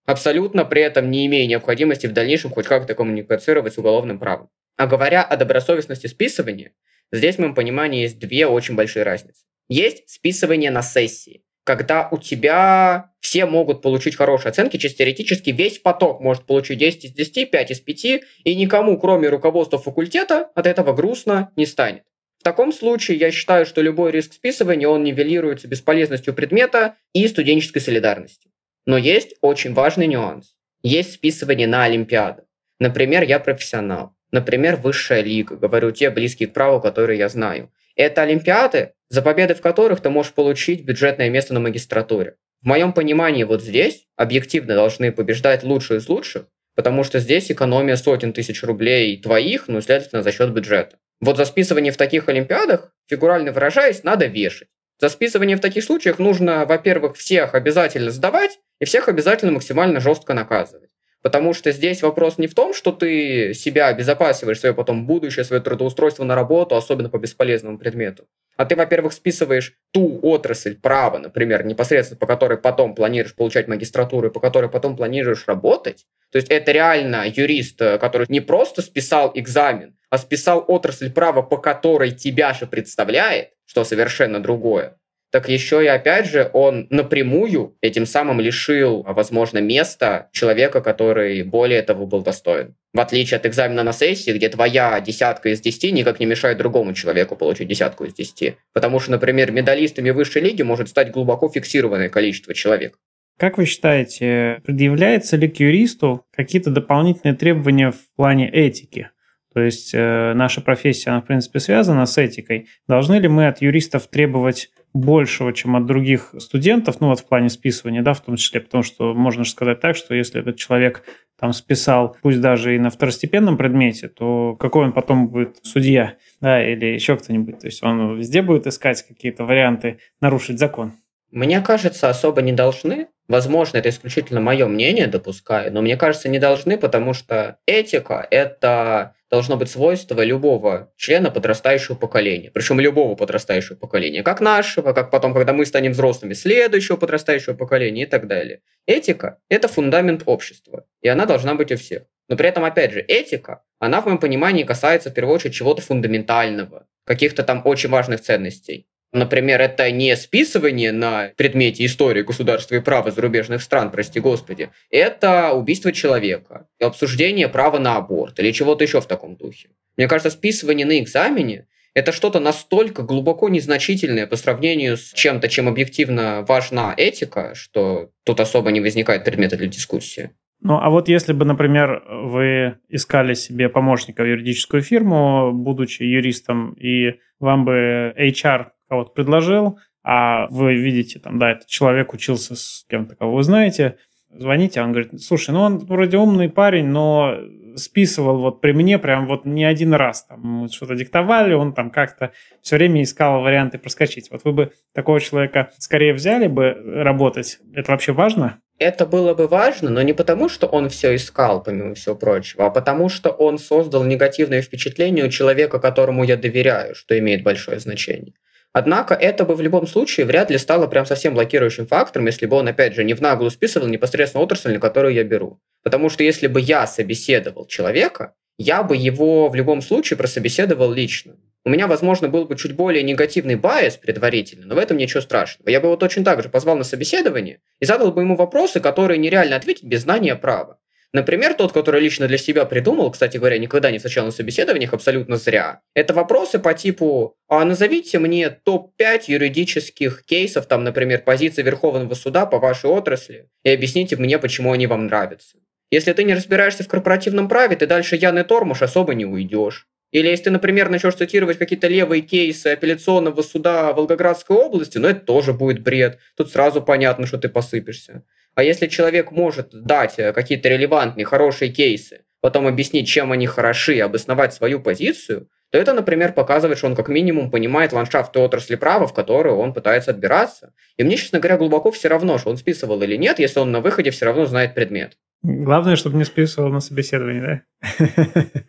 абсолютно 0.07 0.65
при 0.65 0.83
этом 0.83 1.11
не 1.11 1.27
имея 1.27 1.47
необходимости 1.47 2.07
в 2.07 2.13
дальнейшем 2.13 2.51
хоть 2.51 2.67
как-то 2.67 2.95
коммуницировать 2.95 3.75
с 3.75 3.79
уголовным 3.79 4.19
правом. 4.19 4.49
А 4.77 4.87
говоря 4.87 5.23
о 5.23 5.37
добросовестности 5.37 6.07
списывания, 6.07 6.73
здесь 7.13 7.37
в 7.37 7.39
моем 7.39 7.55
понимании 7.55 8.03
есть 8.03 8.19
две 8.19 8.47
очень 8.47 8.77
большие 8.77 9.03
разницы. 9.03 9.45
Есть 9.69 10.09
списывание 10.09 10.71
на 10.71 10.83
сессии, 10.83 11.45
когда 11.65 12.09
у 12.11 12.19
тебя 12.19 13.13
все 13.21 13.47
могут 13.47 13.83
получить 13.83 14.17
хорошие 14.17 14.51
оценки, 14.51 14.77
чисто 14.77 14.99
теоретически 14.99 15.51
весь 15.51 15.79
поток 15.79 16.21
может 16.21 16.45
получить 16.45 16.79
10 16.79 17.05
из 17.05 17.13
10, 17.13 17.51
5 17.51 17.71
из 17.71 17.81
5, 17.81 18.05
и 18.05 18.55
никому, 18.57 18.99
кроме 18.99 19.29
руководства 19.29 19.79
факультета, 19.79 20.51
от 20.55 20.67
этого 20.67 20.93
грустно 20.93 21.53
не 21.57 21.67
станет. 21.67 22.05
В 22.41 22.43
таком 22.43 22.73
случае 22.73 23.19
я 23.19 23.31
считаю, 23.31 23.67
что 23.67 23.83
любой 23.83 24.13
риск 24.13 24.33
списывания, 24.33 24.89
он 24.89 25.05
нивелируется 25.05 25.69
бесполезностью 25.69 26.33
предмета 26.33 26.97
и 27.13 27.29
студенческой 27.29 27.81
солидарностью. 27.81 28.50
Но 28.87 28.97
есть 28.97 29.35
очень 29.41 29.75
важный 29.75 30.07
нюанс. 30.07 30.55
Есть 30.83 31.13
списывание 31.13 31.67
на 31.67 31.85
Олимпиаду. 31.85 32.43
Например, 32.79 33.23
я 33.23 33.39
профессионал. 33.39 34.15
Например, 34.33 34.77
высшая 34.77 35.23
лига. 35.23 35.57
Говорю 35.57 35.91
те 35.91 36.11
близкие 36.11 36.49
к 36.49 36.53
праву, 36.53 36.81
которые 36.81 37.19
я 37.19 37.29
знаю. 37.29 37.71
Это 37.97 38.23
Олимпиады, 38.23 38.93
за 39.09 39.23
победы 39.23 39.55
в 39.55 39.61
которых 39.61 40.01
ты 40.01 40.09
можешь 40.09 40.33
получить 40.33 40.85
бюджетное 40.85 41.29
место 41.29 41.53
на 41.53 41.61
магистратуре. 41.61 42.37
В 42.63 42.67
моем 42.67 42.93
понимании 42.93 43.45
вот 43.45 43.63
здесь 43.63 44.07
объективно 44.17 44.75
должны 44.75 45.13
побеждать 45.13 45.65
лучшие 45.65 45.99
из 45.99 46.09
лучших, 46.09 46.47
потому 46.75 47.05
что 47.05 47.19
здесь 47.19 47.51
экономия 47.51 47.97
сотен 47.97 48.33
тысяч 48.33 48.63
рублей 48.63 49.21
твоих, 49.21 49.69
ну, 49.69 49.81
следовательно, 49.81 50.23
за 50.23 50.33
счет 50.33 50.51
бюджета. 50.53 50.97
Вот 51.21 51.37
за 51.37 51.45
списывание 51.45 51.93
в 51.93 51.97
таких 51.97 52.29
олимпиадах, 52.29 52.93
фигурально 53.07 53.53
выражаясь, 53.53 54.05
надо 54.05 54.27
вешать. 54.27 54.69
За 55.01 55.09
списывание 55.09 55.57
в 55.57 55.61
таких 55.61 55.83
случаях 55.85 56.19
нужно, 56.19 56.67
во-первых, 56.67 57.17
всех 57.17 57.55
обязательно 57.55 58.11
сдавать, 58.11 58.59
и 58.81 58.85
всех 58.85 59.09
обязательно 59.09 59.53
максимально 59.53 59.99
жестко 59.99 60.35
наказывать. 60.35 60.90
Потому 61.23 61.53
что 61.53 61.71
здесь 61.73 62.03
вопрос 62.03 62.39
не 62.39 62.47
в 62.47 62.55
том, 62.55 62.73
что 62.73 62.93
ты 62.93 63.53
себя 63.53 63.89
обезопасиваешь, 63.89 64.61
свое 64.61 64.75
потом 64.75 65.07
будущее, 65.07 65.45
свое 65.45 65.61
трудоустройство 65.61 66.25
на 66.25 66.35
работу, 66.35 66.77
особенно 66.77 67.11
по 67.11 67.19
бесполезному 67.19 67.79
предмету. 67.79 68.27
А 68.57 68.65
ты, 68.65 68.77
во-первых, 68.77 69.13
списываешь 69.13 69.75
ту 69.91 70.19
отрасль 70.23 70.77
права, 70.77 71.19
например, 71.19 71.65
непосредственно 71.65 72.19
по 72.19 72.27
которой 72.27 72.59
потом 72.59 72.95
планируешь 72.95 73.35
получать 73.35 73.69
магистратуру 73.69 74.31
по 74.31 74.41
которой 74.41 74.71
потом 74.71 74.97
планируешь 74.97 75.45
работать. 75.47 76.07
То 76.31 76.37
есть 76.37 76.49
это 76.49 76.73
реально 76.73 77.25
юрист, 77.27 77.81
э, 77.81 77.99
который 77.99 78.27
не 78.29 78.41
просто 78.41 78.83
списал 78.83 79.33
экзамен, 79.35 79.97
а 80.11 80.19
списал 80.19 80.65
отрасль 80.69 81.11
права, 81.11 81.43
по 81.43 81.57
которой 81.57 82.13
тебя 82.13 82.53
же 82.53 82.67
представляет, 82.67 83.51
что 83.67 83.85
совершенно 83.85 84.41
другое 84.41 84.97
так 85.31 85.49
еще 85.49 85.85
и 85.85 85.87
опять 85.87 86.27
же 86.27 86.51
он 86.53 86.87
напрямую 86.91 87.77
этим 87.81 88.05
самым 88.05 88.41
лишил, 88.41 89.03
возможно, 89.03 89.59
места 89.59 90.29
человека, 90.33 90.81
который 90.81 91.43
более 91.43 91.83
того 91.83 92.07
был 92.07 92.23
достоин. 92.23 92.75
В 92.93 92.99
отличие 92.99 93.37
от 93.37 93.47
экзамена 93.47 93.85
на 93.85 93.93
сессии, 93.93 94.33
где 94.33 94.49
твоя 94.49 95.01
десятка 95.01 95.51
из 95.51 95.61
десяти 95.61 95.93
никак 95.93 96.19
не 96.19 96.27
мешает 96.27 96.59
другому 96.59 96.95
человеку 96.95 97.37
получить 97.37 97.69
десятку 97.69 98.05
из 98.05 98.15
десяти. 98.15 98.57
Потому 98.73 98.99
что, 98.99 99.13
например, 99.13 99.53
медалистами 99.53 100.11
высшей 100.11 100.43
лиги 100.43 100.63
может 100.63 100.89
стать 100.89 101.13
глубоко 101.13 101.49
фиксированное 101.49 102.09
количество 102.09 102.53
человек. 102.53 102.99
Как 103.39 103.57
вы 103.57 103.67
считаете, 103.67 104.61
предъявляется 104.65 105.37
ли 105.37 105.49
к 105.49 105.61
юристу 105.61 106.27
какие-то 106.35 106.71
дополнительные 106.71 107.37
требования 107.37 107.93
в 107.93 108.15
плане 108.17 108.51
этики? 108.51 109.11
То 109.55 109.61
есть 109.61 109.93
э, 109.95 110.33
наша 110.35 110.61
профессия, 110.61 111.11
она, 111.11 111.23
в 111.23 111.27
принципе, 111.27 111.59
связана 111.59 112.07
с 112.07 112.19
этикой. 112.19 112.69
Должны 112.87 113.15
ли 113.15 113.29
мы 113.29 113.49
от 113.49 113.63
юристов 113.63 114.09
требовать 114.09 114.71
большего, 114.93 115.53
чем 115.53 115.77
от 115.77 115.87
других 115.87 116.35
студентов, 116.39 117.01
ну 117.01 117.09
вот 117.09 117.21
в 117.21 117.29
плане 117.29 117.49
списывания, 117.49 118.03
да, 118.03 118.13
в 118.15 118.21
том 118.21 118.37
числе, 118.37 118.61
потому 118.61 118.83
что 118.83 119.15
можно 119.15 119.45
же 119.45 119.51
сказать 119.51 119.81
так, 119.81 119.97
что 119.97 120.15
если 120.15 120.41
этот 120.41 120.57
человек 120.57 121.05
там 121.39 121.53
списал, 121.53 122.17
пусть 122.23 122.41
даже 122.41 122.77
и 122.77 122.79
на 122.79 122.91
второстепенном 122.91 123.57
предмете, 123.57 124.09
то 124.09 124.57
какой 124.57 124.87
он 124.87 124.93
потом 124.93 125.29
будет 125.29 125.59
судья, 125.63 126.17
да, 126.41 126.63
или 126.63 126.87
еще 126.87 127.17
кто-нибудь. 127.17 127.61
То 127.61 127.67
есть 127.67 127.83
он 127.83 128.19
везде 128.19 128.43
будет 128.43 128.67
искать 128.67 129.03
какие-то 129.07 129.45
варианты 129.45 129.99
нарушить 130.21 130.59
закон. 130.59 130.93
Мне 131.31 131.61
кажется, 131.61 132.09
особо 132.09 132.43
не 132.43 132.53
должны. 132.53 133.09
Возможно, 133.29 133.79
это 133.79 133.89
исключительно 133.89 134.41
мое 134.41 134.67
мнение, 134.67 135.07
допускаю, 135.07 135.73
но 135.73 135.83
мне 135.83 135.97
кажется, 135.97 136.29
не 136.29 136.41
должны, 136.41 136.77
потому 136.77 137.15
что 137.15 137.59
этика– 137.65 138.27
это 138.31 139.15
должно 139.31 139.57
быть 139.57 139.71
свойство 139.71 140.25
любого 140.25 140.93
члена 140.97 141.31
подрастающего 141.31 141.95
поколения. 141.95 142.51
Причем 142.51 142.81
любого 142.81 143.15
подрастающего 143.15 143.77
поколения. 143.77 144.25
Как 144.25 144.41
нашего, 144.41 144.93
как 144.93 145.13
потом, 145.13 145.33
когда 145.33 145.53
мы 145.53 145.65
станем 145.65 145.93
взрослыми, 145.93 146.35
следующего 146.35 146.97
подрастающего 146.97 147.55
поколения 147.55 148.03
и 148.03 148.07
так 148.07 148.27
далее. 148.27 148.63
Этика– 148.87 149.39
это 149.49 149.69
фундамент 149.69 150.25
общества, 150.27 150.85
и 151.01 151.09
она 151.09 151.27
должна 151.27 151.55
быть 151.55 151.71
у 151.71 151.77
всех. 151.77 152.03
Но 152.29 152.37
при 152.37 152.49
этом, 152.49 152.65
опять 152.65 152.93
же, 152.93 153.01
этика, 153.01 153.63
она 153.79 154.01
в 154.01 154.07
моем 154.07 154.19
понимании 154.19 154.65
касается 154.65 155.11
в 155.11 155.15
первую 155.15 155.37
очередь 155.37 155.55
чего-то 155.55 155.83
фундаментального, 155.83 156.89
каких-то 157.05 157.45
там 157.45 157.63
очень 157.65 157.91
важных 157.91 158.21
ценностей. 158.21 158.89
Например, 159.13 159.61
это 159.61 159.91
не 159.91 160.17
списывание 160.17 160.93
на 160.93 161.33
предмете 161.37 161.85
истории 161.85 162.23
государства 162.23 162.77
и 162.77 162.81
права 162.81 163.11
зарубежных 163.11 163.63
стран, 163.63 163.91
прости 163.91 164.21
господи. 164.21 164.71
Это 164.91 165.53
убийство 165.53 165.93
человека, 165.93 166.69
обсуждение 166.81 167.49
права 167.49 167.79
на 167.79 167.97
аборт 167.97 168.39
или 168.39 168.53
чего-то 168.53 168.85
еще 168.85 169.01
в 169.01 169.07
таком 169.07 169.37
духе. 169.37 169.71
Мне 169.97 170.07
кажется, 170.07 170.31
списывание 170.31 170.87
на 170.87 170.99
экзамене 171.01 171.67
это 171.95 172.13
что-то 172.13 172.39
настолько 172.39 173.03
глубоко 173.03 173.49
незначительное 173.49 174.27
по 174.27 174.37
сравнению 174.37 174.97
с 174.97 175.13
чем-то, 175.13 175.49
чем 175.49 175.69
объективно 175.69 176.45
важна 176.47 176.95
этика, 176.97 177.55
что 177.55 178.11
тут 178.25 178.41
особо 178.41 178.71
не 178.71 178.81
возникает 178.81 179.25
предмета 179.25 179.57
для 179.57 179.67
дискуссии. 179.67 180.31
Ну, 180.63 180.75
а 180.77 180.91
вот 180.91 181.09
если 181.09 181.33
бы, 181.33 181.45
например, 181.45 182.03
вы 182.09 182.77
искали 182.89 183.35
себе 183.35 183.69
помощника 183.69 184.23
в 184.23 184.27
юридическую 184.27 184.83
фирму, 184.83 185.53
будучи 185.53 186.03
юристом, 186.03 186.75
и 186.75 187.15
вам 187.41 187.65
бы 187.65 188.15
HR 188.19 188.67
кого-то 188.91 189.13
предложил, 189.13 189.79
а 190.03 190.49
вы 190.49 190.75
видите, 190.75 191.19
там, 191.19 191.39
да, 191.39 191.53
этот 191.53 191.69
человек 191.69 192.13
учился 192.13 192.55
с 192.57 192.85
кем-то, 192.89 193.17
кого 193.17 193.37
вы 193.37 193.43
знаете, 193.43 193.97
звоните, 194.31 194.81
а 194.81 194.85
он 194.85 194.93
говорит, 194.93 195.21
слушай, 195.23 195.51
ну 195.51 195.61
он 195.61 195.79
вроде 195.79 196.17
умный 196.19 196.49
парень, 196.49 196.87
но 196.87 197.37
списывал 197.77 198.41
вот 198.41 198.61
при 198.61 198.73
мне 198.73 198.99
прям 198.99 199.27
вот 199.27 199.45
не 199.45 199.65
один 199.65 199.95
раз. 199.95 200.25
Там 200.25 200.69
что-то 200.71 200.95
диктовали, 200.95 201.55
он 201.55 201.73
там 201.73 201.91
как-то 201.91 202.33
все 202.63 202.77
время 202.77 203.03
искал 203.03 203.43
варианты 203.43 203.79
проскочить. 203.79 204.31
Вот 204.31 204.43
вы 204.45 204.53
бы 204.53 204.73
такого 204.93 205.21
человека 205.21 205.71
скорее 205.79 206.13
взяли 206.13 206.49
бы 206.49 206.73
работать. 206.73 207.59
Это 207.75 207.93
вообще 207.93 208.13
важно? 208.13 208.61
Это 208.79 209.05
было 209.07 209.35
бы 209.35 209.47
важно, 209.47 209.91
но 209.91 210.03
не 210.03 210.15
потому, 210.15 210.49
что 210.49 210.67
он 210.67 210.89
все 210.89 211.15
искал, 211.15 211.63
помимо 211.63 211.95
всего 211.95 212.15
прочего, 212.15 212.67
а 212.67 212.71
потому, 212.71 213.11
что 213.11 213.31
он 213.31 213.59
создал 213.59 214.05
негативное 214.05 214.63
впечатление 214.63 215.27
у 215.27 215.29
человека, 215.29 215.79
которому 215.79 216.25
я 216.25 216.37
доверяю, 216.37 216.95
что 216.95 217.19
имеет 217.19 217.43
большое 217.43 217.79
значение. 217.79 218.33
Однако 218.73 219.15
это 219.15 219.45
бы 219.45 219.57
в 219.57 219.61
любом 219.61 219.87
случае 219.87 220.27
вряд 220.27 220.51
ли 220.51 220.59
стало 220.59 220.87
прям 220.87 221.05
совсем 221.05 221.35
блокирующим 221.35 221.87
фактором, 221.87 222.27
если 222.27 222.47
бы 222.47 222.57
он, 222.57 222.69
опять 222.69 222.95
же, 222.95 223.03
не 223.03 223.15
в 223.15 223.21
наглую 223.21 223.51
списывал 223.51 223.89
непосредственно 223.89 224.45
отрасль, 224.45 224.73
на 224.73 224.79
которую 224.79 225.13
я 225.13 225.25
беру. 225.25 225.61
Потому 225.83 226.09
что 226.09 226.23
если 226.23 226.47
бы 226.47 226.61
я 226.61 226.87
собеседовал 226.87 227.67
человека, 227.67 228.35
я 228.59 228.83
бы 228.83 228.97
его 228.97 229.49
в 229.49 229.55
любом 229.55 229.81
случае 229.83 230.17
прособеседовал 230.19 230.93
лично. 230.93 231.37
у 231.65 231.69
меня, 231.69 231.87
возможно, 231.87 232.29
был 232.29 232.47
бы 232.47 232.57
чуть 232.57 232.75
более 232.75 233.03
негативный 233.03 233.57
байс 233.57 233.97
предварительно, 233.97 234.67
но 234.67 234.75
в 234.75 234.79
этом 234.79 234.97
ничего 234.97 235.21
страшного. 235.21 235.69
Я 235.69 235.81
бы 235.81 235.89
его 235.89 235.97
точно 235.97 236.25
так 236.25 236.43
же 236.43 236.49
позвал 236.49 236.77
на 236.77 236.85
собеседование 236.85 237.61
и 237.81 237.85
задал 237.85 238.13
бы 238.13 238.23
ему 238.23 238.37
вопросы, 238.37 238.81
которые 238.81 239.19
нереально 239.19 239.57
ответить 239.57 239.85
без 239.85 240.03
знания 240.03 240.37
права. 240.37 240.79
Например, 241.13 241.55
тот, 241.55 241.73
который 241.73 242.01
лично 242.01 242.29
для 242.29 242.39
себя 242.39 242.65
придумал, 242.65 243.11
кстати 243.11 243.37
говоря, 243.37 243.59
никогда 243.59 243.91
не 243.91 243.99
встречал 243.99 244.27
на 244.27 244.31
собеседованиях 244.31 244.95
абсолютно 244.95 245.37
зря. 245.37 245.81
Это 245.95 246.15
вопросы 246.15 246.61
по 246.61 246.73
типу 246.73 247.35
«А 247.49 247.65
назовите 247.65 248.21
мне 248.21 248.49
топ-5 248.51 249.25
юридических 249.27 250.25
кейсов, 250.25 250.67
там, 250.67 250.85
например, 250.85 251.23
позиции 251.23 251.63
Верховного 251.63 252.15
суда 252.15 252.47
по 252.47 252.61
вашей 252.61 252.91
отрасли, 252.91 253.49
и 253.65 253.71
объясните 253.71 254.17
мне, 254.17 254.39
почему 254.39 254.73
они 254.73 254.87
вам 254.87 255.07
нравятся». 255.07 255.57
Если 255.91 256.13
ты 256.13 256.23
не 256.23 256.35
разбираешься 256.35 256.85
в 256.85 256.89
корпоративном 256.89 257.49
праве, 257.49 257.75
ты 257.75 257.89
дальше 257.89 258.15
Яны 258.15 258.45
Тормуш 258.45 258.81
особо 258.83 259.15
не 259.15 259.27
уйдешь. 259.27 259.89
Или 260.13 260.29
если 260.29 260.45
ты, 260.45 260.51
например, 260.51 260.89
начнешь 260.89 261.15
цитировать 261.15 261.59
какие-то 261.59 261.89
левые 261.89 262.23
кейсы 262.23 262.69
апелляционного 262.69 263.43
суда 263.43 263.93
Волгоградской 263.93 264.57
области, 264.57 264.99
ну 264.99 265.09
это 265.09 265.21
тоже 265.21 265.53
будет 265.53 265.83
бред. 265.83 266.19
Тут 266.37 266.51
сразу 266.51 266.83
понятно, 266.83 267.27
что 267.27 267.39
ты 267.39 267.49
посыпешься. 267.49 268.25
А 268.61 268.63
если 268.63 268.89
человек 268.89 269.31
может 269.31 269.71
дать 269.73 270.19
э, 270.19 270.35
какие-то 270.35 270.69
релевантные, 270.69 271.25
хорошие 271.25 271.73
кейсы, 271.73 272.25
потом 272.43 272.67
объяснить, 272.67 273.09
чем 273.09 273.33
они 273.33 273.47
хороши, 273.47 273.99
обосновать 274.01 274.53
свою 274.53 274.81
позицию, 274.81 275.49
то 275.71 275.79
это, 275.79 275.95
например, 275.95 276.35
показывает, 276.35 276.77
что 276.77 276.89
он 276.89 276.95
как 276.95 277.09
минимум 277.09 277.51
понимает 277.51 277.95
ландшафт 277.95 278.33
той 278.33 278.43
отрасли 278.43 278.75
права, 278.75 279.07
в 279.07 279.15
которую 279.15 279.57
он 279.57 279.73
пытается 279.73 280.11
отбираться. 280.11 280.75
И 280.99 281.05
мне, 281.05 281.17
честно 281.17 281.39
говоря, 281.39 281.57
глубоко 281.57 281.91
все 281.91 282.09
равно, 282.09 282.37
что 282.37 282.51
он 282.51 282.59
списывал 282.59 283.01
или 283.01 283.17
нет, 283.17 283.39
если 283.39 283.61
он 283.61 283.73
на 283.73 283.81
выходе 283.81 284.11
все 284.11 284.27
равно 284.27 284.45
знает 284.45 284.75
предмет. 284.75 285.17
Главное, 285.43 285.97
чтобы 285.97 286.19
не 286.19 286.25
списывал 286.25 286.69
на 286.69 286.81
собеседовании, 286.81 287.41
да? 287.41 287.63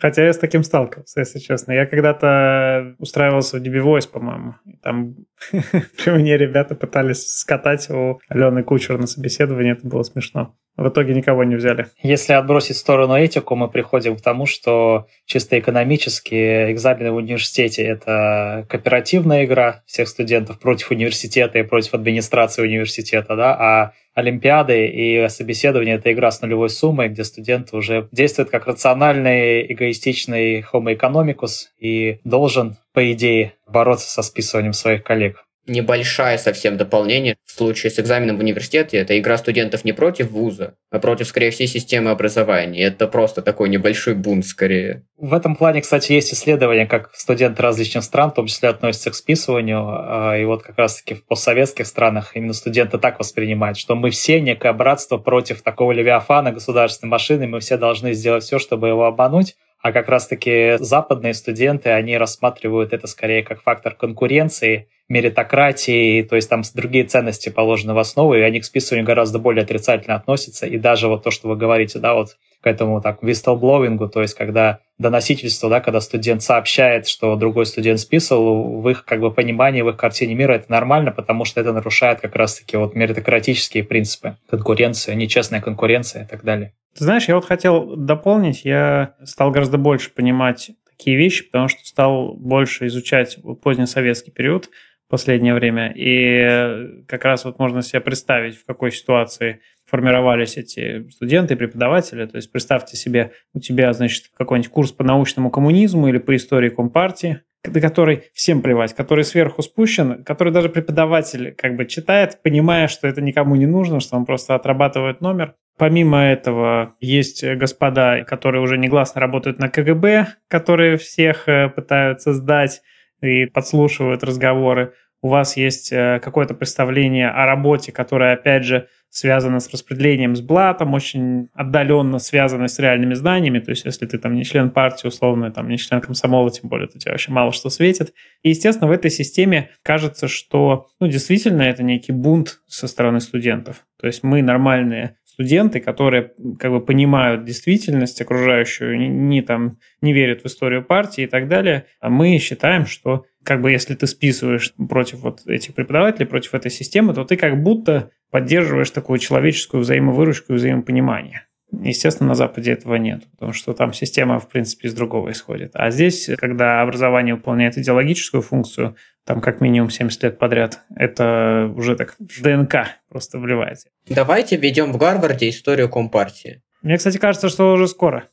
Хотя 0.00 0.24
я 0.24 0.32
с 0.32 0.38
таким 0.38 0.62
сталкивался, 0.62 1.20
если 1.20 1.38
честно. 1.38 1.72
Я 1.72 1.86
когда-то 1.86 2.94
устраивался 2.98 3.58
в 3.58 3.62
DB 3.62 3.82
Voice, 3.82 4.08
по-моему. 4.10 4.54
Там 4.82 5.16
при 5.52 6.10
мне 6.10 6.36
ребята 6.36 6.74
пытались 6.74 7.26
скатать 7.26 7.90
у 7.90 8.20
Алены 8.28 8.62
Кучер 8.62 8.98
на 8.98 9.06
собеседование. 9.06 9.74
Это 9.74 9.86
было 9.86 10.02
смешно. 10.02 10.54
В 10.76 10.88
итоге 10.88 11.12
никого 11.12 11.44
не 11.44 11.54
взяли. 11.54 11.88
Если 12.02 12.32
отбросить 12.32 12.76
в 12.76 12.80
сторону 12.80 13.14
этику, 13.14 13.54
мы 13.56 13.68
приходим 13.68 14.16
к 14.16 14.22
тому, 14.22 14.46
что 14.46 15.06
чисто 15.26 15.58
экономически 15.58 16.72
экзамены 16.72 17.12
в 17.12 17.16
университете– 17.16 17.82
это 17.84 18.66
кооперативная 18.70 19.44
игра 19.44 19.82
всех 19.86 20.08
студентов 20.08 20.58
против 20.58 20.90
университета 20.90 21.58
и 21.58 21.62
против 21.62 21.92
администрации 21.92 22.62
университета, 22.62 23.36
да, 23.36 23.54
а 23.54 23.92
Олимпиады 24.14 24.86
и 24.86 25.28
собеседование– 25.28 25.94
это 25.96 26.12
игра 26.12 26.30
с 26.30 26.42
нулевой 26.42 26.68
суммой, 26.68 27.08
где 27.08 27.24
студент 27.24 27.72
уже 27.72 28.08
действует 28.12 28.50
как 28.50 28.66
рациональный, 28.66 29.72
эгоистичный 29.72 30.60
homo 30.60 30.94
economicus 30.94 31.68
и 31.78 32.20
должен, 32.24 32.76
по 32.92 33.12
идее, 33.12 33.54
бороться 33.66 34.10
со 34.10 34.22
списыванием 34.22 34.74
своих 34.74 35.02
коллег 35.02 35.44
небольшое 35.66 36.38
совсем 36.38 36.76
дополнение 36.76 37.36
в 37.44 37.52
случае 37.52 37.90
с 37.90 37.98
экзаменом 37.98 38.36
в 38.36 38.40
университете. 38.40 38.98
Это 38.98 39.18
игра 39.18 39.38
студентов 39.38 39.84
не 39.84 39.92
против 39.92 40.30
вуза, 40.30 40.74
а 40.90 40.98
против, 40.98 41.28
скорее 41.28 41.50
всей 41.50 41.66
системы 41.66 42.10
образования. 42.10 42.82
Это 42.82 43.06
просто 43.06 43.42
такой 43.42 43.68
небольшой 43.68 44.14
бунт 44.14 44.44
скорее. 44.44 45.04
В 45.16 45.34
этом 45.34 45.54
плане, 45.54 45.80
кстати, 45.80 46.12
есть 46.12 46.32
исследования, 46.32 46.86
как 46.86 47.14
студенты 47.14 47.62
различных 47.62 48.02
стран, 48.02 48.30
в 48.30 48.34
том 48.34 48.46
числе 48.46 48.70
относятся 48.70 49.10
к 49.10 49.14
списыванию. 49.14 49.82
А, 49.84 50.36
и 50.36 50.44
вот 50.44 50.62
как 50.62 50.78
раз-таки 50.78 51.14
в 51.14 51.24
постсоветских 51.24 51.86
странах 51.86 52.32
именно 52.34 52.54
студенты 52.54 52.98
так 52.98 53.18
воспринимают, 53.18 53.78
что 53.78 53.94
мы 53.94 54.10
все 54.10 54.40
некое 54.40 54.72
братство 54.72 55.18
против 55.18 55.62
такого 55.62 55.92
левиафана 55.92 56.52
государственной 56.52 57.10
машины, 57.10 57.46
мы 57.46 57.60
все 57.60 57.76
должны 57.76 58.14
сделать 58.14 58.44
все, 58.44 58.58
чтобы 58.58 58.88
его 58.88 59.04
обмануть. 59.04 59.54
А 59.82 59.92
как 59.92 60.08
раз-таки 60.08 60.76
западные 60.78 61.34
студенты, 61.34 61.90
они 61.90 62.16
рассматривают 62.16 62.92
это 62.92 63.08
скорее 63.08 63.42
как 63.42 63.60
фактор 63.62 63.94
конкуренции, 63.94 64.88
меритократии, 65.08 66.22
то 66.22 66.36
есть 66.36 66.48
там 66.48 66.62
другие 66.74 67.04
ценности 67.04 67.48
положены 67.48 67.92
в 67.92 67.98
основу, 67.98 68.34
и 68.34 68.40
они 68.40 68.60
к 68.60 68.64
списыванию 68.64 69.04
гораздо 69.04 69.40
более 69.40 69.64
отрицательно 69.64 70.14
относятся. 70.14 70.66
И 70.66 70.78
даже 70.78 71.08
вот 71.08 71.24
то, 71.24 71.32
что 71.32 71.48
вы 71.48 71.56
говорите, 71.56 71.98
да, 71.98 72.14
вот 72.14 72.36
к 72.60 72.66
этому 72.68 73.00
так 73.00 73.24
whistleblowing, 73.24 74.08
то 74.08 74.22
есть 74.22 74.34
когда 74.34 74.78
доносительство, 74.98 75.68
да, 75.68 75.80
когда 75.80 76.00
студент 76.00 76.42
сообщает, 76.42 77.08
что 77.08 77.34
другой 77.34 77.66
студент 77.66 77.98
списывал, 77.98 78.80
в 78.80 78.88
их 78.88 79.04
как 79.04 79.20
бы 79.20 79.32
понимании, 79.32 79.82
в 79.82 79.88
их 79.88 79.96
картине 79.96 80.34
мира 80.34 80.52
это 80.52 80.70
нормально, 80.70 81.10
потому 81.10 81.44
что 81.44 81.60
это 81.60 81.72
нарушает 81.72 82.20
как 82.20 82.36
раз-таки 82.36 82.76
вот 82.76 82.94
меритократические 82.94 83.82
принципы 83.82 84.36
конкуренции, 84.48 85.14
нечестная 85.14 85.60
конкуренция 85.60 86.22
и 86.22 86.26
так 86.26 86.44
далее. 86.44 86.72
Ты 86.96 87.04
знаешь, 87.04 87.28
я 87.28 87.36
вот 87.36 87.44
хотел 87.44 87.96
дополнить, 87.96 88.64
я 88.64 89.16
стал 89.24 89.50
гораздо 89.50 89.78
больше 89.78 90.10
понимать 90.10 90.72
такие 90.88 91.16
вещи, 91.16 91.44
потому 91.46 91.68
что 91.68 91.84
стал 91.84 92.34
больше 92.34 92.86
изучать 92.86 93.38
позднесоветский 93.62 94.32
период, 94.32 94.68
последнее 95.08 95.54
время. 95.54 95.92
И 95.94 97.04
как 97.06 97.24
раз 97.24 97.44
вот 97.44 97.58
можно 97.58 97.82
себе 97.82 98.00
представить, 98.00 98.56
в 98.56 98.64
какой 98.64 98.92
ситуации 98.92 99.60
формировались 99.84 100.56
эти 100.56 101.06
студенты 101.10 101.54
преподаватели. 101.54 102.24
То 102.24 102.36
есть 102.36 102.50
представьте 102.50 102.96
себе, 102.96 103.32
у 103.52 103.60
тебя, 103.60 103.92
значит, 103.92 104.30
какой-нибудь 104.36 104.70
курс 104.70 104.92
по 104.92 105.04
научному 105.04 105.50
коммунизму 105.50 106.08
или 106.08 106.16
по 106.18 106.34
истории 106.34 106.70
Компартии, 106.70 107.42
на 107.64 107.80
который 107.80 108.24
всем 108.34 108.60
плевать, 108.60 108.94
который 108.94 109.24
сверху 109.24 109.62
спущен, 109.62 110.24
который 110.24 110.52
даже 110.52 110.68
преподаватель 110.68 111.52
как 111.52 111.76
бы 111.76 111.86
читает, 111.86 112.40
понимая, 112.42 112.88
что 112.88 113.06
это 113.06 113.20
никому 113.20 113.54
не 113.54 113.66
нужно, 113.66 114.00
что 114.00 114.16
он 114.16 114.24
просто 114.24 114.54
отрабатывает 114.54 115.20
номер. 115.20 115.54
Помимо 115.78 116.18
этого, 116.18 116.94
есть 117.00 117.44
господа, 117.44 118.24
которые 118.24 118.62
уже 118.62 118.78
негласно 118.78 119.20
работают 119.20 119.58
на 119.58 119.68
КГБ, 119.68 120.26
которые 120.48 120.96
всех 120.96 121.48
э, 121.48 121.68
пытаются 121.68 122.34
сдать 122.34 122.82
и 123.22 123.46
подслушивают 123.46 124.22
разговоры 124.24 124.94
у 125.22 125.28
вас 125.28 125.56
есть 125.56 125.92
э, 125.92 126.20
какое-то 126.22 126.54
представление 126.54 127.30
о 127.30 127.46
работе, 127.46 127.92
которое, 127.92 128.34
опять 128.34 128.64
же, 128.64 128.88
связано 129.08 129.60
с 129.60 129.70
распределением 129.70 130.34
с 130.34 130.40
блатом, 130.40 130.94
очень 130.94 131.48
отдаленно 131.54 132.18
связано 132.18 132.66
с 132.66 132.78
реальными 132.78 133.14
знаниями. 133.14 133.60
То 133.60 133.70
есть, 133.70 133.84
если 133.84 134.06
ты 134.06 134.18
там 134.18 134.34
не 134.34 134.42
член 134.42 134.70
партии, 134.70 135.06
условно, 135.06 135.52
там 135.52 135.68
не 135.68 135.78
член 135.78 136.00
комсомола, 136.00 136.50
тем 136.50 136.68
более, 136.68 136.88
то 136.88 136.98
тебе 136.98 137.12
вообще 137.12 137.30
мало 137.30 137.52
что 137.52 137.70
светит. 137.70 138.14
И, 138.42 138.48
естественно, 138.48 138.88
в 138.88 138.92
этой 138.92 139.10
системе 139.10 139.70
кажется, 139.82 140.28
что, 140.28 140.88
ну, 140.98 141.06
действительно, 141.06 141.62
это 141.62 141.82
некий 141.82 142.12
бунт 142.12 142.60
со 142.66 142.88
стороны 142.88 143.20
студентов. 143.20 143.84
То 144.00 144.06
есть 144.06 144.24
мы 144.24 144.42
нормальные 144.42 145.18
студенты, 145.32 145.80
которые 145.80 146.32
как 146.58 146.70
бы 146.70 146.84
понимают 146.84 147.44
действительность 147.44 148.20
окружающую, 148.20 148.98
не, 148.98 149.08
не 149.08 149.42
там 149.42 149.78
не 150.00 150.12
верят 150.12 150.42
в 150.42 150.46
историю 150.46 150.84
партии 150.84 151.24
и 151.24 151.26
так 151.26 151.48
далее, 151.48 151.86
а 152.00 152.10
мы 152.10 152.38
считаем, 152.38 152.86
что 152.86 153.24
как 153.42 153.60
бы 153.60 153.70
если 153.70 153.94
ты 153.94 154.06
списываешь 154.06 154.74
против 154.88 155.20
вот 155.20 155.46
этих 155.46 155.74
преподавателей, 155.74 156.26
против 156.26 156.54
этой 156.54 156.70
системы, 156.70 157.14
то 157.14 157.24
ты 157.24 157.36
как 157.36 157.62
будто 157.62 158.10
поддерживаешь 158.30 158.90
такую 158.90 159.18
человеческую 159.18 159.82
взаимовыручку 159.82 160.52
и 160.52 160.56
взаимопонимание. 160.56 161.46
Естественно, 161.80 162.28
на 162.28 162.34
Западе 162.34 162.72
этого 162.72 162.96
нет, 162.96 163.24
потому 163.30 163.54
что 163.54 163.72
там 163.72 163.94
система, 163.94 164.38
в 164.38 164.48
принципе, 164.48 164.88
из 164.88 164.94
другого 164.94 165.30
исходит. 165.30 165.70
А 165.72 165.90
здесь, 165.90 166.28
когда 166.36 166.82
образование 166.82 167.34
выполняет 167.34 167.78
идеологическую 167.78 168.42
функцию, 168.42 168.96
там 169.24 169.40
как 169.40 169.60
минимум 169.60 169.90
70 169.90 170.22
лет 170.22 170.38
подряд, 170.38 170.80
это 170.96 171.72
уже 171.76 171.96
так 171.96 172.16
в 172.18 172.42
ДНК 172.42 172.86
просто 173.08 173.38
вливается. 173.38 173.88
Давайте 174.08 174.56
введем 174.56 174.92
в 174.92 174.96
Гарварде 174.96 175.48
историю 175.48 175.88
Компартии. 175.88 176.62
Мне, 176.82 176.96
кстати, 176.96 177.18
кажется, 177.18 177.48
что 177.48 177.72
уже 177.72 177.86
скоро. 177.86 178.28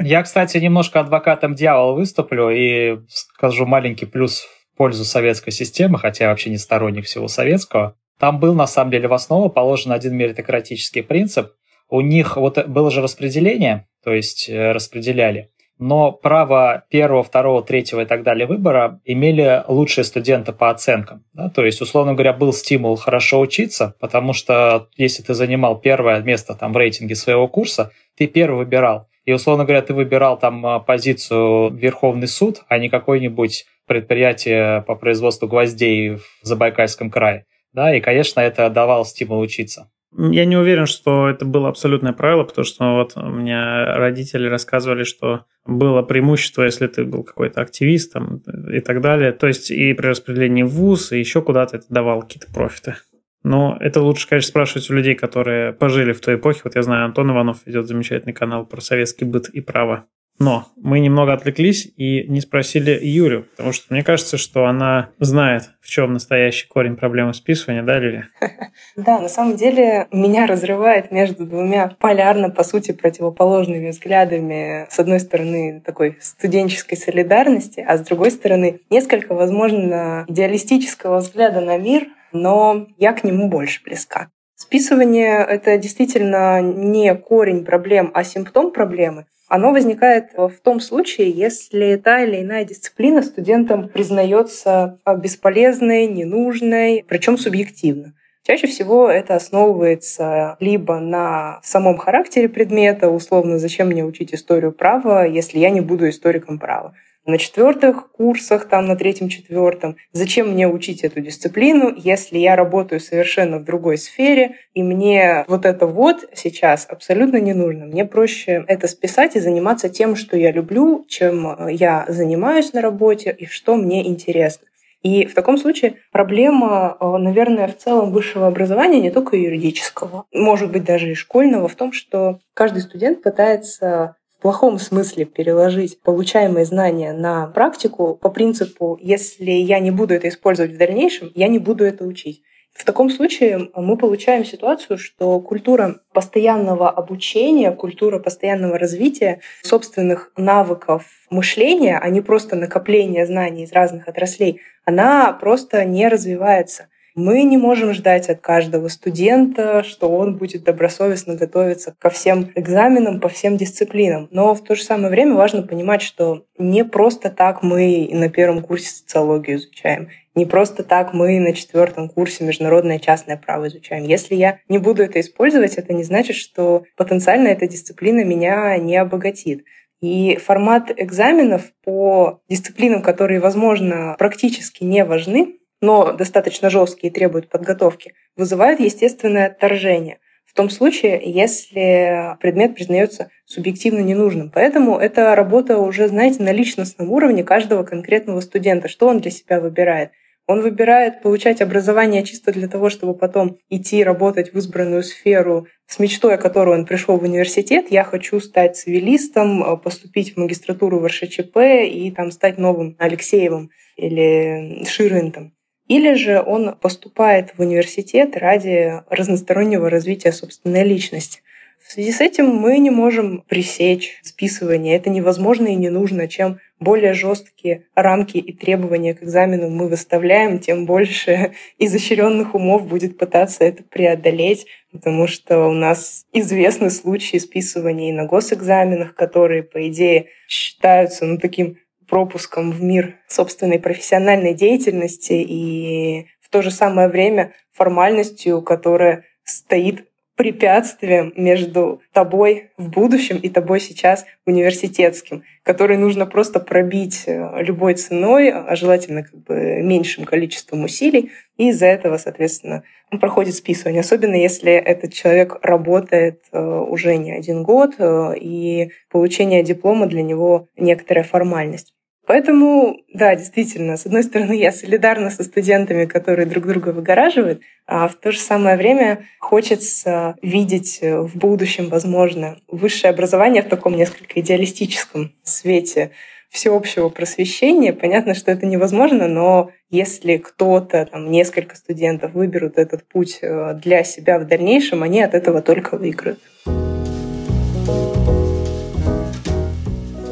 Я, 0.00 0.22
кстати, 0.22 0.58
немножко 0.58 1.00
адвокатом 1.00 1.54
дьявола 1.54 1.94
выступлю 1.94 2.50
и 2.50 2.98
скажу 3.08 3.66
маленький 3.66 4.06
плюс 4.06 4.40
в 4.40 4.76
пользу 4.76 5.04
советской 5.04 5.50
системы, 5.50 5.98
хотя 5.98 6.24
я 6.24 6.30
вообще 6.30 6.50
не 6.50 6.58
сторонник 6.58 7.04
всего 7.06 7.28
советского. 7.28 7.96
Там 8.18 8.38
был, 8.38 8.54
на 8.54 8.66
самом 8.66 8.90
деле, 8.90 9.08
в 9.08 9.12
основу 9.12 9.50
положен 9.50 9.92
один 9.92 10.16
меритократический 10.16 11.02
принцип. 11.02 11.52
У 11.88 12.00
них 12.00 12.36
вот 12.36 12.66
было 12.68 12.90
же 12.90 13.02
распределение, 13.02 13.86
то 14.02 14.12
есть 14.12 14.48
э, 14.48 14.72
распределяли, 14.72 15.50
но 15.78 16.12
право 16.12 16.84
первого, 16.90 17.22
второго, 17.22 17.62
третьего 17.62 18.02
и 18.02 18.04
так 18.04 18.22
далее 18.22 18.46
выбора 18.46 19.00
имели 19.04 19.64
лучшие 19.66 20.04
студенты 20.04 20.52
по 20.52 20.70
оценкам. 20.70 21.24
Да? 21.32 21.48
То 21.50 21.64
есть, 21.64 21.80
условно 21.80 22.14
говоря, 22.14 22.32
был 22.32 22.52
стимул 22.52 22.96
хорошо 22.96 23.40
учиться, 23.40 23.94
потому 24.00 24.32
что 24.32 24.88
если 24.96 25.22
ты 25.22 25.34
занимал 25.34 25.80
первое 25.80 26.20
место 26.20 26.54
там, 26.54 26.72
в 26.72 26.76
рейтинге 26.76 27.14
своего 27.14 27.48
курса, 27.48 27.90
ты 28.16 28.26
первый 28.26 28.64
выбирал. 28.64 29.08
И, 29.24 29.32
условно 29.32 29.64
говоря, 29.64 29.82
ты 29.82 29.94
выбирал 29.94 30.38
там 30.38 30.66
а, 30.66 30.80
позицию 30.80 31.70
Верховный 31.70 32.26
суд, 32.26 32.62
а 32.68 32.78
не 32.78 32.88
какое-нибудь 32.88 33.66
предприятие 33.86 34.82
по 34.82 34.94
производству 34.96 35.46
гвоздей 35.48 36.16
в 36.16 36.22
Забайкальском 36.42 37.10
крае. 37.10 37.46
Да, 37.72 37.94
и, 37.94 38.00
конечно, 38.00 38.40
это 38.40 38.68
давало 38.68 39.04
стимул 39.04 39.40
учиться. 39.40 39.90
Я 40.16 40.44
не 40.44 40.56
уверен, 40.56 40.86
что 40.86 41.28
это 41.28 41.44
было 41.44 41.68
абсолютное 41.70 42.12
правило, 42.12 42.44
потому 42.44 42.64
что 42.64 42.94
вот 42.94 43.16
у 43.16 43.30
меня 43.30 43.96
родители 43.96 44.46
рассказывали, 44.46 45.04
что 45.04 45.44
было 45.64 46.02
преимущество, 46.02 46.62
если 46.62 46.86
ты 46.86 47.04
был 47.04 47.22
какой-то 47.22 47.60
активист 47.60 48.12
там, 48.12 48.42
и 48.72 48.80
так 48.80 49.00
далее. 49.00 49.32
То 49.32 49.46
есть 49.46 49.70
и 49.70 49.92
при 49.94 50.06
распределении 50.06 50.62
в 50.62 50.70
ВУЗ, 50.70 51.12
и 51.12 51.18
еще 51.18 51.42
куда-то 51.42 51.76
это 51.76 51.86
давало 51.88 52.22
какие-то 52.22 52.52
профиты. 52.52 52.96
Но 53.44 53.76
это 53.80 54.00
лучше, 54.00 54.28
конечно, 54.28 54.48
спрашивать 54.48 54.88
у 54.90 54.94
людей, 54.94 55.14
которые 55.14 55.72
пожили 55.72 56.12
в 56.12 56.20
той 56.20 56.36
эпохе. 56.36 56.60
Вот 56.64 56.76
я 56.76 56.82
знаю, 56.82 57.06
Антон 57.06 57.30
Иванов 57.30 57.66
ведет 57.66 57.86
замечательный 57.86 58.32
канал 58.32 58.66
про 58.66 58.80
советский 58.80 59.24
быт 59.24 59.48
и 59.48 59.60
право. 59.60 60.04
Но 60.38 60.66
мы 60.76 60.98
немного 60.98 61.32
отвлеклись 61.32 61.92
и 61.96 62.26
не 62.28 62.40
спросили 62.40 62.98
Юлю, 63.00 63.46
потому 63.56 63.72
что 63.72 63.86
мне 63.90 64.02
кажется, 64.02 64.36
что 64.36 64.66
она 64.66 65.10
знает, 65.18 65.70
в 65.80 65.88
чем 65.88 66.14
настоящий 66.14 66.66
корень 66.66 66.96
проблемы 66.96 67.32
списывания, 67.34 67.82
да, 67.82 67.98
Лилия? 67.98 68.28
Да, 68.96 69.20
на 69.20 69.28
самом 69.28 69.56
деле 69.56 70.08
меня 70.10 70.46
разрывает 70.46 71.12
между 71.12 71.46
двумя 71.46 71.94
полярно, 71.98 72.50
по 72.50 72.64
сути, 72.64 72.92
противоположными 72.92 73.90
взглядами. 73.90 74.86
С 74.90 74.98
одной 74.98 75.20
стороны, 75.20 75.82
такой 75.84 76.18
студенческой 76.20 76.96
солидарности, 76.96 77.84
а 77.86 77.96
с 77.96 78.00
другой 78.00 78.30
стороны, 78.30 78.80
несколько, 78.90 79.34
возможно, 79.34 80.24
идеалистического 80.28 81.18
взгляда 81.18 81.60
на 81.60 81.76
мир, 81.76 82.08
но 82.32 82.88
я 82.98 83.12
к 83.12 83.24
нему 83.24 83.48
больше 83.48 83.82
близка. 83.84 84.28
Списывание— 84.56 85.44
это 85.48 85.76
действительно 85.76 86.60
не 86.60 87.14
корень 87.14 87.64
проблем, 87.64 88.10
а 88.14 88.24
симптом 88.24 88.72
проблемы 88.72 89.26
оно 89.52 89.70
возникает 89.70 90.32
в 90.32 90.54
том 90.62 90.80
случае, 90.80 91.28
если 91.28 91.96
та 91.96 92.24
или 92.24 92.40
иная 92.40 92.64
дисциплина 92.64 93.22
студентам 93.22 93.90
признается 93.90 94.98
бесполезной, 95.18 96.06
ненужной, 96.06 97.04
причем 97.06 97.36
субъективно. 97.36 98.14
Чаще 98.44 98.66
всего 98.66 99.10
это 99.10 99.34
основывается 99.34 100.56
либо 100.58 101.00
на 101.00 101.60
самом 101.62 101.98
характере 101.98 102.48
предмета, 102.48 103.10
условно, 103.10 103.58
зачем 103.58 103.88
мне 103.88 104.06
учить 104.06 104.32
историю 104.32 104.72
права, 104.72 105.26
если 105.26 105.58
я 105.58 105.68
не 105.68 105.82
буду 105.82 106.08
историком 106.08 106.58
права 106.58 106.94
на 107.24 107.38
четвертых 107.38 108.10
курсах, 108.10 108.68
там 108.68 108.86
на 108.86 108.96
третьем-четвертом. 108.96 109.96
Зачем 110.12 110.50
мне 110.50 110.68
учить 110.68 111.04
эту 111.04 111.20
дисциплину, 111.20 111.92
если 111.96 112.38
я 112.38 112.56
работаю 112.56 113.00
совершенно 113.00 113.58
в 113.58 113.64
другой 113.64 113.98
сфере, 113.98 114.56
и 114.74 114.82
мне 114.82 115.44
вот 115.48 115.64
это 115.64 115.86
вот 115.86 116.28
сейчас 116.34 116.86
абсолютно 116.88 117.36
не 117.36 117.54
нужно. 117.54 117.86
Мне 117.86 118.04
проще 118.04 118.64
это 118.66 118.88
списать 118.88 119.36
и 119.36 119.40
заниматься 119.40 119.88
тем, 119.88 120.16
что 120.16 120.36
я 120.36 120.50
люблю, 120.50 121.04
чем 121.08 121.46
э, 121.46 121.72
я 121.72 122.04
занимаюсь 122.08 122.72
на 122.72 122.80
работе 122.80 123.34
и 123.36 123.46
что 123.46 123.76
мне 123.76 124.06
интересно. 124.06 124.66
И 125.02 125.26
в 125.26 125.34
таком 125.34 125.58
случае 125.58 125.96
проблема, 126.12 126.96
э, 126.98 127.16
наверное, 127.18 127.68
в 127.68 127.76
целом 127.76 128.12
высшего 128.12 128.46
образования, 128.46 129.00
не 129.00 129.10
только 129.10 129.36
юридического, 129.36 130.26
может 130.32 130.70
быть, 130.70 130.84
даже 130.84 131.10
и 131.10 131.14
школьного, 131.14 131.68
в 131.68 131.74
том, 131.74 131.92
что 131.92 132.38
каждый 132.54 132.82
студент 132.82 133.22
пытается 133.22 134.16
плохом 134.42 134.78
смысле 134.78 135.24
переложить 135.24 136.00
получаемые 136.02 136.64
знания 136.64 137.12
на 137.12 137.46
практику 137.46 138.18
по 138.20 138.28
принципу, 138.28 138.98
если 139.00 139.50
я 139.50 139.78
не 139.78 139.92
буду 139.92 140.14
это 140.14 140.28
использовать 140.28 140.72
в 140.72 140.76
дальнейшем, 140.76 141.30
я 141.34 141.46
не 141.46 141.58
буду 141.58 141.84
это 141.84 142.04
учить. 142.04 142.42
В 142.72 142.84
таком 142.84 143.10
случае 143.10 143.70
мы 143.76 143.96
получаем 143.96 144.44
ситуацию, 144.44 144.98
что 144.98 145.38
культура 145.40 146.00
постоянного 146.12 146.90
обучения, 146.90 147.70
культура 147.70 148.18
постоянного 148.18 148.78
развития 148.78 149.40
собственных 149.62 150.32
навыков 150.36 151.04
мышления, 151.30 151.98
а 152.02 152.08
не 152.08 152.22
просто 152.22 152.56
накопления 152.56 153.26
знаний 153.26 153.64
из 153.64 153.72
разных 153.72 154.08
отраслей, 154.08 154.60
она 154.84 155.32
просто 155.32 155.84
не 155.84 156.08
развивается. 156.08 156.88
Мы 157.14 157.42
не 157.42 157.58
можем 157.58 157.92
ждать 157.92 158.30
от 158.30 158.40
каждого 158.40 158.88
студента, 158.88 159.82
что 159.82 160.08
он 160.08 160.36
будет 160.36 160.64
добросовестно 160.64 161.34
готовиться 161.34 161.94
ко 161.98 162.08
всем 162.08 162.50
экзаменам, 162.54 163.20
по 163.20 163.28
всем 163.28 163.58
дисциплинам. 163.58 164.28
Но 164.30 164.54
в 164.54 164.64
то 164.64 164.74
же 164.74 164.82
самое 164.82 165.10
время 165.10 165.34
важно 165.34 165.62
понимать, 165.62 166.00
что 166.00 166.44
не 166.56 166.84
просто 166.84 167.28
так 167.28 167.62
мы 167.62 168.08
на 168.12 168.30
первом 168.30 168.62
курсе 168.62 168.88
социологию 168.88 169.58
изучаем. 169.58 170.08
Не 170.34 170.46
просто 170.46 170.82
так 170.82 171.12
мы 171.12 171.38
на 171.38 171.52
четвертом 171.52 172.08
курсе 172.08 172.44
международное 172.44 172.98
частное 172.98 173.36
право 173.36 173.68
изучаем. 173.68 174.04
Если 174.04 174.34
я 174.34 174.60
не 174.68 174.78
буду 174.78 175.02
это 175.02 175.20
использовать, 175.20 175.74
это 175.74 175.92
не 175.92 176.04
значит, 176.04 176.36
что 176.36 176.84
потенциально 176.96 177.48
эта 177.48 177.68
дисциплина 177.68 178.24
меня 178.24 178.78
не 178.78 178.96
обогатит. 178.96 179.64
И 180.00 180.36
формат 180.36 180.90
экзаменов 180.96 181.72
по 181.84 182.40
дисциплинам, 182.48 183.02
которые, 183.02 183.38
возможно, 183.38 184.16
практически 184.18 184.82
не 184.82 185.04
важны, 185.04 185.58
но 185.82 186.12
достаточно 186.12 186.70
жесткие 186.70 187.10
и 187.10 187.14
требуют 187.14 187.50
подготовки, 187.50 188.14
вызывают 188.36 188.80
естественное 188.80 189.48
отторжение 189.48 190.18
в 190.46 190.54
том 190.54 190.68
случае, 190.68 191.20
если 191.24 192.36
предмет 192.40 192.74
признается 192.74 193.30
субъективно 193.46 194.00
ненужным. 194.00 194.50
Поэтому 194.50 194.98
это 194.98 195.34
работа 195.34 195.78
уже, 195.78 196.08
знаете, 196.08 196.42
на 196.42 196.52
личностном 196.52 197.10
уровне 197.10 197.42
каждого 197.42 197.84
конкретного 197.84 198.40
студента, 198.40 198.88
что 198.88 199.08
он 199.08 199.20
для 199.20 199.30
себя 199.30 199.60
выбирает. 199.60 200.10
Он 200.46 200.60
выбирает 200.60 201.22
получать 201.22 201.62
образование 201.62 202.22
чисто 202.24 202.52
для 202.52 202.68
того, 202.68 202.90
чтобы 202.90 203.14
потом 203.14 203.58
идти 203.70 204.04
работать 204.04 204.52
в 204.52 204.58
избранную 204.58 205.04
сферу 205.04 205.68
с 205.86 205.98
мечтой, 205.98 206.34
о 206.34 206.38
которой 206.38 206.76
он 206.76 206.84
пришел 206.84 207.16
в 207.16 207.22
университет. 207.22 207.86
Я 207.90 208.04
хочу 208.04 208.38
стать 208.40 208.76
цивилистом, 208.76 209.80
поступить 209.80 210.34
в 210.34 210.36
магистратуру 210.38 210.98
в 210.98 211.06
РШЧП 211.06 211.56
и 211.86 212.12
там 212.14 212.30
стать 212.30 212.58
новым 212.58 212.96
Алексеевым 212.98 213.70
или 213.96 214.84
Ширинтом. 214.84 215.54
Или 215.88 216.14
же 216.14 216.40
он 216.40 216.76
поступает 216.76 217.54
в 217.56 217.60
университет 217.60 218.36
ради 218.36 219.02
разностороннего 219.10 219.90
развития 219.90 220.32
собственной 220.32 220.84
личности. 220.84 221.40
В 221.86 221.90
связи 221.92 222.12
с 222.12 222.20
этим 222.20 222.46
мы 222.46 222.78
не 222.78 222.90
можем 222.90 223.42
пресечь 223.46 224.18
списывание. 224.22 224.96
Это 224.96 225.10
невозможно 225.10 225.66
и 225.66 225.74
не 225.74 225.90
нужно. 225.90 226.28
Чем 226.28 226.58
более 226.78 227.12
жесткие 227.12 227.86
рамки 227.94 228.38
и 228.38 228.52
требования 228.52 229.14
к 229.14 229.22
экзамену 229.22 229.68
мы 229.68 229.88
выставляем, 229.88 230.58
тем 230.58 230.86
больше 230.86 231.52
изощренных 231.78 232.54
умов 232.54 232.86
будет 232.86 233.18
пытаться 233.18 233.64
это 233.64 233.82
преодолеть, 233.82 234.66
потому 234.92 235.26
что 235.26 235.66
у 235.66 235.72
нас 235.72 236.24
известны 236.32 236.88
случаи 236.88 237.38
списывания 237.38 238.10
и 238.10 238.16
на 238.16 238.26
госэкзаменах, 238.26 239.14
которые, 239.14 239.62
по 239.62 239.86
идее, 239.88 240.26
считаются 240.48 241.26
ну, 241.26 241.36
таким 241.36 241.78
пропуском 242.12 242.72
в 242.72 242.82
мир 242.82 243.14
собственной 243.26 243.78
профессиональной 243.78 244.52
деятельности 244.52 245.32
и 245.32 246.26
в 246.42 246.50
то 246.50 246.60
же 246.60 246.70
самое 246.70 247.08
время 247.08 247.54
формальностью, 247.72 248.60
которая 248.60 249.24
стоит 249.44 250.04
препятствием 250.36 251.32
между 251.36 252.02
тобой 252.12 252.70
в 252.76 252.90
будущем 252.90 253.38
и 253.38 253.48
тобой 253.48 253.80
сейчас 253.80 254.26
университетским, 254.44 255.44
который 255.62 255.96
нужно 255.96 256.26
просто 256.26 256.60
пробить 256.60 257.22
э, 257.24 257.62
любой 257.62 257.94
ценой, 257.94 258.50
а 258.50 258.76
желательно 258.76 259.22
как 259.22 259.44
бы 259.44 259.80
меньшим 259.82 260.26
количеством 260.26 260.84
усилий, 260.84 261.32
и 261.56 261.70
из-за 261.70 261.86
этого, 261.86 262.18
соответственно, 262.18 262.82
он 263.10 263.20
проходит 263.20 263.54
списывание, 263.54 264.00
особенно 264.00 264.34
если 264.34 264.72
этот 264.72 265.14
человек 265.14 265.56
работает 265.62 266.42
э, 266.52 266.62
уже 266.62 267.16
не 267.16 267.32
один 267.32 267.62
год, 267.62 267.94
э, 267.96 268.34
и 268.38 268.90
получение 269.10 269.62
диплома 269.62 270.06
для 270.06 270.22
него 270.22 270.68
некоторая 270.76 271.24
формальность. 271.24 271.94
Поэтому, 272.32 272.96
да, 273.12 273.36
действительно, 273.36 273.98
с 273.98 274.06
одной 274.06 274.22
стороны, 274.22 274.54
я 274.54 274.72
солидарна 274.72 275.28
со 275.28 275.44
студентами, 275.44 276.06
которые 276.06 276.46
друг 276.46 276.66
друга 276.66 276.88
выгораживают, 276.88 277.60
а 277.86 278.08
в 278.08 278.14
то 278.14 278.32
же 278.32 278.38
самое 278.38 278.78
время 278.78 279.26
хочется 279.38 280.36
видеть 280.40 281.00
в 281.02 281.36
будущем, 281.36 281.90
возможно, 281.90 282.56
высшее 282.68 283.10
образование 283.10 283.62
в 283.62 283.68
таком 283.68 283.94
несколько 283.94 284.40
идеалистическом 284.40 285.34
свете 285.42 286.12
всеобщего 286.48 287.10
просвещения. 287.10 287.92
Понятно, 287.92 288.32
что 288.32 288.50
это 288.50 288.64
невозможно, 288.64 289.28
но 289.28 289.70
если 289.90 290.38
кто-то, 290.38 291.04
там, 291.04 291.30
несколько 291.30 291.76
студентов 291.76 292.32
выберут 292.32 292.78
этот 292.78 293.06
путь 293.06 293.40
э, 293.42 293.74
для 293.74 294.04
себя 294.04 294.38
в 294.38 294.46
дальнейшем, 294.46 295.02
они 295.02 295.20
от 295.20 295.34
этого 295.34 295.60
только 295.60 295.98
выиграют. 295.98 296.40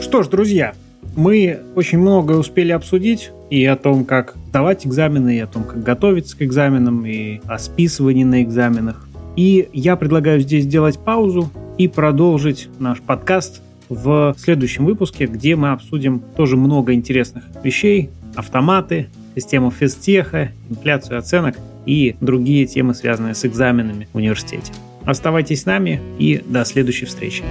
Что 0.01 0.23
ж, 0.23 0.29
друзья, 0.29 0.73
мы 1.17 1.61
очень 1.75 1.99
многое 1.99 2.39
успели 2.39 2.73
обсудить 2.73 3.31
и 3.51 3.65
о 3.65 3.77
том, 3.77 4.05
как 4.05 4.35
сдавать 4.49 4.87
экзамены, 4.87 5.37
и 5.37 5.41
о 5.41 5.47
том, 5.47 5.65
как 5.65 5.83
готовиться 5.83 6.37
к 6.37 6.43
экзаменам, 6.43 7.05
и 7.07 7.41
о 7.47 7.59
списывании 7.59 8.25
на 8.25 8.43
экзаменах. 8.43 9.07
И 9.37 9.69
я 9.73 9.97
предлагаю 9.97 10.41
здесь 10.41 10.65
сделать 10.65 10.99
паузу 10.99 11.51
и 11.79 11.89
продолжить 11.89 12.69
наш 12.79 13.01
подкаст 13.01 13.63
в 13.89 14.35
следующем 14.39 14.85
выпуске, 14.85 15.27
где 15.27 15.57
мы 15.57 15.71
обсудим 15.71 16.23
тоже 16.37 16.57
много 16.57 16.93
интересных 16.93 17.45
вещей, 17.63 18.11
автоматы, 18.35 19.09
систему 19.35 19.71
физтеха, 19.71 20.53
инфляцию 20.69 21.19
оценок 21.19 21.57
и 21.87 22.17
другие 22.21 22.67
темы, 22.67 22.95
связанные 22.95 23.35
с 23.35 23.45
экзаменами 23.45 24.09
в 24.13 24.17
университете. 24.17 24.73
Оставайтесь 25.05 25.63
с 25.63 25.67
нами 25.67 26.01
и 26.19 26.43
до 26.47 26.65
следующей 26.65 27.07
встречи. 27.07 27.43